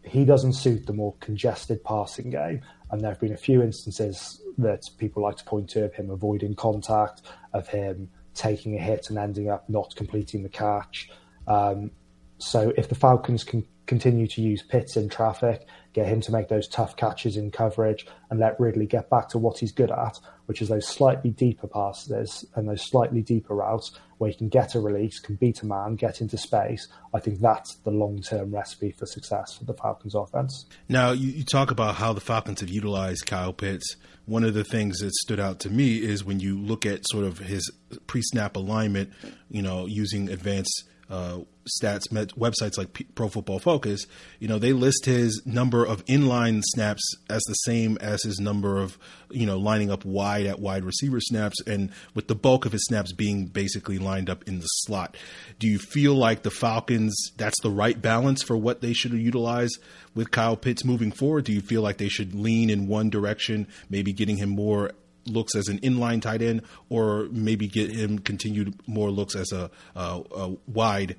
he 0.04 0.26
doesn't 0.26 0.54
suit 0.54 0.88
the 0.88 0.94
more 0.94 1.16
congested 1.20 1.84
passing 1.84 2.32
game. 2.32 2.62
And 2.90 3.02
there 3.02 3.12
have 3.12 3.20
been 3.20 3.34
a 3.34 3.38
few 3.38 3.62
instances 3.62 4.42
that 4.58 4.90
people 4.98 5.24
like 5.24 5.38
to 5.38 5.44
point 5.44 5.70
to 5.72 5.86
of 5.86 5.94
him 5.94 6.10
avoiding 6.10 6.56
contact, 6.56 7.22
of 7.54 7.68
him 7.68 8.10
taking 8.34 8.76
a 8.76 8.80
hit 8.80 9.10
and 9.10 9.18
ending 9.18 9.50
up 9.50 9.70
not 9.70 9.96
completing 9.96 10.44
the 10.44 10.50
catch. 10.50 11.10
Um, 11.48 11.92
so 12.38 12.74
if 12.76 12.90
the 12.90 12.96
Falcons 12.96 13.44
can 13.44 13.66
continue 13.86 14.26
to 14.26 14.42
use 14.42 14.64
Pitts 14.64 14.96
in 14.96 15.10
traffic, 15.10 15.68
get 15.94 16.08
him 16.08 16.22
to 16.22 16.32
make 16.32 16.48
those 16.48 16.68
tough 16.68 16.96
catches 16.96 17.36
in 17.36 17.52
coverage, 17.52 18.08
and 18.30 18.40
let 18.40 18.60
Ridley 18.60 18.86
get 18.86 19.10
back 19.10 19.28
to 19.30 19.38
what 19.38 19.60
he's 19.60 19.74
good 19.74 19.92
at, 19.92 20.18
which 20.46 20.62
is 20.62 20.70
those 20.70 20.88
slightly 20.88 21.32
deeper 21.32 21.68
passes 21.68 22.46
and 22.56 22.70
those 22.70 22.82
slightly 22.82 23.22
deeper 23.22 23.54
routes 23.54 23.92
where 24.18 24.30
he 24.30 24.38
can 24.38 24.50
get 24.50 24.76
a 24.76 24.80
release, 24.80 25.20
can 25.20 25.36
beat 25.36 25.62
a 25.62 25.66
man, 25.66 25.96
get 25.96 26.22
into 26.22 26.38
space. 26.38 26.88
I 27.14 27.20
think 27.20 27.42
that's 27.42 27.76
the 27.84 27.92
long 27.92 28.22
term 28.22 28.54
recipe 28.54 28.92
for 28.92 29.06
success 29.06 29.58
for 29.58 29.66
the 29.66 29.74
Falcons 29.74 30.16
offense. 30.16 30.66
Now, 30.88 31.12
you, 31.12 31.30
you 31.32 31.44
talk 31.44 31.72
about 31.72 31.96
how 31.96 32.14
the 32.14 32.22
Falcons 32.22 32.62
have 32.62 32.70
utilized 32.70 33.26
Kyle 33.26 33.54
Pitts. 33.54 33.98
One 34.32 34.46
of 34.46 34.54
the 34.54 34.64
things 34.64 35.00
that 35.00 35.14
stood 35.16 35.42
out 35.42 35.60
to 35.60 35.70
me 35.70 35.98
is 35.98 36.24
when 36.24 36.40
you 36.40 36.58
look 36.58 36.86
at 36.86 37.02
sort 37.10 37.26
of 37.26 37.40
his 37.40 37.70
pre 38.08 38.22
snap 38.22 38.56
alignment, 38.56 39.12
you 39.50 39.62
know, 39.62 39.88
using 39.88 40.30
advanced 40.30 40.86
uh, 41.12 41.40
stats 41.66 42.08
websites 42.10 42.78
like 42.78 42.94
P- 42.94 43.04
Pro 43.04 43.28
Football 43.28 43.60
Focus, 43.60 44.08
you 44.40 44.48
know, 44.48 44.58
they 44.58 44.72
list 44.72 45.06
his 45.06 45.42
number 45.46 45.86
of 45.86 46.06
inline 46.06 46.62
snaps 46.64 47.04
as 47.30 47.44
the 47.44 47.54
same 47.54 47.98
as 48.00 48.24
his 48.24 48.40
number 48.40 48.78
of, 48.78 48.98
you 49.30 49.46
know, 49.46 49.58
lining 49.58 49.92
up 49.92 50.06
wide 50.06 50.46
at 50.46 50.60
wide 50.60 50.86
receiver 50.86 51.20
snaps, 51.20 51.62
and 51.68 51.92
with 52.16 52.28
the 52.28 52.36
bulk 52.36 52.66
of 52.66 52.72
his 52.72 52.86
snaps 52.86 53.12
being 53.12 53.46
basically 53.46 54.00
lined 54.00 54.30
up 54.30 54.48
in 54.48 54.60
the 54.60 54.66
slot. 54.66 55.18
Do 55.60 55.68
you 55.68 55.80
feel 55.80 56.16
like 56.16 56.44
the 56.44 56.50
Falcons 56.50 57.14
that's 57.36 57.62
the 57.62 57.70
right 57.70 58.02
balance 58.02 58.42
for 58.42 58.56
what 58.56 58.80
they 58.80 58.94
should 58.94 59.12
utilize 59.12 59.72
with 60.16 60.32
Kyle 60.32 60.58
Pitts 60.58 60.86
moving 60.86 61.12
forward? 61.12 61.44
Do 61.44 61.52
you 61.52 61.62
feel 61.62 61.82
like 61.82 61.98
they 61.98 62.10
should 62.10 62.34
lean 62.34 62.70
in 62.70 62.88
one 62.88 63.10
direction, 63.10 63.68
maybe 63.90 64.14
getting 64.14 64.38
him 64.38 64.50
more 64.50 64.92
looks 65.26 65.56
as 65.56 65.68
an 65.68 65.80
inline 65.80 66.22
tight 66.22 66.42
end, 66.42 66.62
or 66.90 67.28
maybe 67.32 67.68
get 67.68 67.92
him 67.92 68.20
continued 68.20 68.76
more 68.88 69.12
looks 69.12 69.36
as 69.36 69.52
a, 69.52 69.70
a, 69.96 70.22
a 70.36 70.56
wide, 70.68 71.16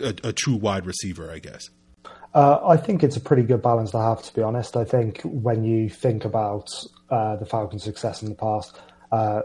a, 0.00 0.14
a, 0.24 0.32
true 0.32 0.56
wide 0.56 0.86
receiver, 0.86 1.30
I 1.30 1.38
guess. 1.38 1.70
Uh, 2.34 2.60
I 2.66 2.76
think 2.76 3.02
it's 3.02 3.16
a 3.16 3.20
pretty 3.20 3.42
good 3.42 3.62
balance 3.62 3.90
to 3.92 3.98
have, 3.98 4.22
to 4.22 4.34
be 4.34 4.42
honest. 4.42 4.76
I 4.76 4.84
think 4.84 5.22
when 5.22 5.64
you 5.64 5.88
think 5.88 6.24
about 6.24 6.68
uh, 7.10 7.36
the 7.36 7.46
Falcons' 7.46 7.84
success 7.84 8.22
in 8.22 8.28
the 8.28 8.34
past, 8.34 8.78
uh, 9.10 9.42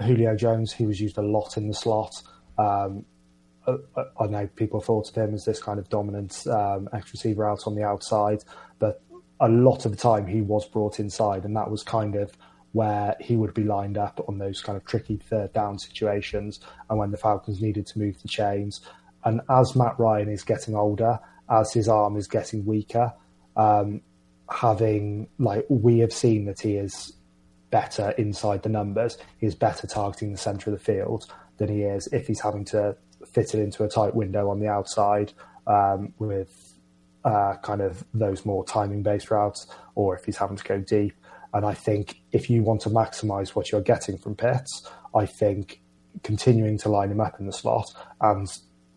Julio 0.00 0.36
Jones, 0.36 0.72
he 0.72 0.86
was 0.86 1.00
used 1.00 1.16
a 1.18 1.22
lot 1.22 1.56
in 1.56 1.68
the 1.68 1.74
slot. 1.74 2.12
Um, 2.58 3.04
I 3.66 4.26
know 4.26 4.46
people 4.56 4.80
thought 4.80 5.08
of 5.08 5.14
him 5.14 5.34
as 5.34 5.44
this 5.44 5.62
kind 5.62 5.78
of 5.78 5.88
dominant 5.88 6.46
um, 6.46 6.88
X 6.92 7.12
receiver 7.12 7.48
out 7.48 7.60
on 7.66 7.74
the 7.74 7.82
outside, 7.82 8.44
but 8.78 9.00
a 9.40 9.48
lot 9.48 9.86
of 9.86 9.92
the 9.92 9.96
time 9.96 10.26
he 10.26 10.42
was 10.42 10.66
brought 10.68 11.00
inside, 11.00 11.44
and 11.44 11.56
that 11.56 11.70
was 11.70 11.82
kind 11.82 12.14
of 12.14 12.32
where 12.74 13.14
he 13.20 13.36
would 13.36 13.54
be 13.54 13.62
lined 13.62 13.96
up 13.96 14.20
on 14.26 14.36
those 14.38 14.60
kind 14.60 14.76
of 14.76 14.84
tricky 14.84 15.16
third 15.16 15.52
down 15.52 15.78
situations 15.78 16.58
and 16.90 16.98
when 16.98 17.12
the 17.12 17.16
Falcons 17.16 17.62
needed 17.62 17.86
to 17.86 18.00
move 18.00 18.20
the 18.20 18.26
chains. 18.26 18.80
And 19.24 19.40
as 19.48 19.76
Matt 19.76 19.96
Ryan 19.96 20.28
is 20.28 20.42
getting 20.42 20.74
older, 20.74 21.20
as 21.48 21.72
his 21.72 21.88
arm 21.88 22.16
is 22.16 22.26
getting 22.26 22.64
weaker, 22.66 23.12
um, 23.56 24.00
having 24.50 25.28
like 25.38 25.64
we 25.68 26.00
have 26.00 26.12
seen 26.12 26.46
that 26.46 26.60
he 26.60 26.74
is 26.74 27.12
better 27.70 28.10
inside 28.18 28.64
the 28.64 28.68
numbers, 28.68 29.18
he 29.38 29.46
is 29.46 29.54
better 29.54 29.86
targeting 29.86 30.32
the 30.32 30.38
centre 30.38 30.70
of 30.70 30.76
the 30.76 30.84
field 30.84 31.30
than 31.58 31.68
he 31.68 31.82
is 31.82 32.08
if 32.12 32.26
he's 32.26 32.40
having 32.40 32.64
to 32.64 32.96
fit 33.24 33.54
it 33.54 33.60
into 33.60 33.84
a 33.84 33.88
tight 33.88 34.16
window 34.16 34.50
on 34.50 34.58
the 34.58 34.66
outside 34.66 35.32
um, 35.68 36.12
with 36.18 36.74
uh, 37.24 37.54
kind 37.62 37.80
of 37.80 38.04
those 38.12 38.44
more 38.44 38.64
timing 38.64 39.04
based 39.04 39.30
routes, 39.30 39.68
or 39.94 40.16
if 40.16 40.24
he's 40.24 40.36
having 40.36 40.56
to 40.56 40.64
go 40.64 40.80
deep. 40.80 41.14
And 41.54 41.64
I 41.64 41.72
think 41.72 42.20
if 42.32 42.50
you 42.50 42.62
want 42.62 42.82
to 42.82 42.90
maximise 42.90 43.50
what 43.50 43.70
you're 43.70 43.80
getting 43.80 44.18
from 44.18 44.34
Pitts, 44.34 44.86
I 45.14 45.24
think 45.24 45.80
continuing 46.24 46.76
to 46.78 46.88
line 46.88 47.10
him 47.10 47.20
up 47.20 47.38
in 47.38 47.46
the 47.46 47.52
slot 47.52 47.86
and 48.20 48.46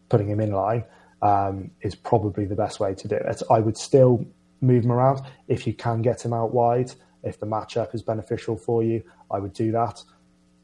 putting 0.09 0.27
him 0.27 0.39
in 0.39 0.51
line 0.51 0.83
um, 1.21 1.71
is 1.81 1.95
probably 1.95 2.45
the 2.45 2.55
best 2.55 2.79
way 2.79 2.95
to 2.95 3.07
do 3.07 3.15
it. 3.15 3.43
I 3.49 3.59
would 3.59 3.77
still 3.77 4.25
move 4.59 4.83
him 4.83 4.91
around 4.91 5.21
if 5.47 5.67
you 5.67 5.73
can 5.73 6.01
get 6.01 6.25
him 6.25 6.33
out 6.33 6.51
wide. 6.51 6.91
If 7.23 7.39
the 7.39 7.45
matchup 7.45 7.93
is 7.93 8.01
beneficial 8.01 8.57
for 8.57 8.83
you, 8.83 9.03
I 9.29 9.37
would 9.37 9.53
do 9.53 9.71
that. 9.73 10.01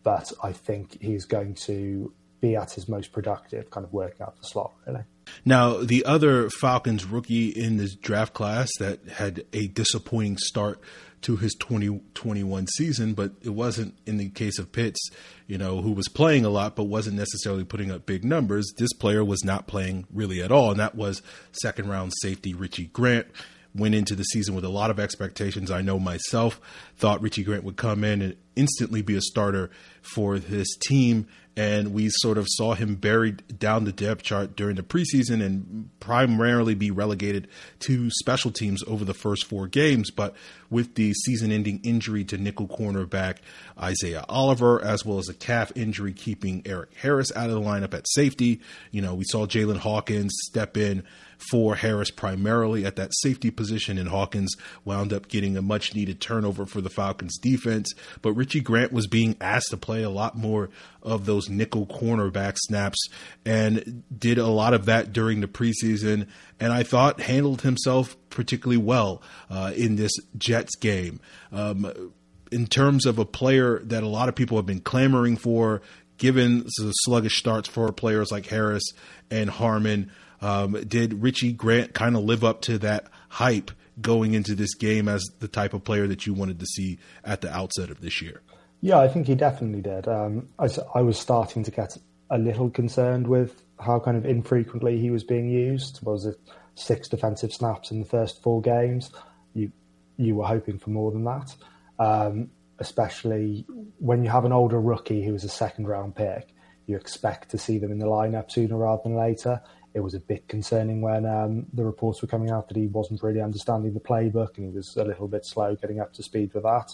But 0.01 0.31
I 0.43 0.51
think 0.51 0.99
he's 0.99 1.25
going 1.25 1.53
to 1.65 2.11
be 2.41 2.55
at 2.55 2.71
his 2.71 2.89
most 2.89 3.11
productive, 3.11 3.69
kind 3.69 3.85
of 3.85 3.93
working 3.93 4.21
out 4.21 4.37
the 4.37 4.43
slot, 4.43 4.73
really. 4.85 5.03
Now, 5.45 5.77
the 5.77 6.03
other 6.05 6.49
Falcons 6.49 7.05
rookie 7.05 7.47
in 7.47 7.77
this 7.77 7.95
draft 7.95 8.33
class 8.33 8.69
that 8.79 9.07
had 9.07 9.45
a 9.53 9.67
disappointing 9.67 10.37
start 10.37 10.81
to 11.23 11.37
his 11.37 11.53
2021 11.55 12.67
season, 12.67 13.13
but 13.13 13.31
it 13.41 13.49
wasn't 13.49 13.95
in 14.05 14.17
the 14.17 14.29
case 14.29 14.59
of 14.59 14.71
Pitts, 14.71 14.99
you 15.47 15.57
know, 15.57 15.81
who 15.81 15.91
was 15.91 16.07
playing 16.07 16.45
a 16.45 16.49
lot 16.49 16.75
but 16.75 16.85
wasn't 16.85 17.17
necessarily 17.17 17.63
putting 17.63 17.91
up 17.91 18.05
big 18.05 18.23
numbers. 18.23 18.71
This 18.77 18.93
player 18.93 19.23
was 19.23 19.43
not 19.43 19.67
playing 19.67 20.05
really 20.13 20.41
at 20.41 20.51
all, 20.51 20.71
and 20.71 20.79
that 20.79 20.95
was 20.95 21.21
second 21.51 21.89
round 21.89 22.13
safety 22.21 22.53
Richie 22.53 22.87
Grant. 22.87 23.27
Went 23.75 23.95
into 23.95 24.15
the 24.15 24.23
season 24.23 24.53
with 24.53 24.65
a 24.65 24.69
lot 24.69 24.91
of 24.91 24.99
expectations. 24.99 25.71
I 25.71 25.81
know 25.81 25.97
myself 25.97 26.61
thought 26.95 27.23
Richie 27.23 27.43
Grant 27.43 27.63
would 27.63 27.75
come 27.75 28.03
in 28.03 28.21
and 28.21 28.35
instantly 28.55 29.01
be 29.01 29.15
a 29.15 29.21
starter 29.21 29.71
for 30.03 30.37
this 30.37 30.67
team 30.77 31.25
and 31.55 31.93
we 31.93 32.09
sort 32.09 32.37
of 32.37 32.47
saw 32.49 32.73
him 32.73 32.95
buried 32.95 33.59
down 33.59 33.83
the 33.83 33.91
depth 33.91 34.23
chart 34.23 34.55
during 34.55 34.75
the 34.75 34.83
preseason 34.83 35.43
and 35.43 35.89
primarily 35.99 36.73
be 36.73 36.89
relegated 36.89 37.47
to 37.79 38.09
special 38.11 38.51
teams 38.51 38.83
over 38.87 39.05
the 39.05 39.13
first 39.13 39.45
four 39.45 39.67
games. 39.67 40.09
But 40.09 40.35
with 40.69 40.95
the 40.95 41.13
season 41.13 41.51
ending 41.51 41.79
injury 41.83 42.23
to 42.25 42.37
nickel 42.37 42.67
cornerback 42.67 43.37
Isaiah 43.79 44.25
Oliver, 44.27 44.83
as 44.83 45.05
well 45.05 45.19
as 45.19 45.29
a 45.29 45.33
calf 45.33 45.71
injury 45.75 46.13
keeping 46.13 46.63
Erik 46.65 46.93
Harris 46.95 47.31
out 47.35 47.49
of 47.49 47.55
the 47.55 47.61
lineup 47.61 47.93
at 47.93 48.07
safety, 48.09 48.59
you 48.91 49.01
know, 49.01 49.13
we 49.13 49.23
saw 49.25 49.45
Jaylinn 49.45 49.77
Hawkins 49.77 50.33
step 50.47 50.75
in 50.75 51.03
for 51.51 51.75
Harris 51.75 52.11
primarily 52.11 52.85
at 52.85 52.95
that 52.95 53.11
safety 53.21 53.51
position, 53.51 53.97
and 53.97 54.09
Hawkins 54.09 54.55
wound 54.85 55.13
up 55.13 55.27
getting 55.27 55.57
a 55.57 55.61
much 55.61 55.93
needed 55.93 56.21
turnover 56.21 56.65
for 56.65 56.81
the 56.81 56.89
Falcons 56.89 57.37
defense. 57.37 57.91
But 58.21 58.33
Richie 58.33 58.61
Grant 58.61 58.91
was 58.91 59.07
being 59.07 59.35
asked 59.41 59.69
to 59.71 59.77
play 59.77 60.03
a 60.03 60.09
lot 60.09 60.37
more 60.37 60.69
of 61.01 61.25
those 61.25 61.42
nickel 61.49 61.85
cornerback 61.85 62.57
snaps 62.57 62.97
and 63.45 64.03
did 64.17 64.37
a 64.37 64.47
lot 64.47 64.73
of 64.73 64.85
that 64.85 65.13
during 65.13 65.41
the 65.41 65.47
preseason. 65.47 66.27
And 66.59 66.73
I 66.73 66.83
thought 66.83 67.21
handled 67.21 67.61
himself 67.61 68.15
particularly 68.29 68.81
well 68.81 69.21
uh, 69.49 69.73
in 69.75 69.95
this 69.95 70.11
Jets 70.37 70.75
game. 70.75 71.19
Um, 71.51 72.11
in 72.51 72.67
terms 72.67 73.05
of 73.05 73.19
a 73.19 73.25
player 73.25 73.79
that 73.79 74.03
a 74.03 74.07
lot 74.07 74.29
of 74.29 74.35
people 74.35 74.57
have 74.57 74.65
been 74.65 74.81
clamoring 74.81 75.37
for, 75.37 75.81
given 76.17 76.59
the 76.77 76.91
sluggish 76.91 77.37
starts 77.37 77.67
for 77.67 77.91
players 77.91 78.31
like 78.31 78.45
Harris 78.47 78.83
and 79.31 79.49
Harmon, 79.49 80.11
Um, 80.41 80.73
did 80.85 81.23
Richie 81.23 81.53
Grant 81.53 81.93
kind 81.93 82.17
of 82.17 82.23
live 82.25 82.43
up 82.43 82.61
to 82.63 82.77
that 82.79 83.07
hype 83.29 83.71
going 84.01 84.33
into 84.33 84.55
this 84.55 84.75
game 84.75 85.07
as 85.07 85.23
the 85.39 85.47
type 85.47 85.73
of 85.73 85.85
player 85.85 86.05
that 86.07 86.25
you 86.27 86.33
wanted 86.33 86.59
to 86.59 86.65
see 86.65 86.99
at 87.23 87.39
the 87.39 87.49
outset 87.49 87.89
of 87.89 88.01
this 88.01 88.21
year? 88.21 88.41
Yeah, 88.83 88.99
I 88.99 89.07
think 89.07 89.27
he 89.27 89.35
definitely 89.35 89.79
did. 89.79 90.09
Um, 90.09 90.49
I, 90.59 90.67
I, 90.93 91.03
was 91.03 91.17
starting 91.17 91.63
to 91.63 91.71
get 91.71 91.95
a 92.29 92.37
little 92.37 92.69
concerned 92.69 93.25
with 93.25 93.63
how 93.79 94.01
kind 94.01 94.17
of 94.17 94.25
infrequently 94.25 94.99
he 94.99 95.09
was 95.09 95.23
being 95.23 95.47
used. 95.49 96.01
Was 96.03 96.25
it 96.25 96.35
six 96.75 97.07
defensive 97.07 97.53
snaps 97.53 97.91
in 97.91 98.01
the 98.01 98.05
first 98.05 98.43
four 98.43 98.61
games? 98.61 99.09
You 99.53 99.71
you 100.17 100.35
were 100.35 100.45
hoping 100.45 100.79
for 100.79 100.89
more 100.89 101.13
than 101.13 101.23
that, 101.23 101.55
um, 101.97 102.49
especially 102.79 103.65
when 103.99 104.21
you 104.21 104.29
have 104.29 104.43
an 104.43 104.51
older 104.51 104.81
rookie 104.81 105.23
who 105.23 105.33
is 105.33 105.45
a 105.45 105.49
second 105.49 105.87
round 105.87 106.17
pick. 106.17 106.53
You 106.85 106.97
expect 106.97 107.51
to 107.51 107.57
see 107.57 107.77
them 107.77 107.93
in 107.93 107.99
the 107.99 108.07
lineup 108.07 108.51
sooner 108.51 108.75
rather 108.75 109.03
than 109.05 109.15
later. 109.15 109.61
It 109.93 110.01
was 110.01 110.13
a 110.13 110.19
bit 110.19 110.49
concerning 110.49 111.01
when 111.01 111.25
um, 111.25 111.67
the 111.71 111.85
reports 111.85 112.21
were 112.21 112.27
coming 112.27 112.51
out 112.51 112.67
that 112.67 112.75
he 112.75 112.87
wasn't 112.87 113.23
really 113.23 113.39
understanding 113.39 113.93
the 113.93 114.01
playbook 114.01 114.57
and 114.57 114.65
he 114.65 114.75
was 114.75 114.97
a 114.97 115.05
little 115.05 115.29
bit 115.29 115.45
slow 115.45 115.73
getting 115.77 116.01
up 116.01 116.11
to 116.15 116.23
speed 116.23 116.53
with 116.53 116.63
that. 116.63 116.93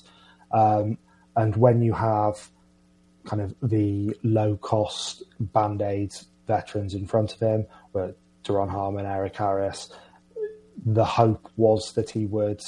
Um, 0.51 0.99
and 1.39 1.55
when 1.55 1.81
you 1.81 1.93
have 1.93 2.49
kind 3.25 3.41
of 3.41 3.55
the 3.63 4.13
low 4.23 4.57
cost 4.57 5.23
band 5.39 5.81
aid 5.81 6.13
veterans 6.47 6.93
in 6.93 7.07
front 7.07 7.33
of 7.33 7.39
him, 7.39 7.65
were 7.93 8.13
Duron 8.43 8.69
Harmon, 8.69 9.05
Erik 9.05 9.37
Harris, 9.37 9.89
the 10.85 11.05
hope 11.05 11.49
was 11.55 11.93
that 11.93 12.09
he 12.09 12.25
would 12.25 12.61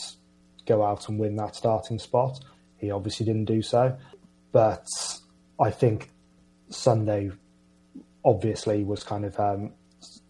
go 0.65 0.86
out 0.86 1.10
and 1.10 1.19
win 1.19 1.36
that 1.36 1.53
starting 1.53 1.99
spot. 1.99 2.39
He 2.77 2.91
obviously 2.91 3.25
didn't 3.25 3.45
do 3.45 3.62
so. 3.62 3.97
But 4.53 4.88
I 5.60 5.69
think 5.69 6.10
Sunday 6.69 7.31
obviously 8.23 8.86
was 8.86 9.03
kind 9.03 9.25
of 9.25 9.38
um, 9.38 9.73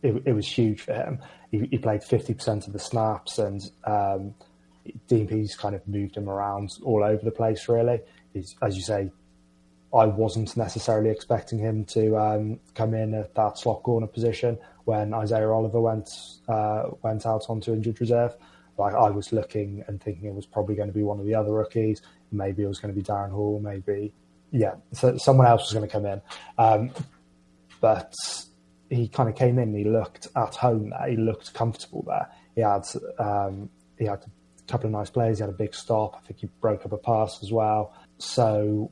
it, 0.01 0.23
it, 0.25 0.34
was 0.34 0.47
huge 0.47 0.82
for 0.82 0.93
him. 0.93 1.19
He, 1.51 1.67
he 1.69 1.77
played 1.77 2.04
fifty 2.04 2.34
percent 2.34 2.65
of 2.65 2.73
the 2.73 2.80
snaps, 2.80 3.38
and 3.38 3.62
um, 3.86 4.34
Pees 5.08 5.56
kind 5.56 5.75
of 5.75 5.88
moved 5.88 6.17
him 6.17 6.27
around 6.27 6.71
all 6.84 7.04
over 7.04 7.23
the 7.23 7.32
place. 7.32 7.69
Really, 7.69 8.01
He's, 8.34 8.56
as 8.62 8.76
you 8.76 8.82
say, 8.82 9.12
I 9.94 10.06
wasn't 10.06 10.56
necessarily 10.56 11.10
expecting 11.10 11.60
him 11.60 11.84
to 11.86 12.17
um, 12.17 12.60
come 12.76 12.94
in 12.94 13.13
at 13.13 13.36
that 13.36 13.58
slot 13.58 13.84
corner 13.84 14.08
position 14.08 14.58
when 14.86 15.13
Isaiah 15.13 15.50
Oliver 15.50 15.82
went 15.82 16.10
uh, 16.48 16.84
went 17.02 17.26
out 17.26 17.46
onto 17.50 17.74
injured 17.74 18.00
reserve. 18.00 18.36
Like 18.78 18.94
I 18.94 19.10
was 19.10 19.34
looking 19.34 19.84
and 19.88 20.02
thinking 20.02 20.26
it 20.30 20.34
was 20.34 20.46
probably 20.46 20.76
going 20.76 20.88
to 20.88 20.94
be 20.94 21.04
one 21.04 21.20
of 21.20 21.26
the 21.26 21.36
other 21.36 21.52
rookies. 21.52 22.02
Maybe 22.32 22.63
it 22.63 22.67
was 22.67 22.80
going 22.80 22.94
to 22.94 23.00
be 23.00 23.06
Darren 23.06 23.32
Hall. 23.32 23.60
Maybe 23.62 24.13
yeah, 24.52 24.76
so 24.91 25.17
someone 25.17 25.48
else 25.48 25.62
was 25.63 25.74
going 25.74 25.88
to 25.88 25.91
come 25.91 26.06
in. 26.06 26.22
Um, 26.58 26.91
but 27.80 28.13
he 28.89 29.08
kind 29.08 29.30
of 29.30 29.36
came 29.36 29.58
in. 29.58 29.74
He 29.74 29.86
looked 29.86 30.28
at 30.36 30.56
home 30.56 30.89
there. 30.89 31.10
He 31.10 31.17
looked 31.17 31.54
comfortable 31.54 32.04
there. 32.08 32.30
He 32.56 32.62
had 32.62 32.84
um, 33.17 33.70
he 33.98 34.06
had 34.06 34.20
a 34.20 34.72
couple 34.72 34.88
of 34.88 34.91
nice 34.91 35.10
plays. 35.10 35.38
He 35.38 35.41
had 35.41 35.50
a 35.50 35.58
big 35.58 35.74
stop. 35.74 36.15
I 36.17 36.28
think 36.28 36.39
he 36.39 36.50
broke 36.60 36.86
up 36.86 36.91
a 36.91 36.98
pass 36.98 37.41
as 37.41 37.52
well. 37.52 37.94
So 38.21 38.91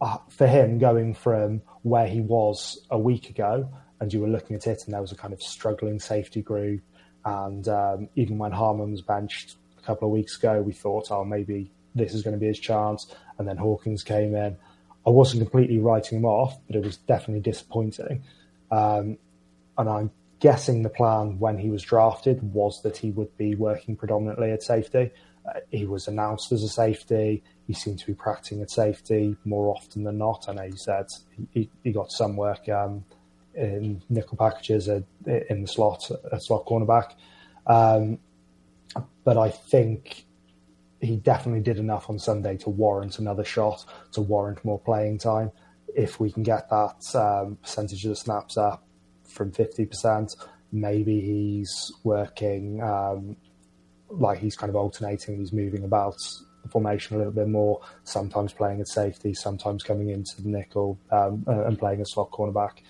uh, 0.00 0.18
for 0.28 0.46
him, 0.46 0.78
going 0.78 1.14
from 1.14 1.62
where 1.82 2.06
he 2.06 2.20
was 2.20 2.84
a 2.90 2.98
week 2.98 3.30
ago, 3.30 3.68
and 4.00 4.12
you 4.12 4.20
were 4.20 4.28
looking 4.28 4.56
at 4.56 4.66
it, 4.66 4.82
and 4.84 4.94
there 4.94 5.00
was 5.00 5.12
a 5.12 5.16
kind 5.16 5.32
of 5.34 5.42
struggling 5.42 6.00
safety 6.00 6.42
group, 6.42 6.82
and 7.24 7.68
um, 7.68 8.08
even 8.16 8.38
when 8.38 8.52
Harmon 8.52 8.92
was 8.92 9.02
benched 9.02 9.56
a 9.78 9.86
couple 9.86 10.08
of 10.08 10.12
weeks 10.12 10.38
ago, 10.38 10.62
we 10.62 10.72
thought, 10.72 11.10
oh, 11.10 11.24
maybe 11.24 11.70
this 11.94 12.14
is 12.14 12.22
going 12.22 12.34
to 12.34 12.40
be 12.40 12.46
his 12.46 12.58
chance. 12.58 13.14
And 13.38 13.46
then 13.46 13.56
Hawkins 13.56 14.02
came 14.02 14.34
in. 14.34 14.56
I 15.06 15.10
wasn't 15.10 15.42
completely 15.42 15.78
writing 15.78 16.18
him 16.18 16.24
off, 16.24 16.56
but 16.66 16.76
it 16.76 16.84
was 16.84 16.96
definitely 16.96 17.40
disappointing. 17.40 18.22
Um, 18.70 19.18
and 19.76 19.88
I'm 19.88 20.10
guessing 20.40 20.82
the 20.82 20.90
plan 20.90 21.38
when 21.38 21.58
he 21.58 21.70
was 21.70 21.82
drafted 21.82 22.42
was 22.54 22.82
that 22.82 22.96
he 22.96 23.10
would 23.10 23.36
be 23.36 23.54
working 23.54 23.96
predominantly 23.96 24.50
at 24.52 24.62
safety. 24.62 25.10
Uh, 25.46 25.60
he 25.70 25.86
was 25.86 26.06
announced 26.06 26.52
as 26.52 26.62
a 26.62 26.68
safety. 26.68 27.42
He 27.70 27.74
seemed 27.74 28.00
to 28.00 28.06
be 28.06 28.14
practicing 28.14 28.60
at 28.62 28.70
safety 28.72 29.36
more 29.44 29.68
often 29.68 30.02
than 30.02 30.18
not. 30.18 30.46
I 30.48 30.54
know 30.54 30.64
he 30.64 30.76
said 30.76 31.06
he, 31.52 31.70
he 31.84 31.92
got 31.92 32.10
some 32.10 32.34
work 32.34 32.68
um, 32.68 33.04
in 33.54 34.02
nickel 34.08 34.36
packages 34.36 34.88
in 34.88 35.04
the 35.24 35.68
slot, 35.68 36.10
a 36.32 36.40
slot 36.40 36.66
cornerback. 36.66 37.12
Um, 37.68 38.18
but 39.22 39.38
I 39.38 39.50
think 39.50 40.24
he 41.00 41.14
definitely 41.14 41.60
did 41.60 41.78
enough 41.78 42.10
on 42.10 42.18
Sunday 42.18 42.56
to 42.56 42.70
warrant 42.70 43.20
another 43.20 43.44
shot, 43.44 43.84
to 44.14 44.20
warrant 44.20 44.64
more 44.64 44.80
playing 44.80 45.18
time. 45.18 45.52
If 45.94 46.18
we 46.18 46.32
can 46.32 46.42
get 46.42 46.68
that 46.70 47.14
um, 47.14 47.56
percentage 47.62 48.04
of 48.04 48.08
the 48.08 48.16
snaps 48.16 48.56
up 48.56 48.84
from 49.28 49.52
50%, 49.52 50.34
maybe 50.72 51.20
he's 51.20 51.92
working 52.02 52.82
um, 52.82 53.36
like 54.08 54.40
he's 54.40 54.56
kind 54.56 54.70
of 54.70 54.74
alternating, 54.74 55.38
he's 55.38 55.52
moving 55.52 55.84
about 55.84 56.16
the 56.62 56.68
formation 56.68 57.16
a 57.16 57.18
little 57.18 57.32
bit 57.32 57.48
more, 57.48 57.80
sometimes 58.04 58.52
playing 58.52 58.80
at 58.80 58.88
safety, 58.88 59.34
sometimes 59.34 59.82
coming 59.82 60.10
into 60.10 60.40
the 60.42 60.48
nickel 60.48 60.98
um, 61.10 61.44
and 61.46 61.78
playing 61.78 62.00
a 62.00 62.06
slot 62.06 62.30
cornerback. 62.30 62.82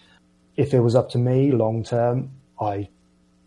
If 0.57 0.75
it 0.75 0.81
was 0.81 0.95
up 0.95 1.11
to 1.11 1.19
me 1.19 1.53
long 1.53 1.85
term, 1.85 2.31
I 2.61 2.89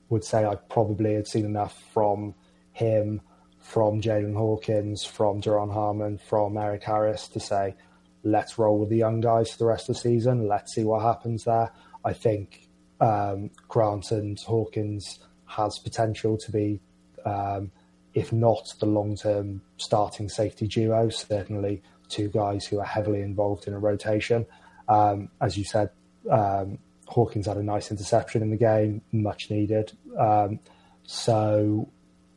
would 0.09 0.23
say 0.23 0.45
I 0.45 0.55
probably 0.55 1.13
had 1.15 1.27
seen 1.27 1.45
enough 1.45 1.81
from 1.93 2.33
him, 2.71 3.21
from 3.59 4.01
Jaylinn 4.01 4.35
Hawkins, 4.35 5.05
from 5.05 5.41
Duron 5.41 5.73
Harmon, 5.73 6.17
from 6.17 6.57
Erik 6.57 6.83
Harris 6.83 7.27
to 7.29 7.39
say, 7.39 7.75
let's 8.23 8.57
roll 8.57 8.79
with 8.79 8.89
the 8.89 8.97
young 8.97 9.21
guys 9.21 9.51
for 9.51 9.57
the 9.57 9.65
rest 9.65 9.89
of 9.89 9.95
the 9.95 10.01
season. 10.01 10.47
Let's 10.47 10.73
see 10.73 10.83
what 10.83 11.01
happens 11.01 11.43
there. 11.43 11.71
I 12.05 12.13
think 12.13 12.67
um, 12.99 13.51
Grant 13.67 14.11
and 14.11 14.39
Hawkins 14.39 15.19
has 15.45 15.77
potential 15.79 16.37
to 16.37 16.51
be 16.51 16.79
um, 17.25 17.71
if 18.13 18.31
not 18.31 18.73
the 18.79 18.85
long 18.85 19.15
term 19.15 19.61
starting 19.77 20.29
safety 20.29 20.67
duo, 20.67 21.09
certainly 21.09 21.81
two 22.09 22.29
guys 22.29 22.65
who 22.65 22.79
are 22.79 22.85
heavily 22.85 23.21
involved 23.21 23.67
in 23.67 23.73
a 23.73 23.79
rotation. 23.79 24.45
Um, 24.87 25.29
as 25.41 25.57
you 25.57 25.63
said, 25.63 25.89
um, 26.29 26.77
Hawkins 27.07 27.47
had 27.47 27.57
a 27.57 27.63
nice 27.63 27.91
interception 27.91 28.41
in 28.41 28.49
the 28.49 28.57
game, 28.57 29.01
much 29.11 29.49
needed. 29.49 29.91
Um, 30.17 30.59
so 31.05 31.89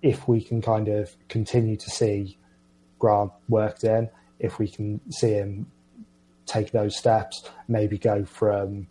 if 0.03 0.27
we 0.29 0.41
can 0.43 0.63
kind 0.63 0.89
of 0.89 1.15
continue 1.29 1.77
to 1.77 1.91
see 1.91 2.39
Grant 2.99 3.33
worked 3.49 3.85
in, 3.85 4.09
if 4.39 4.59
we 4.59 4.69
can 4.69 5.01
see 5.11 5.33
him 5.33 5.71
take 6.47 6.71
those 6.71 6.97
steps, 6.97 7.49
maybe 7.69 7.99
go 7.99 8.25
from 8.25 8.87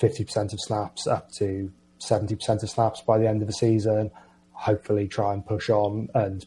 50% 0.00 0.52
of 0.52 0.60
snaps 0.60 1.06
up 1.06 1.30
to 1.32 1.72
70% 2.00 2.62
of 2.62 2.70
snaps 2.70 3.02
by 3.02 3.18
the 3.18 3.28
end 3.28 3.40
of 3.40 3.46
the 3.46 3.54
season, 3.54 4.10
hopefully 4.52 5.08
try 5.08 5.32
and 5.32 5.44
push 5.44 5.70
on 5.70 6.08
and 6.14 6.44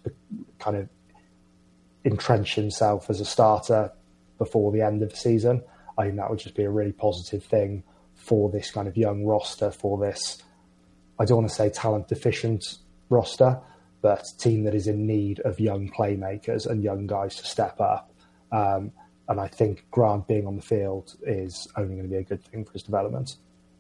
kind 0.60 0.78
of 0.78 0.90
entrench 2.04 2.56
himself 2.56 3.10
as 3.10 3.20
a 3.20 3.26
starter 3.26 3.92
before 4.38 4.72
the 4.72 4.82
end 4.82 5.02
of 5.02 5.10
the 5.10 5.16
season. 5.16 5.62
I 5.98 6.06
think 6.06 6.18
that 6.18 6.30
would 6.30 6.40
just 6.40 6.56
be 6.56 6.64
a 6.64 6.70
really 6.70 6.92
positive 6.92 7.44
thing 7.44 7.84
for 8.16 8.50
this 8.50 8.72
kind 8.72 8.88
of 8.88 8.98
young 8.98 9.24
roster, 9.26 9.72
for 9.72 9.98
this, 9.98 10.38
I 11.20 11.26
don't 11.26 11.38
want 11.38 11.50
to 11.50 11.56
say 11.56 11.70
talent 11.70 12.08
deficient 12.08 12.64
roster, 13.10 13.60
but 14.02 14.26
team 14.38 14.64
that 14.64 14.76
is 14.76 14.88
in 14.88 15.06
need 15.06 15.40
of 15.42 15.60
young 15.60 15.90
playmakers 15.90 16.68
and 16.68 16.84
young 16.84 17.08
guys 17.08 17.36
to 17.36 17.46
step 17.46 17.80
up. 17.80 18.12
Um, 18.52 18.92
and 19.28 19.40
I 19.40 19.48
think 19.48 19.86
Grant 19.92 20.28
being 20.28 20.46
on 20.46 20.56
the 20.56 20.62
field 20.62 21.16
is 21.24 21.68
only 21.76 21.96
going 21.96 22.08
to 22.08 22.12
be 22.12 22.18
a 22.18 22.24
good 22.24 22.44
thing 22.44 22.64
for 22.66 22.74
his 22.74 22.84
development. 22.84 23.38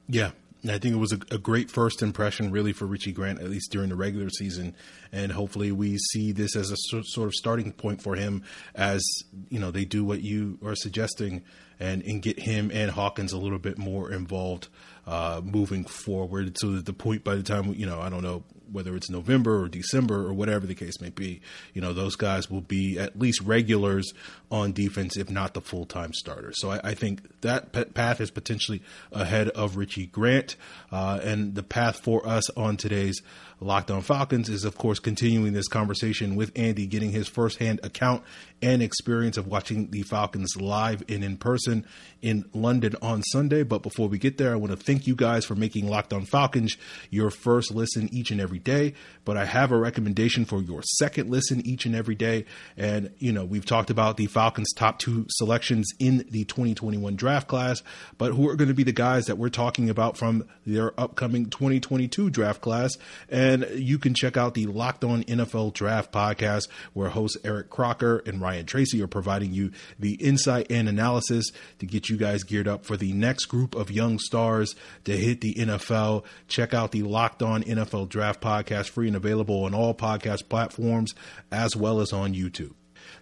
Yeah, 0.07 0.31
I 0.71 0.79
think 0.79 0.95
it 0.95 0.99
was 0.99 1.11
a, 1.11 1.19
a, 1.31 1.37
great 1.37 1.69
first 1.69 2.01
impression, 2.01 2.51
really, 2.51 2.73
for 2.73 2.85
Richie 2.85 3.11
Grant, 3.11 3.39
at 3.39 3.49
least 3.49 3.71
during 3.71 3.89
the 3.89 3.95
regular 3.95 4.29
season, 4.29 4.75
and 5.11 5.31
hopefully 5.31 5.71
we 5.71 5.97
see 5.97 6.31
this 6.31 6.55
as 6.55 6.71
a 6.71 6.75
sort 6.77 7.27
of 7.27 7.33
starting 7.33 7.71
point 7.71 8.01
for 8.01 8.15
him, 8.15 8.43
as 8.73 9.03
you 9.49 9.59
know 9.59 9.71
they 9.71 9.85
do 9.85 10.03
what 10.03 10.21
you 10.21 10.57
are 10.63 10.75
suggesting, 10.75 11.43
and 11.79 12.01
and 12.03 12.21
get 12.21 12.39
him 12.39 12.71
and 12.73 12.91
Hawkins 12.91 13.33
a 13.33 13.37
little 13.37 13.59
bit 13.59 13.77
more 13.77 14.11
involved 14.11 14.69
uh, 15.07 15.41
moving 15.43 15.85
forward. 15.85 16.57
So 16.57 16.71
that 16.73 16.85
the 16.85 16.93
point 16.93 17.23
by 17.23 17.35
the 17.35 17.43
time 17.43 17.73
you 17.73 17.85
know, 17.85 18.01
I 18.01 18.09
don't 18.09 18.23
know 18.23 18.43
whether 18.71 18.95
it's 18.95 19.09
November 19.09 19.61
or 19.61 19.67
December 19.67 20.25
or 20.25 20.33
whatever 20.33 20.65
the 20.65 20.75
case 20.75 20.99
may 20.99 21.09
be, 21.09 21.41
you 21.73 21.81
know, 21.81 21.93
those 21.93 22.15
guys 22.15 22.49
will 22.49 22.61
be 22.61 22.97
at 22.97 23.17
least 23.17 23.41
regulars 23.41 24.11
on 24.55 24.71
defense, 24.71 25.17
if 25.17 25.29
not 25.29 25.53
the 25.53 25.61
full 25.61 25.85
time 25.85 26.13
starter. 26.13 26.51
So 26.53 26.71
I, 26.71 26.79
I, 26.83 26.93
think 26.93 27.41
that 27.41 27.93
path 27.93 28.19
is 28.19 28.31
potentially 28.31 28.81
ahead 29.11 29.49
of 29.49 29.77
Richie 29.77 30.07
Grant. 30.07 30.55
Uh, 30.91 31.19
and 31.21 31.53
the 31.53 31.63
path 31.63 31.99
for 31.99 32.25
us 32.27 32.49
on 32.51 32.77
today's 32.77 33.21
Locked 33.61 33.89
On 33.89 34.01
Falcons 34.01 34.49
is, 34.49 34.65
of 34.65 34.77
course, 34.77 34.99
continuing 34.99 35.53
this 35.53 35.67
conversation 35.69 36.35
with 36.35 36.51
Andy, 36.55 36.85
getting 36.85 37.11
his 37.11 37.27
firsthand 37.27 37.79
account 37.83 38.21
and 38.61 38.81
experience 38.81 39.37
of 39.37 39.47
watching 39.47 39.91
the 39.91 40.01
Falcons 40.03 40.57
live 40.57 41.03
and 41.07 41.23
in 41.23 41.37
person 41.37 41.85
in 42.21 42.43
London 42.53 42.95
on 43.01 43.23
Sunday. 43.23 43.63
But 43.63 43.81
before 43.81 44.09
we 44.09 44.17
get 44.17 44.37
there, 44.37 44.51
I 44.51 44.55
want 44.55 44.71
to 44.71 44.77
thank 44.77 45.07
you 45.07 45.15
guys 45.15 45.45
for 45.45 45.55
making 45.55 45.87
Locked 45.87 46.11
On 46.11 46.25
Falcons 46.25 46.75
your 47.09 47.29
first 47.29 47.73
listen 47.73 48.09
each 48.11 48.31
and 48.31 48.41
every 48.41 48.55
every 48.55 48.59
day, 48.59 48.93
but 49.25 49.37
I 49.37 49.45
have 49.45 49.71
a 49.71 49.77
recommendation 49.77 50.45
for 50.45 50.61
your 50.61 50.81
second 50.83 51.29
listen 51.29 51.65
each 51.65 51.85
and 51.85 51.95
every 51.95 52.15
day. 52.15 52.45
And, 52.77 53.11
you 53.17 53.33
know, 53.33 53.43
we've 53.43 53.65
talked 53.65 53.89
about 53.89 54.17
the 54.17 54.27
Falcons' 54.27 54.44
top 54.75 54.99
two 54.99 55.25
selections 55.29 55.91
in 55.99 56.25
the 56.29 56.43
2021 56.45 57.15
draft 57.15 57.47
class, 57.47 57.81
but 58.17 58.33
who 58.33 58.47
are 58.49 58.55
going 58.55 58.67
to 58.67 58.73
be 58.73 58.83
the 58.83 58.91
guys 58.91 59.25
that 59.25 59.37
we're 59.37 59.49
talking 59.49 59.89
about 59.89 60.17
from 60.17 60.47
their 60.65 60.99
upcoming 60.99 61.47
2022 61.47 62.29
draft 62.29 62.61
class? 62.61 62.97
And 63.29 63.67
you 63.75 63.97
can 63.97 64.13
check 64.13 64.37
out 64.37 64.53
the 64.53 64.65
Locked 64.67 65.03
On 65.03 65.23
NFL 65.23 65.73
Draft 65.73 66.11
podcast, 66.11 66.67
where 66.93 67.09
hosts 67.09 67.37
Eric 67.43 67.69
Crocker 67.69 68.21
and 68.25 68.41
Ryan 68.41 68.65
Tracy 68.65 69.01
are 69.01 69.07
providing 69.07 69.53
you 69.53 69.71
the 69.99 70.13
insight 70.15 70.67
and 70.69 70.87
analysis 70.87 71.51
to 71.79 71.85
get 71.85 72.09
you 72.09 72.17
guys 72.17 72.43
geared 72.43 72.67
up 72.67 72.85
for 72.85 72.97
the 72.97 73.13
next 73.13 73.45
group 73.45 73.75
of 73.75 73.91
young 73.91 74.19
stars 74.19 74.75
to 75.05 75.17
hit 75.17 75.41
the 75.41 75.55
NFL. 75.55 76.23
Check 76.47 76.73
out 76.73 76.91
the 76.91 77.03
Locked 77.03 77.41
On 77.41 77.63
NFL 77.63 78.09
Draft 78.09 78.41
podcast, 78.41 78.89
free 78.89 79.07
and 79.07 79.15
available 79.15 79.63
on 79.63 79.73
all 79.73 79.93
podcast 79.93 80.49
platforms 80.49 81.15
as 81.51 81.75
well 81.75 81.99
as 81.99 82.13
on 82.13 82.33
YouTube. 82.33 82.73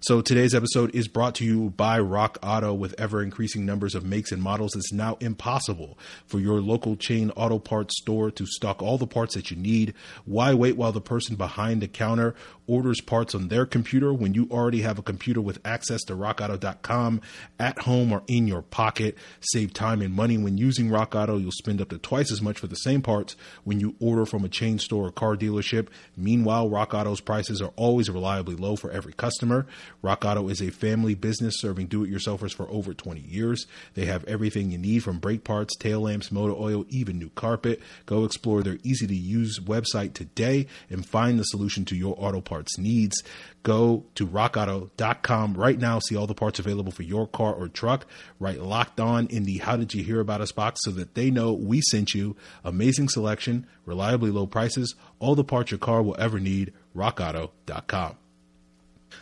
So 0.06 0.20
today's 0.20 0.54
episode 0.54 0.94
is 0.94 1.08
brought 1.08 1.36
to 1.36 1.46
you 1.46 1.70
by 1.70 1.98
Rock 1.98 2.38
Auto. 2.44 2.74
With 2.74 2.94
ever 2.98 3.24
increasing 3.24 3.66
numbers 3.66 3.96
of 3.96 4.04
makes 4.04 4.34
and 4.34 4.44
models, 4.44 4.76
it's 4.76 4.92
now 4.92 5.16
impossible 5.22 5.98
for 6.26 6.40
your 6.40 6.60
local 6.60 6.98
chain 6.98 7.32
auto 7.38 7.58
parts 7.58 7.98
store 8.02 8.30
to 8.32 8.46
stock 8.46 8.82
all 8.82 8.98
the 8.98 9.08
parts 9.08 9.34
that 9.36 9.50
you 9.50 9.56
need. 9.56 9.94
Why 10.26 10.54
wait 10.56 10.76
while 10.76 10.92
the 10.92 11.00
person 11.00 11.38
behind 11.38 11.82
the 11.82 11.88
counter 11.88 12.36
orders 12.68 13.02
parts 13.02 13.36
on 13.36 13.48
their 13.48 13.66
computer 13.66 14.14
when 14.14 14.34
you 14.34 14.48
already 14.50 14.82
have 14.82 14.98
a 14.98 15.04
computer 15.04 15.42
with 15.42 15.60
access 15.66 16.02
to 16.04 16.16
rockauto.com 16.16 17.22
at 17.60 17.80
home 17.80 18.12
or 18.12 18.24
in 18.28 18.48
your 18.48 18.62
pocket? 18.62 19.18
Save 19.42 19.74
time 19.74 20.02
and 20.02 20.14
money 20.14 20.38
when 20.38 20.58
using 20.58 20.90
Rock 20.90 21.16
Auto. 21.16 21.38
You'll 21.38 21.52
spend 21.52 21.82
up 21.82 21.90
to 21.90 21.98
twice 21.98 22.32
as 22.32 22.42
much 22.42 22.60
for 22.60 22.68
the 22.68 22.76
same 22.76 23.02
parts 23.02 23.36
when 23.64 23.80
you 23.80 23.96
order 24.00 24.26
from 24.26 24.46
a 24.46 24.50
chain 24.50 24.80
store 24.80 25.08
or 25.08 25.12
car 25.12 25.36
dealership. 25.36 25.88
Meanwhile, 26.16 26.70
Rock 26.70 26.94
Auto's 26.94 27.22
prices 27.22 27.62
are 27.62 27.74
always 27.76 28.10
reliably 28.10 28.56
low 28.56 28.76
for 28.76 28.92
every 28.92 29.14
customer. 29.14 29.66
Rock 30.02 30.24
Auto 30.24 30.48
is 30.48 30.62
a 30.62 30.70
family 30.70 31.16
business 31.16 31.60
serving 31.60 31.88
do 31.88 32.04
it 32.04 32.12
yourselfers 32.12 32.54
for 32.54 32.70
over 32.70 32.94
20 32.94 33.20
years. 33.22 33.68
They 33.96 34.06
have 34.06 34.24
everything 34.26 34.72
you 34.72 34.78
need 34.78 35.00
from 35.00 35.20
brake 35.20 35.44
parts, 35.44 35.76
tail 35.76 36.02
lamps, 36.02 36.32
motor 36.32 36.54
oil, 36.54 36.86
even 36.90 37.20
new 37.20 37.30
carpet. 37.36 37.82
Go 38.06 38.24
explore 38.24 38.64
their 38.64 38.78
easy 38.84 39.08
to 39.08 39.16
use 39.16 39.60
website 39.60 40.14
today 40.14 40.68
and 40.90 41.06
find 41.06 41.40
the 41.40 41.44
solution 41.44 41.86
to 41.86 41.96
your 41.96 42.16
auto 42.18 42.42
parts 42.42 42.53
needs. 42.78 43.22
Go 43.64 44.06
to 44.16 44.28
rockauto.com 44.28 45.54
right 45.54 45.80
now. 45.80 46.00
See 46.00 46.16
all 46.16 46.28
the 46.28 46.34
parts 46.34 46.60
available 46.60 46.92
for 46.92 47.04
your 47.04 47.28
car 47.28 47.54
or 47.54 47.68
truck. 47.68 48.06
Write 48.40 48.60
locked 48.60 49.00
on 49.00 49.28
in 49.28 49.44
the 49.44 49.60
How 49.60 49.78
Did 49.78 49.94
You 49.94 50.04
Hear 50.04 50.20
About 50.20 50.42
Us 50.42 50.52
box 50.52 50.82
so 50.84 50.92
that 50.92 51.16
they 51.16 51.32
know 51.32 51.54
we 51.54 51.82
sent 51.82 52.14
you. 52.14 52.36
Amazing 52.64 53.10
selection, 53.10 53.66
reliably 53.86 54.32
low 54.32 54.48
prices, 54.48 54.96
all 55.20 55.36
the 55.36 55.44
parts 55.44 55.72
your 55.72 55.78
car 55.78 56.04
will 56.04 56.16
ever 56.20 56.40
need. 56.40 56.74
RockAuto.com. 56.96 58.18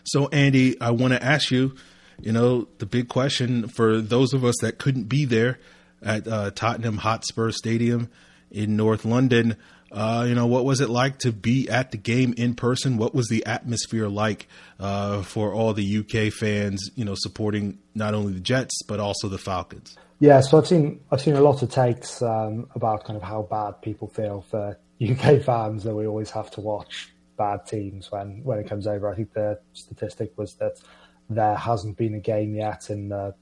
So, 0.04 0.28
Andy, 0.30 0.80
I 0.82 0.92
want 0.92 1.14
to 1.14 1.24
ask 1.24 1.52
you, 1.52 1.76
you 2.20 2.32
know, 2.32 2.68
the 2.80 2.86
big 2.86 3.08
question 3.08 3.68
for 3.68 4.02
those 4.02 4.34
of 4.34 4.44
us 4.44 4.56
that 4.62 4.78
couldn't 4.78 5.06
be 5.06 5.26
there 5.26 5.60
at 6.02 6.28
uh, 6.28 6.52
Tottenham 6.52 6.98
Hotspur 6.98 7.52
Stadium 7.52 8.10
in 8.50 8.76
North 8.76 9.06
London. 9.06 9.56
Uh, 9.92 10.26
you 10.28 10.36
know, 10.36 10.48
what 10.48 10.64
was 10.64 10.80
it 10.80 10.90
like 10.90 11.20
to 11.20 11.32
be 11.32 11.68
at 11.70 11.92
the 11.92 11.98
game 11.98 12.34
in 12.38 12.56
person? 12.56 12.98
What 12.98 13.14
was 13.14 13.28
the 13.28 13.46
atmosphere 13.46 14.08
like 14.08 14.48
uh, 14.80 15.22
for 15.22 15.54
all 15.54 15.74
the 15.74 15.98
UK 15.98 16.32
fans? 16.32 16.90
You 16.96 17.04
know, 17.04 17.16
supporting 17.16 17.80
not 17.94 18.14
only 18.14 18.34
the 18.34 18.40
Jets 18.40 18.84
but 18.88 19.00
also 19.00 19.28
the 19.28 19.38
Falcons. 19.38 19.98
Yeah, 20.20 20.40
so 20.42 20.60
I've 20.60 20.68
seen 20.68 21.02
I've 21.12 21.20
seen 21.20 21.36
a 21.36 21.42
lot 21.42 21.62
of 21.62 21.72
takes 21.72 22.22
um, 22.22 22.70
about 22.76 23.04
kind 23.04 23.18
of 23.18 23.24
how 23.24 23.42
bad 23.42 23.82
people 23.82 24.08
feel 24.08 24.46
for 24.50 24.78
UK 25.02 25.42
fans 25.42 25.84
that 25.84 25.96
we 25.96 26.08
always 26.08 26.30
have 26.32 26.52
to 26.52 26.62
watch 26.62 27.12
bad 27.38 27.66
teams 27.66 28.12
when 28.12 28.44
when 28.44 28.60
it 28.60 28.70
comes 28.70 28.88
over. 28.88 29.12
I 29.12 29.16
think 29.16 29.34
the 29.34 29.60
statistic 29.74 30.38
was 30.38 30.54
that 30.56 30.78
there 31.30 31.56
hasn't 31.56 31.98
been 31.98 32.14
a 32.14 32.20
game 32.20 32.56
yet 32.56 32.90
in 32.90 33.10
the 33.10 33.34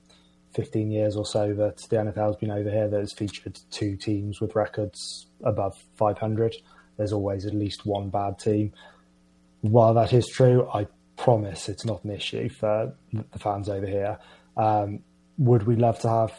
15 0.60 0.92
years 0.92 1.16
or 1.16 1.26
so 1.26 1.54
that 1.54 1.78
the 1.90 1.96
NFL 1.96 2.28
has 2.28 2.36
been 2.36 2.52
over 2.52 2.70
here 2.70 2.90
that 2.90 3.00
has 3.00 3.14
featured 3.14 3.58
two 3.72 3.96
teams 3.96 4.42
with 4.42 4.56
records 4.56 5.28
above 5.42 5.82
500. 5.96 6.54
There's 6.98 7.14
always 7.14 7.46
at 7.46 7.54
least 7.54 7.86
one 7.86 8.10
bad 8.10 8.40
team. 8.40 8.74
While 9.62 9.94
that 9.94 10.12
is 10.12 10.28
true, 10.28 10.68
I 10.74 10.88
promise 11.16 11.70
it's 11.70 11.86
not 11.86 12.04
an 12.04 12.12
issue 12.12 12.50
for 12.50 12.94
the 13.14 13.40
fans 13.40 13.70
over 13.70 13.88
here. 13.88 14.20
Um, 14.58 15.00
would 15.38 15.64
we 15.64 15.78
love 15.78 15.98
to 16.00 16.10
have 16.10 16.34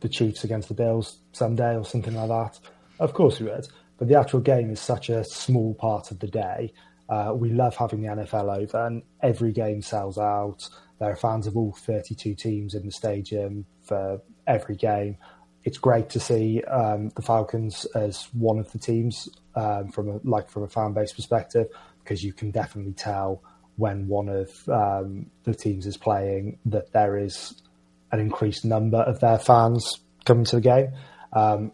the 0.00 0.08
Chiefs 0.08 0.42
against 0.42 0.66
the 0.66 0.74
Bills 0.74 1.20
someday 1.30 1.76
or 1.76 1.84
something 1.84 2.16
like 2.16 2.30
that? 2.30 2.58
Of 2.98 3.14
course 3.14 3.38
we 3.38 3.46
would. 3.46 3.68
But 3.96 4.08
the 4.08 4.18
actual 4.18 4.40
game 4.40 4.70
is 4.70 4.80
such 4.80 5.08
a 5.08 5.22
small 5.22 5.74
part 5.74 6.10
of 6.10 6.18
the 6.18 6.26
day 6.26 6.72
uh, 7.08 7.32
we 7.34 7.50
love 7.50 7.76
having 7.76 8.02
the 8.02 8.08
NFL 8.08 8.56
over, 8.62 8.86
and 8.86 9.02
every 9.22 9.52
game 9.52 9.82
sells 9.82 10.18
out. 10.18 10.68
There 10.98 11.10
are 11.10 11.16
fans 11.16 11.46
of 11.46 11.56
all 11.56 11.72
32 11.72 12.34
teams 12.34 12.74
in 12.74 12.86
the 12.86 12.92
stadium 12.92 13.66
for 13.82 14.20
every 14.46 14.76
game. 14.76 15.16
It's 15.64 15.78
great 15.78 16.10
to 16.10 16.20
see 16.20 16.62
um, 16.64 17.10
the 17.10 17.22
Falcons 17.22 17.84
as 17.94 18.28
one 18.32 18.58
of 18.58 18.70
the 18.72 18.78
teams 18.78 19.28
um, 19.54 19.90
from 19.90 20.08
a, 20.08 20.20
like 20.24 20.48
from 20.48 20.64
a 20.64 20.68
fan 20.68 20.92
base 20.92 21.12
perspective, 21.12 21.68
because 22.02 22.22
you 22.22 22.32
can 22.32 22.50
definitely 22.50 22.94
tell 22.94 23.42
when 23.76 24.06
one 24.06 24.28
of 24.28 24.68
um, 24.68 25.26
the 25.44 25.54
teams 25.54 25.86
is 25.86 25.96
playing 25.96 26.58
that 26.66 26.92
there 26.92 27.16
is 27.16 27.62
an 28.10 28.20
increased 28.20 28.64
number 28.64 28.98
of 28.98 29.20
their 29.20 29.38
fans 29.38 30.00
coming 30.24 30.44
to 30.44 30.56
the 30.56 30.62
game. 30.62 30.92
Um, 31.32 31.72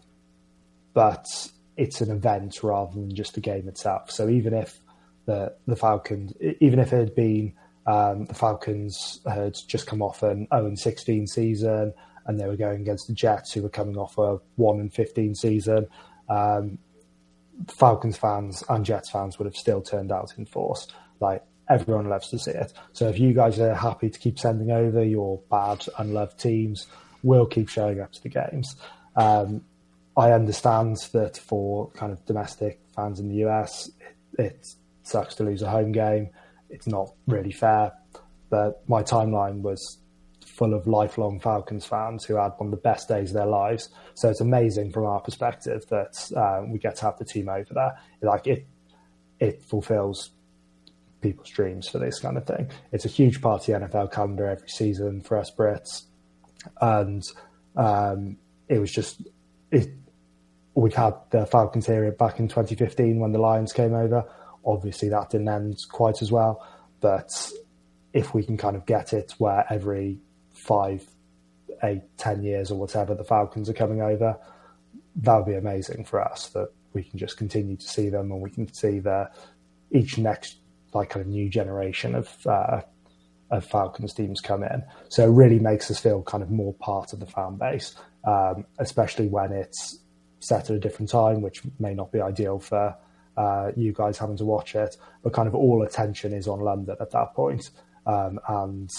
but 0.93 1.25
it's 1.77 2.01
an 2.01 2.11
event 2.11 2.61
rather 2.63 2.93
than 2.93 3.13
just 3.13 3.35
the 3.35 3.41
game 3.41 3.67
itself. 3.67 4.11
So 4.11 4.29
even 4.29 4.53
if 4.53 4.79
the 5.29 5.53
the 5.67 5.75
Falcons, 5.75 6.33
even 6.59 6.79
if 6.79 6.91
it 6.91 6.97
had 6.97 7.15
been 7.15 7.53
um, 7.85 8.25
the 8.25 8.33
Falcons 8.33 9.21
had 9.31 9.55
just 9.67 9.85
come 9.87 10.01
off 10.01 10.23
an 10.23 10.47
0 10.53 10.73
16 10.75 11.27
season 11.27 11.93
and 12.25 12.39
they 12.39 12.47
were 12.47 12.55
going 12.55 12.81
against 12.81 13.07
the 13.07 13.13
Jets, 13.13 13.53
who 13.53 13.61
were 13.61 13.69
coming 13.69 13.97
off 13.97 14.17
a 14.17 14.39
1 14.55 14.79
and 14.79 14.93
15 14.93 15.35
season. 15.35 15.87
Um, 16.29 16.79
Falcons 17.67 18.17
fans 18.17 18.63
and 18.69 18.85
Jets 18.85 19.09
fans 19.09 19.37
would 19.37 19.45
have 19.45 19.55
still 19.55 19.81
turned 19.81 20.11
out 20.11 20.33
in 20.37 20.45
force. 20.45 20.87
Like 21.19 21.43
everyone 21.69 22.09
loves 22.09 22.29
to 22.29 22.39
see 22.39 22.51
it. 22.51 22.73
So 22.93 23.07
if 23.07 23.19
you 23.19 23.33
guys 23.33 23.59
are 23.59 23.73
happy 23.73 24.09
to 24.09 24.19
keep 24.19 24.39
sending 24.39 24.71
over 24.71 25.03
your 25.03 25.39
bad, 25.49 25.85
unloved 25.97 26.39
teams, 26.39 26.87
we'll 27.23 27.45
keep 27.45 27.69
showing 27.69 27.99
up 27.99 28.11
to 28.13 28.23
the 28.23 28.29
games. 28.29 28.75
Um, 29.15 29.61
I 30.17 30.31
understand 30.31 30.97
that 31.13 31.37
for 31.37 31.89
kind 31.91 32.11
of 32.11 32.25
domestic 32.25 32.79
fans 32.95 33.19
in 33.19 33.29
the 33.29 33.47
US, 33.47 33.89
it, 34.37 34.55
it's 34.55 34.75
sucks 35.09 35.35
to 35.35 35.43
lose 35.43 35.61
a 35.61 35.69
home 35.69 35.91
game. 35.91 36.29
It's 36.69 36.87
not 36.87 37.09
really 37.27 37.51
fair. 37.51 37.91
But 38.49 38.87
my 38.87 39.03
timeline 39.03 39.61
was 39.61 39.99
full 40.45 40.73
of 40.73 40.87
lifelong 40.87 41.39
Falcons 41.39 41.85
fans 41.85 42.25
who 42.25 42.35
had 42.35 42.51
one 42.57 42.67
of 42.67 42.71
the 42.71 42.77
best 42.77 43.07
days 43.07 43.29
of 43.29 43.35
their 43.35 43.45
lives. 43.45 43.89
So 44.15 44.29
it's 44.29 44.41
amazing 44.41 44.91
from 44.91 45.05
our 45.05 45.21
perspective 45.21 45.85
that 45.89 46.31
um, 46.35 46.71
we 46.71 46.79
get 46.79 46.97
to 46.97 47.03
have 47.03 47.17
the 47.17 47.25
team 47.25 47.49
over 47.49 47.73
there. 47.73 47.97
Like 48.21 48.47
it, 48.47 48.67
it 49.39 49.63
fulfills 49.63 50.31
people's 51.21 51.49
dreams 51.49 51.87
for 51.87 51.99
this 51.99 52.19
kind 52.19 52.37
of 52.37 52.45
thing. 52.45 52.69
It's 52.91 53.05
a 53.05 53.09
huge 53.09 53.41
part 53.41 53.61
of 53.61 53.65
the 53.67 53.87
NFL 53.87 54.11
calendar 54.11 54.47
every 54.47 54.69
season 54.69 55.21
for 55.21 55.37
us 55.37 55.51
Brits, 55.51 56.03
and 56.81 57.23
um, 57.75 58.37
it 58.67 58.79
was 58.79 58.91
just 58.91 59.21
it. 59.71 59.89
We 60.75 60.91
had 60.91 61.15
the 61.31 61.45
Falcons 61.45 61.87
here 61.87 62.09
back 62.11 62.39
in 62.39 62.47
2015 62.47 63.19
when 63.19 63.31
the 63.31 63.39
Lions 63.39 63.73
came 63.73 63.93
over. 63.93 64.23
Obviously, 64.69 65.09
that 65.09 65.31
didn't 65.31 65.49
end 65.49 65.79
quite 65.89 66.21
as 66.21 66.31
well. 66.31 66.65
But 67.01 67.31
if 68.13 68.33
we 68.33 68.43
can 68.43 68.57
kind 68.57 68.75
of 68.75 68.85
get 68.85 69.13
it 69.13 69.33
where 69.37 69.65
every 69.69 70.19
five, 70.53 71.05
eight, 71.83 72.03
ten 72.17 72.43
years 72.43 72.71
or 72.71 72.79
whatever 72.79 73.15
the 73.15 73.23
Falcons 73.23 73.69
are 73.69 73.73
coming 73.73 74.01
over, 74.01 74.37
that 75.15 75.35
would 75.35 75.45
be 75.45 75.55
amazing 75.55 76.05
for 76.05 76.21
us. 76.21 76.49
That 76.49 76.69
we 76.93 77.03
can 77.03 77.17
just 77.17 77.37
continue 77.37 77.77
to 77.77 77.87
see 77.87 78.09
them 78.09 78.31
and 78.31 78.41
we 78.41 78.51
can 78.51 78.71
see 78.73 78.99
the 78.99 79.29
each 79.91 80.17
next 80.17 80.57
like 80.93 81.09
kind 81.09 81.25
of 81.25 81.31
new 81.31 81.49
generation 81.49 82.15
of 82.15 82.47
uh, 82.47 82.81
of 83.51 83.65
Falcons 83.65 84.13
teams 84.13 84.41
come 84.41 84.63
in. 84.63 84.83
So 85.09 85.23
it 85.23 85.31
really 85.31 85.59
makes 85.59 85.89
us 85.89 85.99
feel 85.99 86.21
kind 86.21 86.43
of 86.43 86.51
more 86.51 86.73
part 86.75 87.13
of 87.13 87.19
the 87.19 87.25
fan 87.25 87.57
base, 87.57 87.95
um, 88.23 88.65
especially 88.77 89.27
when 89.27 89.51
it's 89.51 89.99
set 90.39 90.69
at 90.69 90.75
a 90.75 90.79
different 90.79 91.09
time, 91.09 91.41
which 91.41 91.61
may 91.79 91.93
not 91.93 92.11
be 92.11 92.21
ideal 92.21 92.59
for 92.59 92.95
uh, 93.39 93.71
you 93.77 93.93
guys 93.93 94.17
having 94.17 94.35
to 94.35 94.43
watch 94.43 94.75
it, 94.75 94.97
but 95.23 95.31
kind 95.31 95.47
of 95.47 95.55
all 95.55 95.81
attention 95.83 96.33
is 96.33 96.45
on 96.45 96.59
London 96.59 96.97
at 96.99 97.11
that 97.11 97.33
point, 97.33 97.69
um, 98.05 98.37
and 98.49 98.91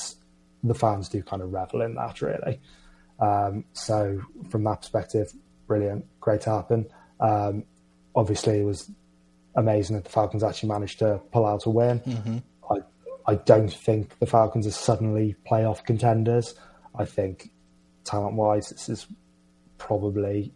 the 0.65 0.75
fans 0.75 1.11
do 1.11 1.23
kind 1.23 1.43
of 1.43 1.53
revel 1.53 1.83
in 1.83 1.95
that 1.95 2.23
really. 2.23 2.59
Um, 3.21 3.65
so 3.75 4.23
from 4.49 4.65
that 4.65 4.81
perspective, 4.81 5.31
brilliant, 5.67 6.07
great 6.21 6.41
to 6.43 6.51
happen. 6.51 6.87
Um, 7.21 7.65
obviously, 8.15 8.61
it 8.61 8.65
was 8.65 8.91
amazing 9.57 9.97
that 9.97 10.05
the 10.05 10.11
Falcons 10.11 10.43
actually 10.43 10.71
managed 10.71 11.01
to 11.01 11.21
pull 11.33 11.45
out 11.45 11.67
a 11.67 11.71
win. 11.71 12.01
Mm-hmm. 12.01 12.39
I 12.71 12.79
I 13.27 13.35
don't 13.35 13.73
think 13.73 14.19
the 14.21 14.27
Falcons 14.27 14.67
are 14.67 14.71
suddenly 14.71 15.37
playoff 15.47 15.85
contenders. 15.85 16.55
I 16.99 17.05
think 17.05 17.51
talent 18.05 18.37
wise, 18.37 18.71
this 18.71 18.89
is 18.89 19.07
probably 19.77 20.55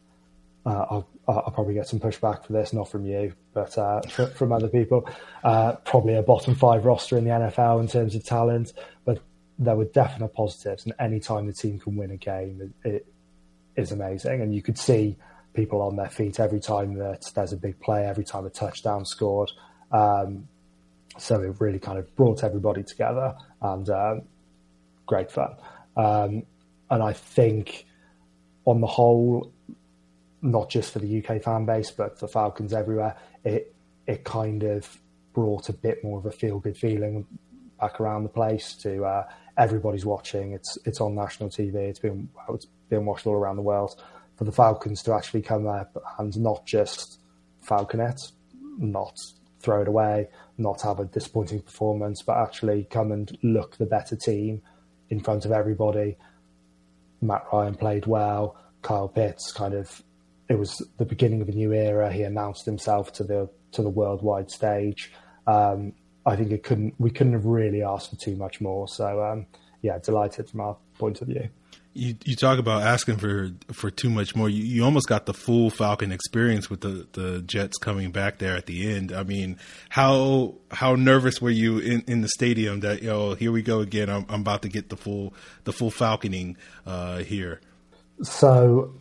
uh, 0.65 1.03
I'll 1.27 1.51
probably 1.51 1.75
get 1.75 1.89
some 1.89 2.01
pushback 2.01 2.45
for 2.45 2.53
this, 2.53 2.73
not 2.73 2.91
from 2.91 3.07
you, 3.07 3.33
but 3.55 3.77
uh, 3.79 4.01
from 4.03 4.53
other 4.53 4.69
people. 4.69 5.09
Uh, 5.43 5.73
probably 5.85 6.15
a 6.15 6.23
bottom 6.23 6.55
five 6.55 6.85
roster 6.85 7.17
in 7.17 7.25
the 7.25 7.31
NFL 7.31 7.81
in 7.81 7.89
terms 7.89 8.15
of 8.15 8.25
talent, 8.25 8.73
but 9.05 9.21
there 9.59 9.77
were 9.77 9.87
definite 9.87 10.35
positives. 10.35 10.85
And 10.85 10.95
any 10.99 11.21
time 11.21 11.47
the 11.47 11.53
team 11.53 11.79
can 11.79 11.97
win 11.97 12.11
a 12.11 12.17
game, 12.17 12.75
it, 12.85 12.89
it 12.89 13.07
is 13.77 13.93
amazing. 13.93 14.43
And 14.43 14.55
you 14.55 14.63
could 14.63 14.79
see 14.79 15.17
people 15.55 15.81
on 15.81 15.97
their 15.97 16.11
feet 16.11 16.41
every 16.41 16.61
time 16.61 16.95
that 16.95 17.31
there's 17.35 17.53
a 17.53 17.57
big 17.57 17.81
play, 17.81 18.07
every 18.07 18.25
time 18.25 18.45
a 18.45 18.51
touchdown 18.51 19.05
scored. 19.05 19.51
Um, 19.93 20.49
so 21.17 21.41
it 21.41 21.57
really 21.61 21.79
kind 21.79 21.99
of 21.99 22.15
brought 22.17 22.43
everybody 22.43 22.83
together 22.83 23.35
and 23.63 23.89
um, 23.89 24.23
great 25.07 25.31
fun. 25.31 25.55
Um, 25.97 26.43
and 26.91 27.03
I 27.03 27.13
think 27.13 27.87
on 28.65 28.81
the 28.81 28.87
whole, 28.87 29.53
not 30.45 30.69
just 30.69 30.93
for 30.93 30.99
the 30.99 31.25
UK 31.25 31.43
fan 31.43 31.65
base, 31.65 31.91
but 31.91 32.19
for 32.19 32.29
Falcons 32.29 32.73
everywhere, 32.73 33.17
it 33.45 33.75
it 34.07 34.25
kind 34.25 34.63
of 34.63 34.99
brought 35.33 35.69
a 35.71 35.73
bit 35.73 36.05
more 36.05 36.19
of 36.19 36.27
a 36.27 36.31
feel 36.31 36.61
good 36.61 36.77
feeling 36.77 37.27
back 37.81 37.99
around 38.01 38.25
the 38.25 38.29
place. 38.29 38.75
To 38.83 39.05
uh, 39.05 39.25
everybody's 39.57 40.05
watching. 40.05 40.53
It's 40.53 40.77
it's 40.85 41.01
on 41.01 41.15
national 41.15 41.49
TV. 41.49 41.75
It's 41.77 41.99
been 41.99 42.29
it's 42.51 42.67
been 42.91 43.07
watched 43.07 43.27
all 43.27 43.35
around 43.35 43.57
the 43.57 43.63
world. 43.63 44.01
For 44.37 44.45
the 44.45 44.53
Falcons 44.53 45.03
to 45.05 45.15
actually 45.15 45.43
come 45.43 45.67
up 45.67 45.97
and 46.19 46.37
not 46.39 46.67
just 46.67 47.21
Falcon 47.63 48.01
it, 48.01 48.21
not 48.79 49.17
throw 49.61 49.83
it 49.83 49.89
away, 49.89 50.29
not 50.59 50.83
have 50.83 50.99
a 50.99 51.05
disappointing 51.05 51.63
performance, 51.63 52.21
but 52.21 52.37
actually 52.37 52.85
come 52.91 53.13
and 53.13 53.39
look 53.43 53.77
the 53.77 53.87
better 53.87 54.17
team 54.17 54.61
in 55.09 55.21
front 55.21 55.45
of 55.45 55.53
everybody. 55.53 56.17
Matt 57.23 57.45
Ryan 57.53 57.77
played 57.77 58.07
well. 58.07 58.57
Kyle 58.83 59.09
Pitts 59.09 59.53
kind 59.53 59.73
of 59.73 60.03
it 60.49 60.59
was 60.59 60.83
the 60.99 61.05
beginning 61.05 61.41
of 61.41 61.49
a 61.49 61.53
new 61.53 61.73
era. 61.73 62.13
He 62.13 62.23
announced 62.23 62.67
himself 62.67 63.13
to 63.15 63.25
the 63.25 63.49
to 63.73 63.83
the 63.83 63.89
worldwide 63.89 64.51
stage. 64.51 65.13
Um, 65.47 65.95
I 66.27 66.37
think 66.37 66.51
it 66.51 66.63
couldn't 66.63 66.95
we 66.99 67.11
couldn't 67.11 67.33
have 67.33 67.47
really 67.47 67.83
asked 67.83 68.11
for 68.11 68.17
too 68.17 68.37
much 68.37 68.61
more. 68.61 68.89
So 68.89 69.25
um, 69.25 69.47
yeah, 69.83 69.99
delighted 69.99 70.49
from 70.51 70.61
our 70.61 70.77
point 70.99 71.21
of 71.21 71.29
view. 71.29 71.49
You 71.93 72.17
you 72.25 72.35
talk 72.35 72.59
about 72.59 72.83
asking 72.83 73.19
for 73.19 73.53
for 73.73 73.91
too 73.91 74.11
much 74.11 74.35
more. 74.35 74.49
You, 74.49 74.65
you 74.65 74.85
almost 74.85 75.09
got 75.09 75.27
the 75.27 75.35
full 75.35 75.71
Falcon 75.71 76.11
experience 76.11 76.69
with 76.69 76.81
the, 76.81 77.07
the 77.13 77.43
Jets 77.43 77.79
coming 77.79 78.11
back 78.11 78.39
there 78.39 78.57
at 78.57 78.67
the 78.67 78.93
end. 78.93 79.13
I 79.13 79.23
mean, 79.23 79.59
how 79.91 80.57
how 80.73 80.97
nervous 80.97 81.41
were 81.41 81.51
you 81.51 81.79
in, 81.79 82.03
in 82.07 82.21
the 82.21 82.29
stadium 82.29 82.81
that 82.81 83.03
you 83.03 83.09
know 83.09 83.35
here 83.35 83.53
we 83.53 83.63
go 83.63 83.81
again? 83.81 84.11
I'm, 84.11 84.27
I'm 84.29 84.41
about 84.41 84.63
to 84.63 84.69
get 84.69 84.89
the 84.89 84.97
full 84.97 85.35
the 85.65 85.73
full 85.73 85.91
falconing 85.91 86.57
uh, 86.85 87.19
here. 87.19 87.61
So 88.23 88.93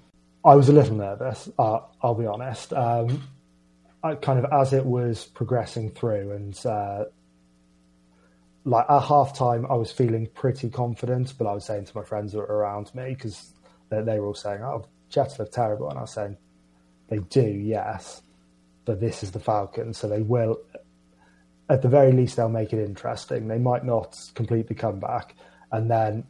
I 0.45 0.55
was 0.55 0.69
a 0.69 0.73
little 0.73 0.95
nervous. 0.95 1.49
Uh, 1.57 1.79
I'll 2.01 2.15
be 2.15 2.25
honest. 2.25 2.73
Um, 2.73 3.23
I 4.03 4.15
kind 4.15 4.43
of 4.43 4.51
as 4.51 4.73
it 4.73 4.85
was 4.85 5.23
progressing 5.23 5.91
through, 5.91 6.31
and 6.31 6.65
uh, 6.65 7.05
like 8.65 8.85
at 8.89 9.03
half 9.03 9.37
time, 9.37 9.65
I 9.69 9.75
was 9.75 9.91
feeling 9.91 10.27
pretty 10.27 10.69
confident. 10.69 11.33
But 11.37 11.47
I 11.47 11.53
was 11.53 11.65
saying 11.65 11.85
to 11.85 11.97
my 11.97 12.03
friends 12.03 12.33
that 12.33 12.39
were 12.39 12.45
around 12.45 12.93
me 12.93 13.13
because 13.13 13.53
they, 13.89 14.01
they, 14.01 14.19
were 14.19 14.27
all 14.27 14.33
saying, 14.33 14.61
"Oh, 14.61 14.85
Jets 15.09 15.39
look 15.39 15.51
terrible," 15.51 15.89
and 15.89 15.97
I 15.97 16.01
was 16.01 16.11
saying, 16.11 16.35
"They 17.07 17.19
do, 17.19 17.47
yes, 17.47 18.21
but 18.83 18.99
this 18.99 19.23
is 19.23 19.31
the 19.31 19.39
Falcons, 19.39 19.97
so 19.97 20.09
they 20.09 20.21
will." 20.21 20.59
At 21.69 21.81
the 21.81 21.87
very 21.87 22.11
least, 22.11 22.35
they'll 22.35 22.49
make 22.49 22.73
it 22.73 22.83
interesting. 22.83 23.47
They 23.47 23.57
might 23.57 23.85
not 23.85 24.19
complete 24.35 24.67
the 24.67 24.75
comeback, 24.75 25.35
and 25.71 25.89
then 25.89 26.25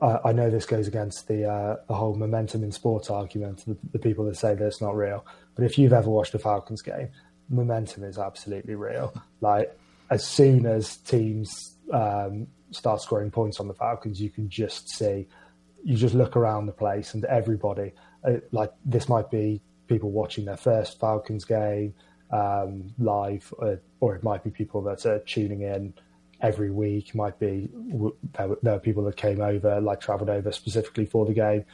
I, 0.00 0.32
know 0.32 0.48
this 0.48 0.64
goes 0.64 0.88
against 0.88 1.28
the 1.28 1.50
uh, 1.50 1.76
the 1.86 1.94
whole 1.94 2.14
momentum 2.14 2.64
in 2.64 2.72
sport 2.72 3.10
argument, 3.10 3.64
the, 3.66 3.76
the, 3.92 3.98
people 3.98 4.24
that 4.24 4.36
say 4.36 4.54
that 4.54 4.66
it's 4.66 4.80
not 4.80 4.96
real. 4.96 5.24
But 5.54 5.64
if 5.64 5.76
you've 5.78 5.92
ever 5.92 6.08
watched 6.08 6.34
a 6.34 6.38
Falcons 6.38 6.80
game, 6.80 7.10
momentum 7.48 8.04
is 8.04 8.18
absolutely 8.18 8.74
real. 8.74 9.12
Like 9.40 9.78
as 10.10 10.24
soon 10.26 10.66
as 10.66 10.96
teams 10.98 11.76
um, 11.92 12.46
start 12.70 13.00
scoring 13.00 13.30
points 13.30 13.60
on 13.60 13.68
the 13.68 13.74
Falcons, 13.74 14.20
you 14.20 14.30
can 14.30 14.48
just 14.48 14.88
see, 14.88 15.26
you 15.84 15.96
just 15.96 16.14
look 16.14 16.36
around 16.36 16.66
the 16.66 16.72
place 16.72 17.14
and 17.14 17.24
everybody, 17.26 17.92
uh, 18.24 18.34
like 18.52 18.72
this 18.84 19.08
might 19.08 19.30
be 19.30 19.60
people 19.88 20.10
watching 20.10 20.44
their 20.44 20.56
first 20.56 20.98
Falcons 20.98 21.44
game 21.44 21.94
um, 22.30 22.94
live, 22.98 23.52
or, 23.58 23.72
uh, 23.72 23.76
or 24.00 24.16
it 24.16 24.22
might 24.22 24.42
be 24.42 24.50
people 24.50 24.82
that 24.82 25.06
are 25.06 25.20
tuning 25.20 25.62
in 25.62 25.94
every 26.40 26.70
week. 26.70 27.14
Might 27.14 27.38
be 27.38 27.68
there 27.72 28.48
were, 28.48 28.58
there 28.62 28.74
were 28.74 28.80
people 28.80 29.04
that 29.04 29.16
came 29.16 29.40
over, 29.40 29.80
like 29.80 30.00
travelled 30.00 30.30
over 30.30 30.52
specifically 30.52 31.06
for 31.06 31.26
the 31.26 31.34
game. 31.34 31.64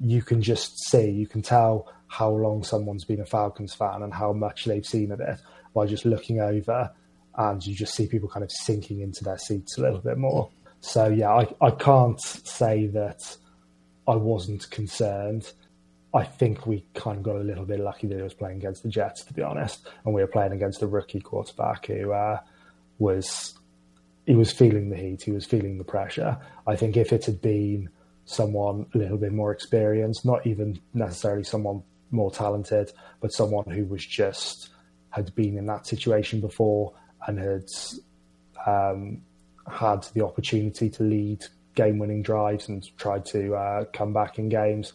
You 0.00 0.22
can 0.22 0.42
just 0.42 0.78
see, 0.90 1.10
you 1.10 1.26
can 1.26 1.42
tell 1.42 1.92
how 2.06 2.30
long 2.30 2.62
someone's 2.62 3.04
been 3.04 3.20
a 3.20 3.26
Falcons 3.26 3.74
fan 3.74 4.02
and 4.02 4.14
how 4.14 4.32
much 4.32 4.64
they've 4.64 4.86
seen 4.86 5.12
of 5.12 5.20
it 5.20 5.38
by 5.74 5.86
just 5.86 6.04
looking 6.04 6.40
over, 6.40 6.90
and 7.36 7.64
you 7.66 7.74
just 7.74 7.94
see 7.94 8.06
people 8.06 8.28
kind 8.28 8.44
of 8.44 8.50
sinking 8.50 9.00
into 9.00 9.24
their 9.24 9.38
seats 9.38 9.76
a 9.76 9.82
little 9.82 9.98
bit 9.98 10.18
more. 10.18 10.50
So 10.80 11.08
yeah, 11.08 11.30
I, 11.30 11.48
I 11.60 11.70
can't 11.72 12.20
say 12.20 12.86
that 12.88 13.36
I 14.06 14.14
wasn't 14.14 14.70
concerned. 14.70 15.52
I 16.14 16.24
think 16.24 16.66
we 16.66 16.86
kind 16.94 17.18
of 17.18 17.22
got 17.22 17.36
a 17.36 17.40
little 17.40 17.66
bit 17.66 17.80
lucky 17.80 18.06
that 18.06 18.18
it 18.18 18.22
was 18.22 18.32
playing 18.32 18.56
against 18.56 18.82
the 18.82 18.88
Jets, 18.88 19.24
to 19.24 19.34
be 19.34 19.42
honest, 19.42 19.86
and 20.04 20.14
we 20.14 20.22
were 20.22 20.28
playing 20.28 20.52
against 20.52 20.80
a 20.82 20.86
rookie 20.86 21.20
quarterback 21.20 21.86
who 21.86 22.12
uh, 22.12 22.38
was 22.98 23.57
he 24.28 24.36
was 24.36 24.52
feeling 24.52 24.90
the 24.90 24.96
heat, 24.96 25.22
he 25.22 25.30
was 25.30 25.46
feeling 25.46 25.78
the 25.78 25.84
pressure. 25.84 26.36
I 26.66 26.76
think 26.76 26.98
if 26.98 27.14
it 27.14 27.24
had 27.24 27.40
been 27.40 27.88
someone 28.26 28.84
a 28.94 28.98
little 28.98 29.16
bit 29.16 29.32
more 29.32 29.52
experienced, 29.52 30.26
not 30.26 30.46
even 30.46 30.78
necessarily 30.92 31.44
someone 31.44 31.82
more 32.10 32.30
talented, 32.30 32.92
but 33.22 33.32
someone 33.32 33.64
who 33.70 33.86
was 33.86 34.04
just 34.04 34.68
had 35.08 35.34
been 35.34 35.56
in 35.56 35.64
that 35.64 35.86
situation 35.86 36.42
before 36.42 36.92
and 37.26 37.38
had 37.38 37.70
um, 38.66 39.22
had 39.66 40.02
the 40.12 40.22
opportunity 40.22 40.90
to 40.90 41.02
lead 41.04 41.42
game-winning 41.74 42.22
drives 42.22 42.68
and 42.68 42.86
tried 42.98 43.24
to 43.24 43.54
uh, 43.54 43.84
come 43.94 44.12
back 44.12 44.38
in 44.38 44.50
games, 44.50 44.92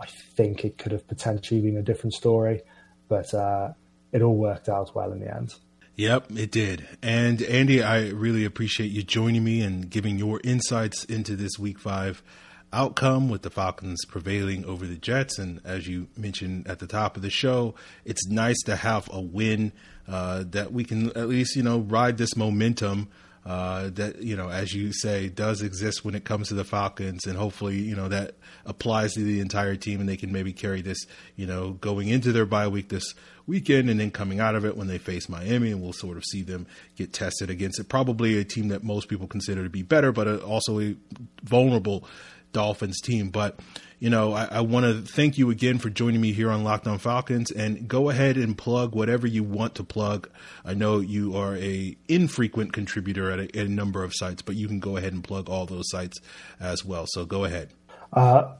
I 0.00 0.06
think 0.06 0.64
it 0.64 0.78
could 0.78 0.92
have 0.92 1.08
potentially 1.08 1.60
been 1.60 1.76
a 1.76 1.82
different 1.82 2.14
story. 2.14 2.62
But 3.08 3.34
uh, 3.34 3.72
it 4.12 4.22
all 4.22 4.36
worked 4.36 4.68
out 4.68 4.94
well 4.94 5.10
in 5.10 5.18
the 5.18 5.34
end. 5.34 5.56
Yep, 5.96 6.32
it 6.36 6.50
did. 6.50 6.86
And 7.02 7.40
Andy, 7.40 7.82
I 7.82 8.08
really 8.08 8.44
appreciate 8.44 8.90
you 8.90 9.02
joining 9.02 9.42
me 9.42 9.62
and 9.62 9.88
giving 9.88 10.18
your 10.18 10.42
insights 10.44 11.04
into 11.04 11.36
this 11.36 11.58
week 11.58 11.78
five 11.78 12.22
outcome 12.70 13.30
with 13.30 13.40
the 13.40 13.48
Falcons 13.48 14.04
prevailing 14.04 14.62
over 14.66 14.86
the 14.86 14.96
Jets. 14.96 15.38
And 15.38 15.58
as 15.64 15.88
you 15.88 16.08
mentioned 16.14 16.68
at 16.68 16.80
the 16.80 16.86
top 16.86 17.16
of 17.16 17.22
the 17.22 17.30
show, 17.30 17.74
it's 18.04 18.26
nice 18.28 18.60
to 18.66 18.76
have 18.76 19.08
a 19.10 19.22
win 19.22 19.72
uh, 20.06 20.44
that 20.50 20.70
we 20.70 20.84
can 20.84 21.16
at 21.16 21.28
least, 21.28 21.56
you 21.56 21.62
know, 21.62 21.78
ride 21.78 22.18
this 22.18 22.36
momentum 22.36 23.08
uh, 23.46 23.90
that 23.90 24.22
you 24.22 24.36
know, 24.36 24.48
as 24.48 24.74
you 24.74 24.92
say, 24.92 25.28
does 25.28 25.62
exist 25.62 26.04
when 26.04 26.16
it 26.16 26.24
comes 26.24 26.48
to 26.48 26.54
the 26.54 26.64
Falcons, 26.64 27.26
and 27.26 27.38
hopefully, 27.38 27.78
you 27.78 27.94
know, 27.94 28.08
that 28.08 28.34
applies 28.64 29.12
to 29.12 29.22
the 29.22 29.38
entire 29.38 29.76
team, 29.76 30.00
and 30.00 30.08
they 30.08 30.16
can 30.16 30.32
maybe 30.32 30.52
carry 30.52 30.82
this, 30.82 31.06
you 31.36 31.46
know, 31.46 31.70
going 31.74 32.08
into 32.08 32.32
their 32.32 32.44
bye 32.44 32.66
week 32.66 32.88
this 32.88 33.14
weekend, 33.46 33.88
and 33.88 34.00
then 34.00 34.10
coming 34.10 34.40
out 34.40 34.56
of 34.56 34.64
it 34.64 34.76
when 34.76 34.88
they 34.88 34.98
face 34.98 35.28
Miami, 35.28 35.70
and 35.70 35.80
we'll 35.80 35.92
sort 35.92 36.16
of 36.16 36.24
see 36.24 36.42
them 36.42 36.66
get 36.96 37.12
tested 37.12 37.48
against 37.48 37.78
it. 37.78 37.88
Probably 37.88 38.36
a 38.36 38.44
team 38.44 38.66
that 38.68 38.82
most 38.82 39.08
people 39.08 39.28
consider 39.28 39.62
to 39.62 39.70
be 39.70 39.82
better, 39.82 40.10
but 40.10 40.42
also 40.42 40.80
a 40.80 40.96
vulnerable 41.44 42.04
Dolphins 42.52 43.00
team. 43.00 43.30
But 43.30 43.60
you 43.98 44.10
know, 44.10 44.32
I, 44.32 44.44
I 44.44 44.60
want 44.60 44.84
to 44.84 45.00
thank 45.00 45.38
you 45.38 45.50
again 45.50 45.78
for 45.78 45.88
joining 45.88 46.20
me 46.20 46.32
here 46.32 46.50
on 46.50 46.64
Locked 46.64 46.86
On 46.86 46.98
Falcons, 46.98 47.50
and 47.50 47.88
go 47.88 48.10
ahead 48.10 48.36
and 48.36 48.56
plug 48.56 48.94
whatever 48.94 49.26
you 49.26 49.42
want 49.42 49.74
to 49.76 49.84
plug. 49.84 50.28
I 50.64 50.74
know 50.74 51.00
you 51.00 51.36
are 51.36 51.56
a 51.56 51.96
infrequent 52.08 52.72
contributor 52.72 53.30
at 53.30 53.38
a, 53.38 53.58
at 53.58 53.66
a 53.66 53.70
number 53.70 54.04
of 54.04 54.12
sites, 54.14 54.42
but 54.42 54.54
you 54.54 54.68
can 54.68 54.80
go 54.80 54.96
ahead 54.96 55.12
and 55.12 55.24
plug 55.24 55.48
all 55.48 55.66
those 55.66 55.88
sites 55.90 56.18
as 56.60 56.84
well. 56.84 57.06
So 57.08 57.24
go 57.24 57.44
ahead. 57.44 57.70
Uh, 58.12 58.54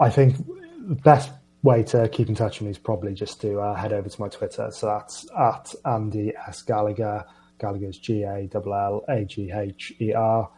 I 0.00 0.10
think 0.10 0.36
the 0.46 0.96
best 0.96 1.30
way 1.62 1.84
to 1.84 2.08
keep 2.08 2.28
in 2.28 2.34
touch 2.34 2.58
with 2.58 2.66
me 2.66 2.70
is 2.72 2.78
probably 2.78 3.14
just 3.14 3.40
to 3.42 3.60
uh, 3.60 3.74
head 3.74 3.92
over 3.92 4.08
to 4.08 4.20
my 4.20 4.28
Twitter. 4.28 4.68
So 4.72 4.86
that's 4.86 5.26
at 5.38 5.74
Andy 5.84 6.32
S 6.48 6.62
Gallagher. 6.62 7.24
Gallagher's 7.58 7.98
G 7.98 8.24
A 8.24 8.48
L 8.52 8.74
L 8.74 9.04
A 9.08 9.24
G 9.24 9.52
H 9.52 9.92
E 10.00 10.12
R. 10.12 10.50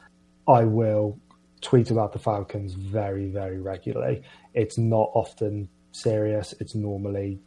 I 0.49 0.65
will 0.65 1.19
tweet 1.65 1.91
about 1.91 2.13
the 2.13 2.19
Falcons 2.19 2.75
very, 2.75 3.27
very 3.27 3.59
regularly. 3.59 4.23
It's 4.53 4.79
not 4.79 5.11
often 5.15 5.69
serious. 5.93 6.55
It's 6.61 6.75
normally 6.75 7.41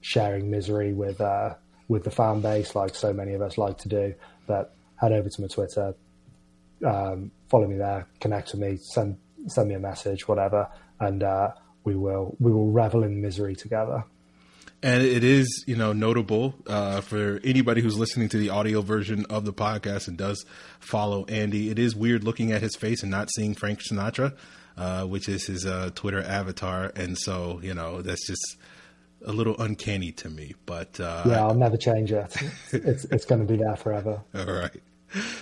sharing 0.00 0.50
misery 0.50 0.92
with 0.92 1.20
uh, 1.20 1.54
with 1.88 2.04
the 2.04 2.10
fan 2.10 2.40
base, 2.40 2.74
like 2.74 2.94
so 2.94 3.12
many 3.12 3.32
of 3.34 3.40
us 3.40 3.56
like 3.56 3.78
to 3.78 3.88
do. 3.88 4.14
But 4.46 4.74
head 4.96 5.12
over 5.12 5.28
to 5.28 5.40
my 5.40 5.46
Twitter, 5.46 5.94
um, 6.84 7.30
follow 7.48 7.66
me 7.66 7.76
there, 7.76 8.06
connect 8.20 8.52
with 8.52 8.60
me, 8.60 8.76
send 8.76 9.16
send 9.46 9.68
me 9.68 9.74
a 9.74 9.80
message, 9.80 10.26
whatever, 10.26 10.68
and 11.00 11.22
uh, 11.22 11.52
we 11.84 11.94
will 11.94 12.36
we 12.40 12.52
will 12.52 12.70
revel 12.70 13.04
in 13.04 13.22
misery 13.22 13.54
together. 13.54 14.04
And 14.86 15.02
it 15.02 15.24
is, 15.24 15.64
you 15.66 15.74
know, 15.74 15.92
notable 15.92 16.54
uh, 16.68 17.00
for 17.00 17.40
anybody 17.42 17.80
who's 17.80 17.98
listening 17.98 18.28
to 18.28 18.38
the 18.38 18.50
audio 18.50 18.82
version 18.82 19.26
of 19.28 19.44
the 19.44 19.52
podcast 19.52 20.06
and 20.06 20.16
does 20.16 20.46
follow 20.78 21.24
Andy. 21.24 21.70
It 21.70 21.78
is 21.80 21.96
weird 21.96 22.22
looking 22.22 22.52
at 22.52 22.62
his 22.62 22.76
face 22.76 23.02
and 23.02 23.10
not 23.10 23.28
seeing 23.34 23.56
Frank 23.56 23.80
Sinatra, 23.80 24.36
uh, 24.76 25.02
which 25.02 25.28
is 25.28 25.44
his 25.46 25.66
uh, 25.66 25.90
Twitter 25.96 26.22
avatar. 26.22 26.92
And 26.94 27.18
so, 27.18 27.58
you 27.64 27.74
know, 27.74 28.00
that's 28.00 28.24
just 28.28 28.58
a 29.24 29.32
little 29.32 29.60
uncanny 29.60 30.12
to 30.12 30.30
me, 30.30 30.54
but 30.66 31.00
uh, 31.00 31.24
yeah, 31.26 31.44
I'll 31.44 31.56
never 31.56 31.76
change 31.76 32.12
it. 32.12 32.36
It's 32.70 33.06
it's 33.06 33.24
going 33.24 33.44
to 33.44 33.52
be 33.52 33.56
there 33.56 33.74
forever. 33.74 34.22
All 34.36 34.44
right. 34.44 34.70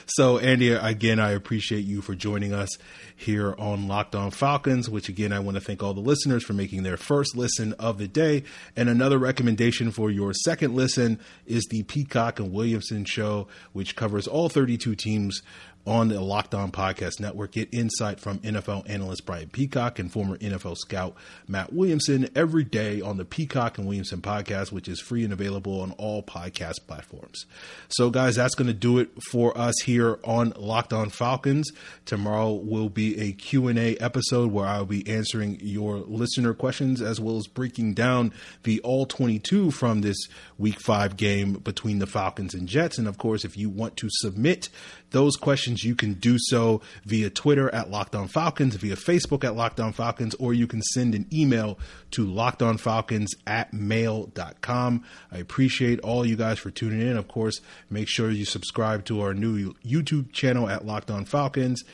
So, 0.07 0.39
Andy, 0.39 0.71
again, 0.71 1.19
I 1.19 1.31
appreciate 1.31 1.85
you 1.85 2.03
for 2.03 2.15
joining 2.15 2.53
us 2.53 2.69
here 3.17 3.55
on 3.59 3.89
Locked 3.89 4.15
On 4.15 4.31
Falcons, 4.31 4.89
which 4.89 5.09
again, 5.09 5.33
I 5.33 5.41
want 5.41 5.57
to 5.57 5.61
thank 5.61 5.83
all 5.83 5.95
the 5.95 6.01
listeners 6.01 6.45
for 6.45 6.53
making 6.53 6.83
their 6.83 6.97
first 6.97 7.37
listen 7.37 7.73
of 7.75 7.99
the 7.99 8.09
day. 8.09 8.45
And 8.77 8.89
another 8.89 9.19
recommendation 9.19 9.91
for 9.91 10.11
your 10.11 10.33
second 10.33 10.75
listen 10.75 11.19
is 11.47 11.65
the 11.71 11.83
Peacock 11.85 12.39
and 12.39 12.53
Williamson 12.53 13.05
show, 13.05 13.49
which 13.73 13.97
covers 13.97 14.27
all 14.27 14.49
32 14.49 14.95
teams 14.95 15.43
on 15.87 16.09
the 16.09 16.21
Locked 16.21 16.55
On 16.55 16.73
Podcast 16.73 17.21
Network. 17.21 17.53
Get 17.53 17.73
insight 17.73 18.21
from 18.21 18.39
NFL 18.41 18.89
analyst 18.89 19.27
Brian 19.27 19.49
Peacock 19.49 19.99
and 19.99 20.11
former 20.11 20.37
NFL 20.39 20.77
scout 20.77 21.15
Matt 21.47 21.73
Williamson 21.73 22.29
every 22.35 22.65
day 22.65 23.01
on 23.01 23.17
the 23.17 23.25
Peacock 23.25 23.79
and 23.79 23.87
Williamson 23.87 24.21
podcast, 24.21 24.73
which 24.73 24.89
is 24.89 25.01
free 25.01 25.25
and 25.25 25.33
available 25.33 25.81
on 25.81 25.93
all 25.93 26.23
podcast 26.23 26.87
platforms. 26.87 27.47
So, 27.89 28.11
guys, 28.11 28.37
that's 28.37 28.55
going 28.55 28.69
to 28.69 28.75
do 28.75 28.99
it 28.99 29.11
for 29.31 29.57
us 29.57 29.75
here 29.85 30.19
on 30.25 30.53
Locked 30.57 30.93
On 30.93 31.11
Falcons. 31.11 31.71
Tomorrow 32.07 32.53
will 32.53 32.89
be 32.89 33.21
a 33.21 33.33
Q&A 33.33 33.97
episode 33.97 34.53
where 34.53 34.67
I'll 34.67 34.87
be 34.87 35.07
answering 35.09 35.59
your 35.61 35.99
listener 35.99 36.55
questions 36.55 37.03
as 37.03 37.21
well 37.21 37.37
as 37.37 37.47
breaking 37.47 37.95
down 37.95 38.33
the 38.63 38.81
all 38.81 39.07
22 39.07 39.71
from 39.71 40.01
this 40.01 40.17
week 40.59 40.81
5 40.81 41.17
game 41.17 41.55
between 41.55 41.99
the 41.99 42.07
Falcons 42.07 42.55
and 42.55 42.69
Jets. 42.69 42.99
And 42.99 43.09
of 43.09 43.19
course, 43.19 43.45
if 43.45 43.57
you 43.57 43.69
want 43.69 43.97
to 43.99 44.09
submit 44.11 44.69
those 45.11 45.37
questions, 45.37 45.85
you 45.85 45.95
can 45.95 46.15
do 46.15 46.37
so 46.39 46.81
via 47.05 47.31
Twitter 47.31 47.73
at 47.73 47.91
Locked 47.91 48.15
On 48.15 48.27
Falcons, 48.29 48.75
via 48.77 48.97
Facebook 48.97 49.45
at 49.45 49.55
Locked 49.55 49.81
On 49.81 49.93
Falcons, 49.93 50.35
or 50.37 50.53
you 50.53 50.67
can 50.67 50.83
send 50.83 51.15
an 51.15 51.27
email 51.33 51.79
to 52.13 52.27
lockedonfalcons 52.27 53.29
at 53.47 53.73
mail.com. 53.73 55.05
I 55.31 55.39
appreciate 55.39 56.01
all 56.01 56.27
you 56.27 56.37
guys 56.37 56.59
for 56.59 56.71
tuning 56.71 57.01
in. 57.01 57.17
Of 57.17 57.29
course, 57.29 57.61
make 57.91 58.09
sure 58.09 58.31
you 58.31 58.45
subscribe 58.45 59.05
to 59.07 59.21
our 59.21 59.35
new 59.35 59.75
YouTube 59.85 60.33
channel 60.33 60.69
at 60.69 60.85
Locked 60.85 61.11
On 61.11 61.25
Falcons. 61.25 61.85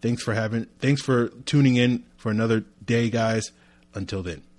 Thanks 0.00 0.22
for 0.22 0.34
having 0.34 0.66
thanks 0.80 1.02
for 1.02 1.28
tuning 1.46 1.76
in 1.76 2.04
for 2.16 2.30
another 2.30 2.64
day, 2.84 3.10
guys. 3.10 3.52
Until 3.94 4.22
then. 4.22 4.53